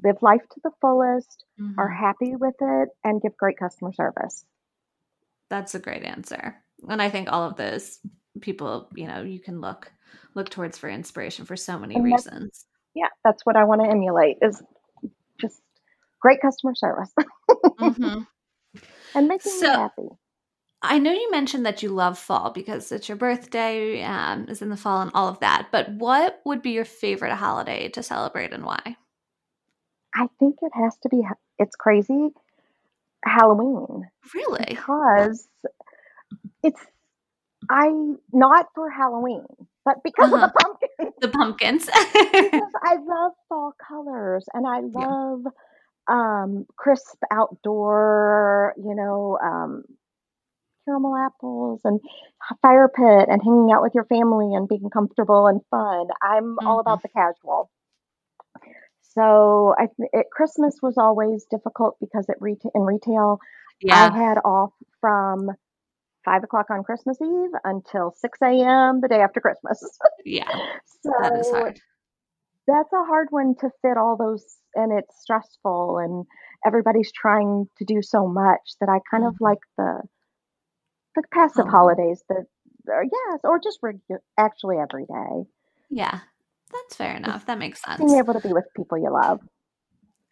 live 0.02 0.16
life 0.22 0.42
to 0.52 0.60
the 0.62 0.70
fullest, 0.80 1.44
mm-hmm. 1.60 1.78
are 1.78 1.88
happy 1.88 2.36
with 2.36 2.54
it, 2.60 2.88
and 3.02 3.22
give 3.22 3.36
great 3.36 3.58
customer 3.58 3.92
service. 3.92 4.44
That's 5.50 5.74
a 5.74 5.78
great 5.78 6.02
answer. 6.02 6.56
And 6.88 7.00
I 7.00 7.10
think 7.10 7.30
all 7.30 7.44
of 7.44 7.56
those 7.56 8.00
people, 8.40 8.88
you 8.94 9.06
know, 9.06 9.22
you 9.22 9.40
can 9.40 9.60
look 9.60 9.92
look 10.34 10.50
towards 10.50 10.78
for 10.78 10.88
inspiration 10.88 11.44
for 11.44 11.56
so 11.56 11.78
many 11.78 11.94
and 11.94 12.04
reasons. 12.04 12.66
Yeah, 12.94 13.08
that's 13.24 13.44
what 13.46 13.56
I 13.56 13.64
want 13.64 13.82
to 13.82 13.90
emulate 13.90 14.38
is 14.42 14.62
just 15.40 15.60
great 16.20 16.40
customer 16.40 16.74
service. 16.74 17.12
mm-hmm. 17.50 18.22
And 19.14 19.28
making 19.28 19.52
so, 19.52 19.68
me 19.68 19.74
happy. 19.74 20.08
I 20.86 20.98
know 20.98 21.12
you 21.12 21.30
mentioned 21.30 21.64
that 21.66 21.82
you 21.82 21.88
love 21.88 22.18
fall 22.18 22.50
because 22.50 22.92
it's 22.92 23.08
your 23.08 23.16
birthday, 23.16 24.02
um, 24.02 24.48
is 24.48 24.62
in 24.62 24.70
the 24.70 24.76
fall 24.76 25.00
and 25.00 25.10
all 25.14 25.28
of 25.28 25.40
that. 25.40 25.68
But 25.72 25.90
what 25.90 26.40
would 26.44 26.62
be 26.62 26.70
your 26.70 26.84
favorite 26.84 27.34
holiday 27.34 27.88
to 27.90 28.02
celebrate 28.02 28.52
and 28.52 28.64
why? 28.64 28.96
I 30.14 30.28
think 30.38 30.56
it 30.62 30.72
has 30.74 30.96
to 31.02 31.08
be, 31.08 31.22
it's 31.58 31.76
crazy, 31.76 32.28
Halloween. 33.24 34.08
Really? 34.34 34.64
Because 34.68 35.48
it's, 36.62 36.80
I, 37.70 37.88
not 38.32 38.68
for 38.74 38.90
Halloween, 38.90 39.46
but 39.84 40.02
because 40.04 40.32
uh-huh. 40.32 40.46
of 40.46 40.52
the 40.52 40.58
pumpkins. 40.60 41.14
The 41.20 41.28
pumpkins. 41.28 41.90
I 41.92 42.96
love 43.06 43.32
fall 43.48 43.74
colors 43.86 44.44
and 44.54 44.66
I 44.66 44.80
love 44.80 45.42
yeah. 45.44 46.42
um, 46.42 46.66
crisp 46.76 47.16
outdoor, 47.30 48.74
you 48.76 48.94
know, 48.94 49.38
um, 49.42 49.84
caramel 50.84 51.16
apples 51.16 51.80
and 51.84 52.00
fire 52.62 52.88
pit 52.88 53.28
and 53.28 53.42
hanging 53.42 53.70
out 53.72 53.82
with 53.82 53.94
your 53.94 54.04
family 54.04 54.54
and 54.54 54.68
being 54.68 54.90
comfortable 54.92 55.46
and 55.46 55.60
fun. 55.70 56.08
I'm 56.22 56.56
mm-hmm. 56.56 56.66
all 56.66 56.80
about 56.80 57.02
the 57.02 57.08
casual. 57.08 57.70
So 59.14 59.74
I 59.78 59.86
it, 60.12 60.26
Christmas 60.32 60.76
was 60.82 60.98
always 60.98 61.46
difficult 61.50 61.96
because 62.00 62.28
it 62.28 62.40
reta- 62.40 62.70
in 62.74 62.82
retail, 62.82 63.38
yeah. 63.80 64.10
I 64.12 64.16
had 64.16 64.38
off 64.38 64.72
from 65.00 65.50
five 66.24 66.42
o'clock 66.42 66.66
on 66.70 66.82
Christmas 66.82 67.18
Eve 67.22 67.50
until 67.62 68.12
six 68.16 68.38
a.m. 68.42 69.00
the 69.00 69.08
day 69.08 69.20
after 69.20 69.40
Christmas. 69.40 69.82
yeah, 70.24 70.48
so 71.02 71.12
that 71.20 71.38
is 71.38 71.50
hard. 71.50 71.80
That's 72.66 72.92
a 72.92 73.04
hard 73.04 73.28
one 73.30 73.54
to 73.60 73.70
fit 73.82 73.96
all 73.96 74.16
those, 74.16 74.44
and 74.74 74.90
it's 74.98 75.20
stressful, 75.20 75.98
and 75.98 76.26
everybody's 76.66 77.12
trying 77.12 77.68
to 77.78 77.84
do 77.84 78.02
so 78.02 78.26
much 78.26 78.74
that 78.80 78.88
I 78.88 78.98
kind 79.10 79.22
mm-hmm. 79.22 79.28
of 79.28 79.36
like 79.40 79.58
the 79.78 80.00
the 81.14 81.22
passive 81.32 81.66
oh. 81.68 81.70
holidays 81.70 82.22
that, 82.28 82.44
or 82.88 83.04
yes, 83.04 83.40
or 83.44 83.60
just 83.60 83.78
actually 84.38 84.76
every 84.76 85.06
day. 85.06 85.48
Yeah, 85.90 86.20
that's 86.72 86.96
fair 86.96 87.16
enough. 87.16 87.46
That 87.46 87.58
makes 87.58 87.82
sense. 87.82 87.98
Being 87.98 88.18
able 88.18 88.34
to 88.34 88.40
be 88.40 88.52
with 88.52 88.66
people 88.76 88.98
you 88.98 89.10
love. 89.10 89.40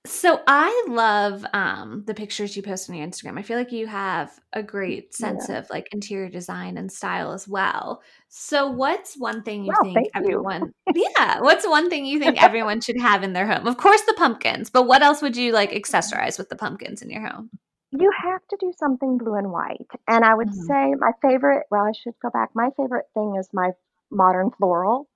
So 0.05 0.41
I 0.49 0.85
love 0.89 1.47
um, 1.53 2.03
the 2.07 2.14
pictures 2.14 2.57
you 2.57 2.62
post 2.62 2.91
on 2.91 2.97
your 2.97 3.07
Instagram. 3.07 3.39
I 3.39 3.43
feel 3.43 3.57
like 3.57 3.70
you 3.70 3.87
have 3.87 4.33
a 4.53 4.61
great 4.61 5.14
sense 5.14 5.47
yeah. 5.49 5.59
of 5.59 5.70
like 5.70 5.87
interior 5.93 6.28
design 6.28 6.76
and 6.76 6.91
style 6.91 7.33
as 7.33 7.47
well. 7.47 8.03
So 8.28 8.66
what's 8.66 9.14
one 9.16 9.45
thing 9.45 9.64
you 9.64 9.72
well, 9.80 9.95
think 9.95 10.09
everyone 10.12 10.72
you. 10.93 11.07
Yeah, 11.18 11.41
what's 11.41 11.66
one 11.66 11.89
thing 11.89 12.05
you 12.05 12.18
think 12.18 12.43
everyone 12.43 12.80
should 12.80 13.01
have 13.01 13.22
in 13.22 13.33
their 13.33 13.47
home? 13.47 13.68
Of 13.68 13.76
course 13.76 14.03
the 14.03 14.14
pumpkins, 14.14 14.70
but 14.70 14.89
what 14.89 15.03
else 15.03 15.22
would 15.22 15.37
you 15.37 15.53
like 15.53 15.70
accessorize 15.70 16.37
with 16.37 16.49
the 16.49 16.57
pumpkins 16.57 17.01
in 17.01 17.09
your 17.09 17.24
home? 17.24 17.51
You 17.93 18.11
have 18.24 18.40
to 18.49 18.57
do 18.59 18.72
something 18.78 19.18
blue 19.18 19.34
and 19.34 19.53
white. 19.53 19.86
And 20.09 20.24
I 20.24 20.34
would 20.34 20.49
mm-hmm. 20.49 20.66
say 20.66 20.95
my 20.99 21.12
favorite, 21.22 21.66
well 21.70 21.84
I 21.84 21.93
should 21.93 22.14
go 22.22 22.30
back. 22.30 22.51
My 22.55 22.70
favorite 22.76 23.07
thing 23.14 23.36
is 23.38 23.49
my 23.53 23.70
modern 24.11 24.51
floral 24.51 25.09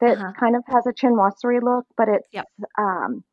that 0.00 0.18
Uh-huh. 0.18 0.32
kind 0.38 0.56
of 0.56 0.64
has 0.66 0.86
a 0.86 0.92
chinoiserie 0.92 1.62
look, 1.62 1.86
but 1.96 2.08
it's 2.08 2.28
Yep. 2.32 2.46
um, 2.78 3.24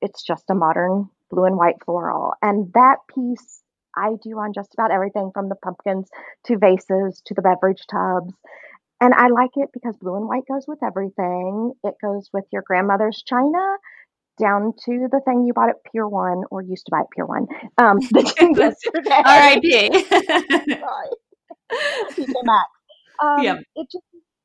it's 0.00 0.22
just 0.22 0.50
a 0.50 0.54
modern 0.54 1.10
blue 1.30 1.44
and 1.44 1.56
white 1.56 1.82
floral. 1.84 2.34
And 2.42 2.72
that 2.74 2.98
piece 3.08 3.62
I 3.96 4.16
do 4.22 4.38
on 4.38 4.52
just 4.52 4.74
about 4.74 4.90
everything 4.90 5.30
from 5.32 5.48
the 5.48 5.54
pumpkins 5.56 6.10
to 6.46 6.58
vases 6.58 7.22
to 7.26 7.34
the 7.34 7.42
beverage 7.42 7.86
tubs. 7.90 8.34
And 9.00 9.14
I 9.14 9.28
like 9.28 9.56
it 9.56 9.70
because 9.72 9.96
blue 9.98 10.16
and 10.16 10.28
white 10.28 10.46
goes 10.46 10.66
with 10.66 10.82
everything. 10.82 11.72
It 11.84 11.94
goes 12.02 12.30
with 12.32 12.44
your 12.52 12.62
grandmother's 12.62 13.22
china 13.22 13.76
down 14.38 14.72
to 14.84 15.08
the 15.10 15.20
thing 15.24 15.44
you 15.46 15.52
bought 15.54 15.70
at 15.70 15.76
Pier 15.92 16.06
One 16.08 16.42
or 16.50 16.62
used 16.62 16.86
to 16.86 16.90
buy 16.90 17.00
at 17.00 17.10
Pier 17.14 17.26
One. 17.26 17.46
Um, 17.78 17.98
yesterday. 18.56 19.22
R.I.P. 19.24 20.04
Sorry. 20.08 21.10
TJ 22.12 22.32
Maxx. 22.44 22.70
Um, 23.22 23.42
Yep. 23.42 23.58
It 23.76 23.88
just 23.90 24.04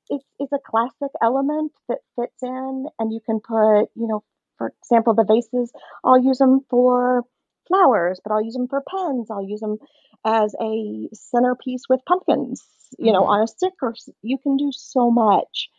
it's 0.09 0.25
it's 0.39 0.51
a 0.53 0.59
classic 0.65 1.11
element 1.21 1.71
that 1.87 1.99
fits 2.15 2.41
in, 2.41 2.85
and 2.99 3.13
you 3.13 3.19
can 3.25 3.39
put, 3.39 3.89
you 3.95 4.07
know, 4.07 4.23
for 4.57 4.73
example, 4.83 5.13
the 5.13 5.23
vases. 5.25 5.71
I'll 6.03 6.19
use 6.23 6.37
them 6.39 6.61
for 6.69 7.23
flowers, 7.67 8.19
but 8.23 8.33
I'll 8.33 8.43
use 8.43 8.53
them 8.55 8.67
for 8.67 8.81
pens. 8.89 9.27
I'll 9.29 9.47
use 9.47 9.59
them 9.59 9.77
as 10.25 10.55
a 10.61 11.09
centerpiece 11.13 11.83
with 11.89 11.99
pumpkins, 12.07 12.63
you 12.97 13.11
know, 13.13 13.21
Mhm. 13.23 13.27
on 13.29 13.41
a 13.43 13.47
stick. 13.47 13.73
Or 13.81 13.93
you 14.23 14.37
can 14.39 14.57
do 14.57 14.69
so 14.71 15.11
much 15.11 15.69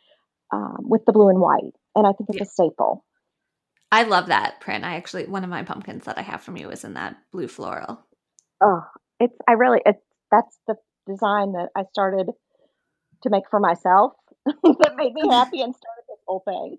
um, 0.52 0.78
with 0.80 1.04
the 1.04 1.12
blue 1.12 1.28
and 1.28 1.40
white, 1.40 1.74
and 1.94 2.06
I 2.06 2.12
think 2.12 2.30
it's 2.30 2.38
Yeah. 2.38 2.42
a 2.42 2.46
staple. 2.46 3.04
I 3.92 4.04
love 4.04 4.26
that 4.26 4.60
print. 4.60 4.84
I 4.84 4.96
actually 4.96 5.26
one 5.26 5.44
of 5.44 5.50
my 5.50 5.62
pumpkins 5.62 6.04
that 6.04 6.18
I 6.18 6.22
have 6.22 6.42
from 6.42 6.56
you 6.56 6.70
is 6.70 6.84
in 6.84 6.94
that 6.94 7.16
blue 7.32 7.48
floral. 7.48 8.00
Oh, 8.62 8.82
it's 9.18 9.36
I 9.48 9.52
really 9.52 9.80
it's 9.84 10.02
that's 10.30 10.58
the 10.66 10.76
design 11.06 11.52
that 11.52 11.70
I 11.74 11.84
started 11.90 12.30
to 13.22 13.30
make 13.30 13.44
for 13.50 13.58
myself 13.60 14.12
that 14.46 14.94
made 14.96 15.12
me 15.12 15.28
happy 15.28 15.60
and 15.60 15.74
started 15.74 16.04
this 16.08 16.18
whole 16.26 16.42
thing. 16.46 16.78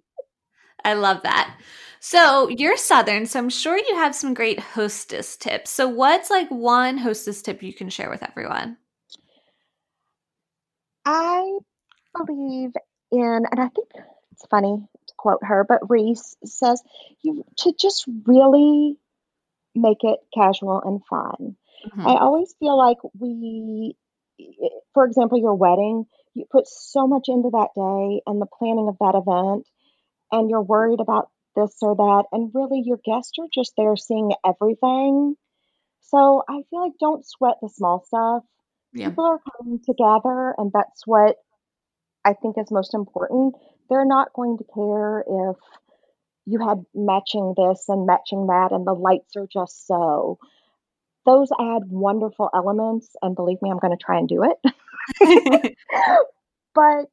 I 0.83 0.93
love 0.93 1.21
that. 1.23 1.57
So 1.99 2.49
you're 2.49 2.77
Southern, 2.77 3.27
so 3.27 3.37
I'm 3.39 3.49
sure 3.49 3.77
you 3.77 3.95
have 3.97 4.15
some 4.15 4.33
great 4.33 4.59
hostess 4.59 5.37
tips. 5.37 5.69
So 5.69 5.87
what's 5.87 6.31
like 6.31 6.49
one 6.49 6.97
hostess 6.97 7.41
tip 7.41 7.61
you 7.61 7.73
can 7.73 7.89
share 7.89 8.09
with 8.09 8.23
everyone? 8.23 8.77
I 11.05 11.57
believe 12.25 12.71
in, 13.11 13.45
and 13.51 13.59
I 13.59 13.69
think 13.69 13.89
it's 14.31 14.45
funny 14.49 14.83
quote 15.21 15.43
her, 15.43 15.63
but 15.67 15.89
Reese 15.89 16.35
says 16.43 16.81
you 17.21 17.45
to 17.57 17.73
just 17.79 18.05
really 18.25 18.97
make 19.75 20.03
it 20.03 20.19
casual 20.33 20.81
and 20.81 21.05
fun. 21.05 21.55
Mhm. 21.85 22.07
I 22.07 22.17
always 22.19 22.53
feel 22.59 22.77
like 22.77 22.97
we, 23.19 23.95
for 24.93 25.05
example, 25.05 25.37
your 25.37 25.55
wedding, 25.55 26.05
you 26.33 26.45
put 26.49 26.67
so 26.67 27.05
much 27.07 27.27
into 27.27 27.49
that 27.51 27.69
day 27.75 28.21
and 28.25 28.41
the 28.41 28.47
planning 28.57 28.87
of 28.87 28.97
that 28.99 29.15
event, 29.15 29.67
and 30.31 30.49
you're 30.49 30.61
worried 30.61 30.99
about 30.99 31.29
this 31.55 31.77
or 31.81 31.95
that, 31.95 32.23
and 32.31 32.51
really 32.55 32.81
your 32.83 32.99
guests 33.03 33.33
are 33.39 33.47
just 33.53 33.73
there 33.77 33.95
seeing 33.95 34.33
everything. 34.45 35.35
So 36.01 36.43
I 36.49 36.63
feel 36.69 36.81
like 36.81 36.97
don't 36.99 37.25
sweat 37.25 37.57
the 37.61 37.69
small 37.69 38.03
stuff. 38.05 38.43
Yeah. 38.93 39.09
People 39.09 39.25
are 39.25 39.39
coming 39.57 39.79
together, 39.79 40.55
and 40.57 40.71
that's 40.73 41.05
what 41.05 41.37
I 42.25 42.33
think 42.33 42.57
is 42.57 42.71
most 42.71 42.93
important. 42.93 43.55
They're 43.89 44.05
not 44.05 44.33
going 44.33 44.57
to 44.57 44.63
care 44.73 45.23
if 45.27 45.57
you 46.45 46.59
had 46.59 46.85
matching 46.93 47.53
this 47.55 47.85
and 47.87 48.05
matching 48.05 48.47
that, 48.47 48.71
and 48.71 48.85
the 48.85 48.93
lights 48.93 49.35
are 49.35 49.47
just 49.51 49.87
so. 49.87 50.37
Those 51.25 51.49
add 51.59 51.83
wonderful 51.87 52.49
elements, 52.53 53.09
and 53.21 53.35
believe 53.35 53.61
me, 53.61 53.69
I'm 53.69 53.79
going 53.79 53.95
to 53.95 54.03
try 54.03 54.17
and 54.17 54.27
do 54.27 54.43
it. 54.43 55.75
but 56.75 57.05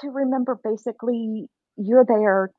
to 0.00 0.08
remember, 0.10 0.58
basically, 0.62 1.48
you're 1.76 2.04
there 2.06 2.50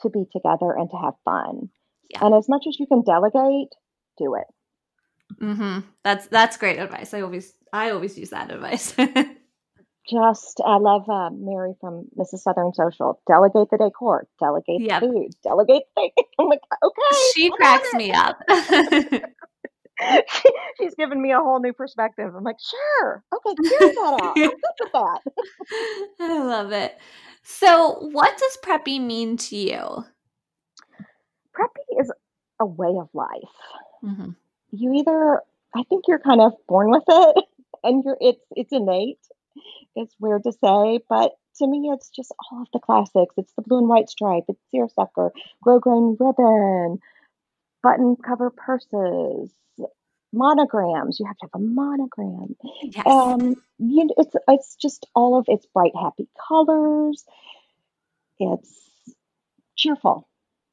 to 0.00 0.10
be 0.10 0.24
together 0.32 0.72
and 0.72 0.90
to 0.90 0.96
have 0.96 1.14
fun. 1.24 1.70
Yeah. 2.10 2.26
And 2.26 2.34
as 2.34 2.48
much 2.48 2.64
as 2.68 2.78
you 2.78 2.86
can 2.86 3.02
delegate, 3.02 3.72
do 4.18 4.34
it. 4.34 4.46
hmm 5.38 5.80
That's 6.04 6.26
that's 6.26 6.56
great 6.56 6.78
advice. 6.78 7.14
I 7.14 7.20
always 7.22 7.54
I 7.72 7.90
always 7.90 8.18
use 8.18 8.30
that 8.30 8.50
advice. 8.50 8.94
Just, 10.08 10.60
I 10.64 10.78
love 10.78 11.08
uh, 11.08 11.30
Mary 11.30 11.74
from 11.80 12.06
Mrs. 12.18 12.40
Southern 12.40 12.72
Social. 12.74 13.20
Delegate 13.26 13.70
the 13.70 13.78
decor, 13.78 14.26
delegate 14.40 14.82
Yep. 14.82 15.00
the 15.00 15.06
food, 15.06 15.30
delegate 15.42 15.84
the. 15.96 16.10
I'm 16.38 16.46
like, 16.48 16.60
okay. 16.82 17.16
she 17.34 17.46
I'm 17.46 17.52
cracks 17.52 17.92
me 17.94 18.12
up. 18.12 18.38
She- 20.00 20.50
She's 20.78 20.94
given 20.96 21.20
me 21.22 21.30
a 21.32 21.38
whole 21.38 21.60
new 21.60 21.72
perspective. 21.72 22.34
I'm 22.34 22.42
like, 22.42 22.56
sure, 22.60 23.22
okay, 23.32 23.54
carry 23.68 23.92
that 23.94 24.18
out. 24.20 24.34
I'm 24.36 24.42
good 24.50 24.54
with 24.80 24.92
that. 24.92 25.20
I 26.20 26.42
love 26.42 26.72
it. 26.72 26.98
So, 27.44 27.98
what 28.10 28.36
does 28.38 28.58
preppy 28.64 29.00
mean 29.00 29.36
to 29.36 29.56
you? 29.56 30.04
Preppy 31.54 32.00
is 32.00 32.10
a 32.58 32.66
way 32.66 32.96
of 32.98 33.08
life. 33.12 33.54
hmm 34.00 34.30
You 34.72 34.92
either, 34.94 35.42
I 35.76 35.82
think 35.84 36.04
you're 36.08 36.18
kind 36.18 36.40
of 36.40 36.54
born 36.66 36.90
with 36.90 37.04
it, 37.06 37.44
and 37.84 38.02
you're 38.04 38.16
it's 38.20 38.40
it's 38.56 38.72
innate. 38.72 39.18
It's 39.94 40.14
weird 40.18 40.44
to 40.44 40.52
say, 40.52 41.00
but 41.08 41.32
to 41.56 41.66
me, 41.66 41.90
it's 41.92 42.08
just 42.08 42.32
all 42.50 42.62
of 42.62 42.68
the 42.72 42.78
classics. 42.78 43.34
It's 43.36 43.52
the 43.54 43.62
blue 43.62 43.78
and 43.78 43.88
white 43.88 44.08
stripe. 44.08 44.44
It's 44.48 44.60
seersucker, 44.70 45.32
grosgrain 45.64 46.16
ribbon, 46.18 46.98
button 47.82 48.16
cover 48.16 48.50
purses, 48.50 49.50
monograms. 50.32 51.20
You 51.20 51.26
have 51.26 51.36
to 51.38 51.46
have 51.52 51.60
a 51.60 51.64
monogram. 51.64 52.56
Yes. 52.82 53.06
Um, 53.06 53.56
you 53.78 54.04
know, 54.06 54.14
it's 54.16 54.34
it's 54.48 54.76
just 54.76 55.06
all 55.14 55.38
of 55.38 55.44
its 55.48 55.66
bright, 55.74 55.92
happy 56.00 56.28
colors. 56.48 57.24
It's 58.38 58.90
cheerful. 59.76 60.26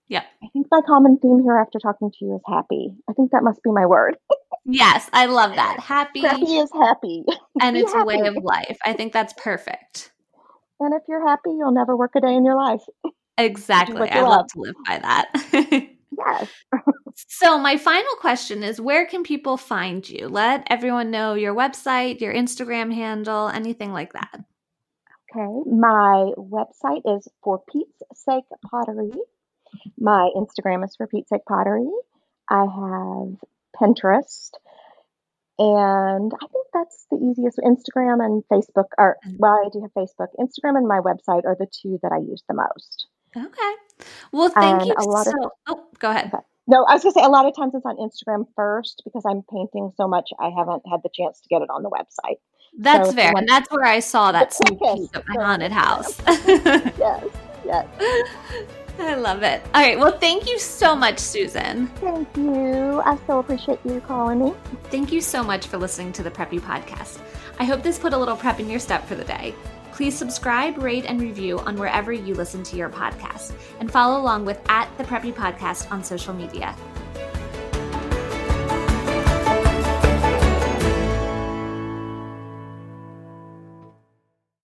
Yep. 0.10 0.24
I 0.43 0.47
think 0.53 0.68
my 0.72 0.82
common 0.86 1.18
theme 1.20 1.41
here 1.43 1.55
after 1.57 1.80
talking 1.80 2.12
to 2.12 2.18
you 2.26 2.36
is 2.36 2.41
happy. 2.47 2.91
I 3.10 3.14
think 3.14 3.32
that 3.32 3.43
must 3.43 3.64
be 3.64 3.72
my 3.72 3.86
word. 3.86 4.18
Yes, 4.72 5.10
I 5.14 5.26
love 5.26 5.55
that. 5.55 5.80
Happy 5.80 6.20
Happy 6.22 6.57
is 6.57 6.70
happy. 6.74 7.24
and 7.62 7.74
be 7.74 7.80
it's 7.80 7.93
a 7.95 8.03
way 8.03 8.20
of 8.20 8.36
life. 8.43 8.78
I 8.86 8.93
think 8.93 9.14
that's 9.14 9.34
perfect. 9.34 10.12
And 10.80 10.93
if 10.93 11.01
you're 11.07 11.28
happy, 11.28 11.49
you'll 11.49 11.72
never 11.72 11.97
work 11.97 12.12
a 12.16 12.22
day 12.22 12.36
in 12.36 12.45
your 12.45 12.55
life. 12.55 12.82
Exactly. 13.39 13.97
what 13.97 14.12
I 14.12 14.22
love 14.22 14.32
love. 14.32 14.47
to 14.47 14.60
live 14.60 14.76
by 14.86 14.99
that. 14.99 15.89
Yes. 16.18 16.49
so, 17.16 17.57
my 17.57 17.78
final 17.78 18.14
question 18.16 18.64
is 18.64 18.82
where 18.82 19.05
can 19.05 19.24
people 19.24 19.55
find 19.55 20.07
you? 20.07 20.28
Let 20.28 20.68
everyone 20.70 21.10
know 21.10 21.36
your 21.36 21.55
website, 21.55 22.20
your 22.20 22.34
Instagram 22.34 22.93
handle, 22.93 23.47
anything 23.47 23.93
like 23.93 24.12
that. 24.12 24.41
Okay. 25.32 25.70
My 25.72 26.32
website 26.38 27.01
is 27.05 27.28
for 27.41 27.62
Pete's 27.72 28.03
Sake 28.14 28.43
Pottery. 28.70 29.12
My 29.97 30.30
Instagram 30.36 30.84
is 30.84 30.95
for 30.95 31.07
Pete's 31.07 31.30
Sake 31.30 31.45
Pottery. 31.47 31.89
I 32.49 32.61
have 32.61 33.36
Pinterest. 33.80 34.51
And 35.57 36.32
I 36.41 36.47
think 36.47 36.67
that's 36.74 37.05
the 37.11 37.17
easiest. 37.17 37.57
Instagram 37.59 38.24
and 38.24 38.43
Facebook 38.51 38.88
are, 38.97 39.17
mm-hmm. 39.28 39.38
well, 39.39 39.61
I 39.65 39.70
do 39.72 39.82
have 39.82 39.91
Facebook. 39.93 40.28
Instagram 40.39 40.78
and 40.78 40.88
my 40.88 40.99
website 40.99 41.45
are 41.45 41.57
the 41.59 41.67
two 41.70 41.99
that 42.01 42.13
I 42.13 42.20
use 42.20 42.43
the 42.47 42.53
most. 42.53 43.07
Okay. 43.36 44.05
Well, 44.32 44.49
thank 44.49 44.82
And 44.82 44.88
you 44.88 44.95
a 44.97 45.03
lot 45.03 45.28
of- 45.28 45.34
oh, 45.67 45.88
go 45.99 46.11
ahead. 46.11 46.32
No, 46.65 46.86
I 46.86 46.93
was 46.93 47.03
going 47.03 47.13
to 47.13 47.20
say 47.20 47.26
a 47.26 47.30
lot 47.30 47.47
of 47.47 47.55
times 47.55 47.74
it's 47.74 47.86
on 47.86 47.97
Instagram 47.97 48.45
first 48.55 49.01
because 49.03 49.24
I'm 49.28 49.41
painting 49.51 49.91
so 49.97 50.07
much, 50.07 50.30
I 50.39 50.49
haven't 50.55 50.84
had 50.89 51.01
the 51.03 51.09
chance 51.13 51.41
to 51.41 51.47
get 51.49 51.63
it 51.63 51.70
on 51.72 51.82
the 51.82 51.89
website. 51.89 52.38
That's 52.78 53.09
So 53.09 53.15
fair, 53.15 53.34
and 53.36 53.47
that's 53.47 53.67
where 53.72 53.86
I 53.86 53.99
saw 53.99 54.32
that 54.32 54.53
sneak 54.53 54.80
peek 54.80 55.15
of 55.15 55.24
my 55.28 55.43
haunted 55.43 55.72
house. 55.72 56.22
Yes, 56.47 57.26
yes. 57.65 57.88
I 59.00 59.16
love 59.16 59.43
it. 59.43 59.62
All 59.74 59.82
right. 59.82 59.97
Well, 59.97 60.18
thank 60.18 60.47
you 60.47 60.60
so 60.60 60.95
much, 60.95 61.20
Susan. 61.20 61.88
Thank 61.88 62.28
you. 62.36 63.02
I 63.02 63.18
so 63.26 63.39
appreciate 63.39 63.80
you 63.86 64.02
calling 64.02 64.39
me. 64.43 64.54
Thank 64.86 65.12
you 65.12 65.22
so 65.22 65.43
much 65.43 65.68
for 65.68 65.78
listening 65.78 66.12
to 66.14 66.24
the 66.24 66.32
Preppy 66.32 66.60
Podcast. 66.60 67.20
I 67.60 67.64
hope 67.64 67.82
this 67.82 67.97
put 67.97 68.14
a 68.14 68.18
little 68.18 68.36
prep 68.36 68.60
in 68.60 68.70
your 68.70 68.80
step 68.80 69.06
for 69.08 69.16
the 69.16 69.24
day. 69.24 69.56
Please 69.91 70.18
subscribe, 70.18 70.78
rate, 70.78 71.06
and 71.06 71.20
review 71.20 71.60
on 71.60 71.78
wherever 71.78 72.14
you 72.14 72.34
listen 72.34 72.64
to 72.64 72.78
your 72.78 72.89
podcast, 72.89 73.54
and 73.80 73.91
follow 73.91 74.22
along 74.22 74.45
with 74.45 74.62
at 74.70 74.89
the 74.97 75.04
Preppy 75.04 75.34
Podcast 75.34 75.91
on 75.91 76.04
social 76.04 76.34
media. 76.34 76.76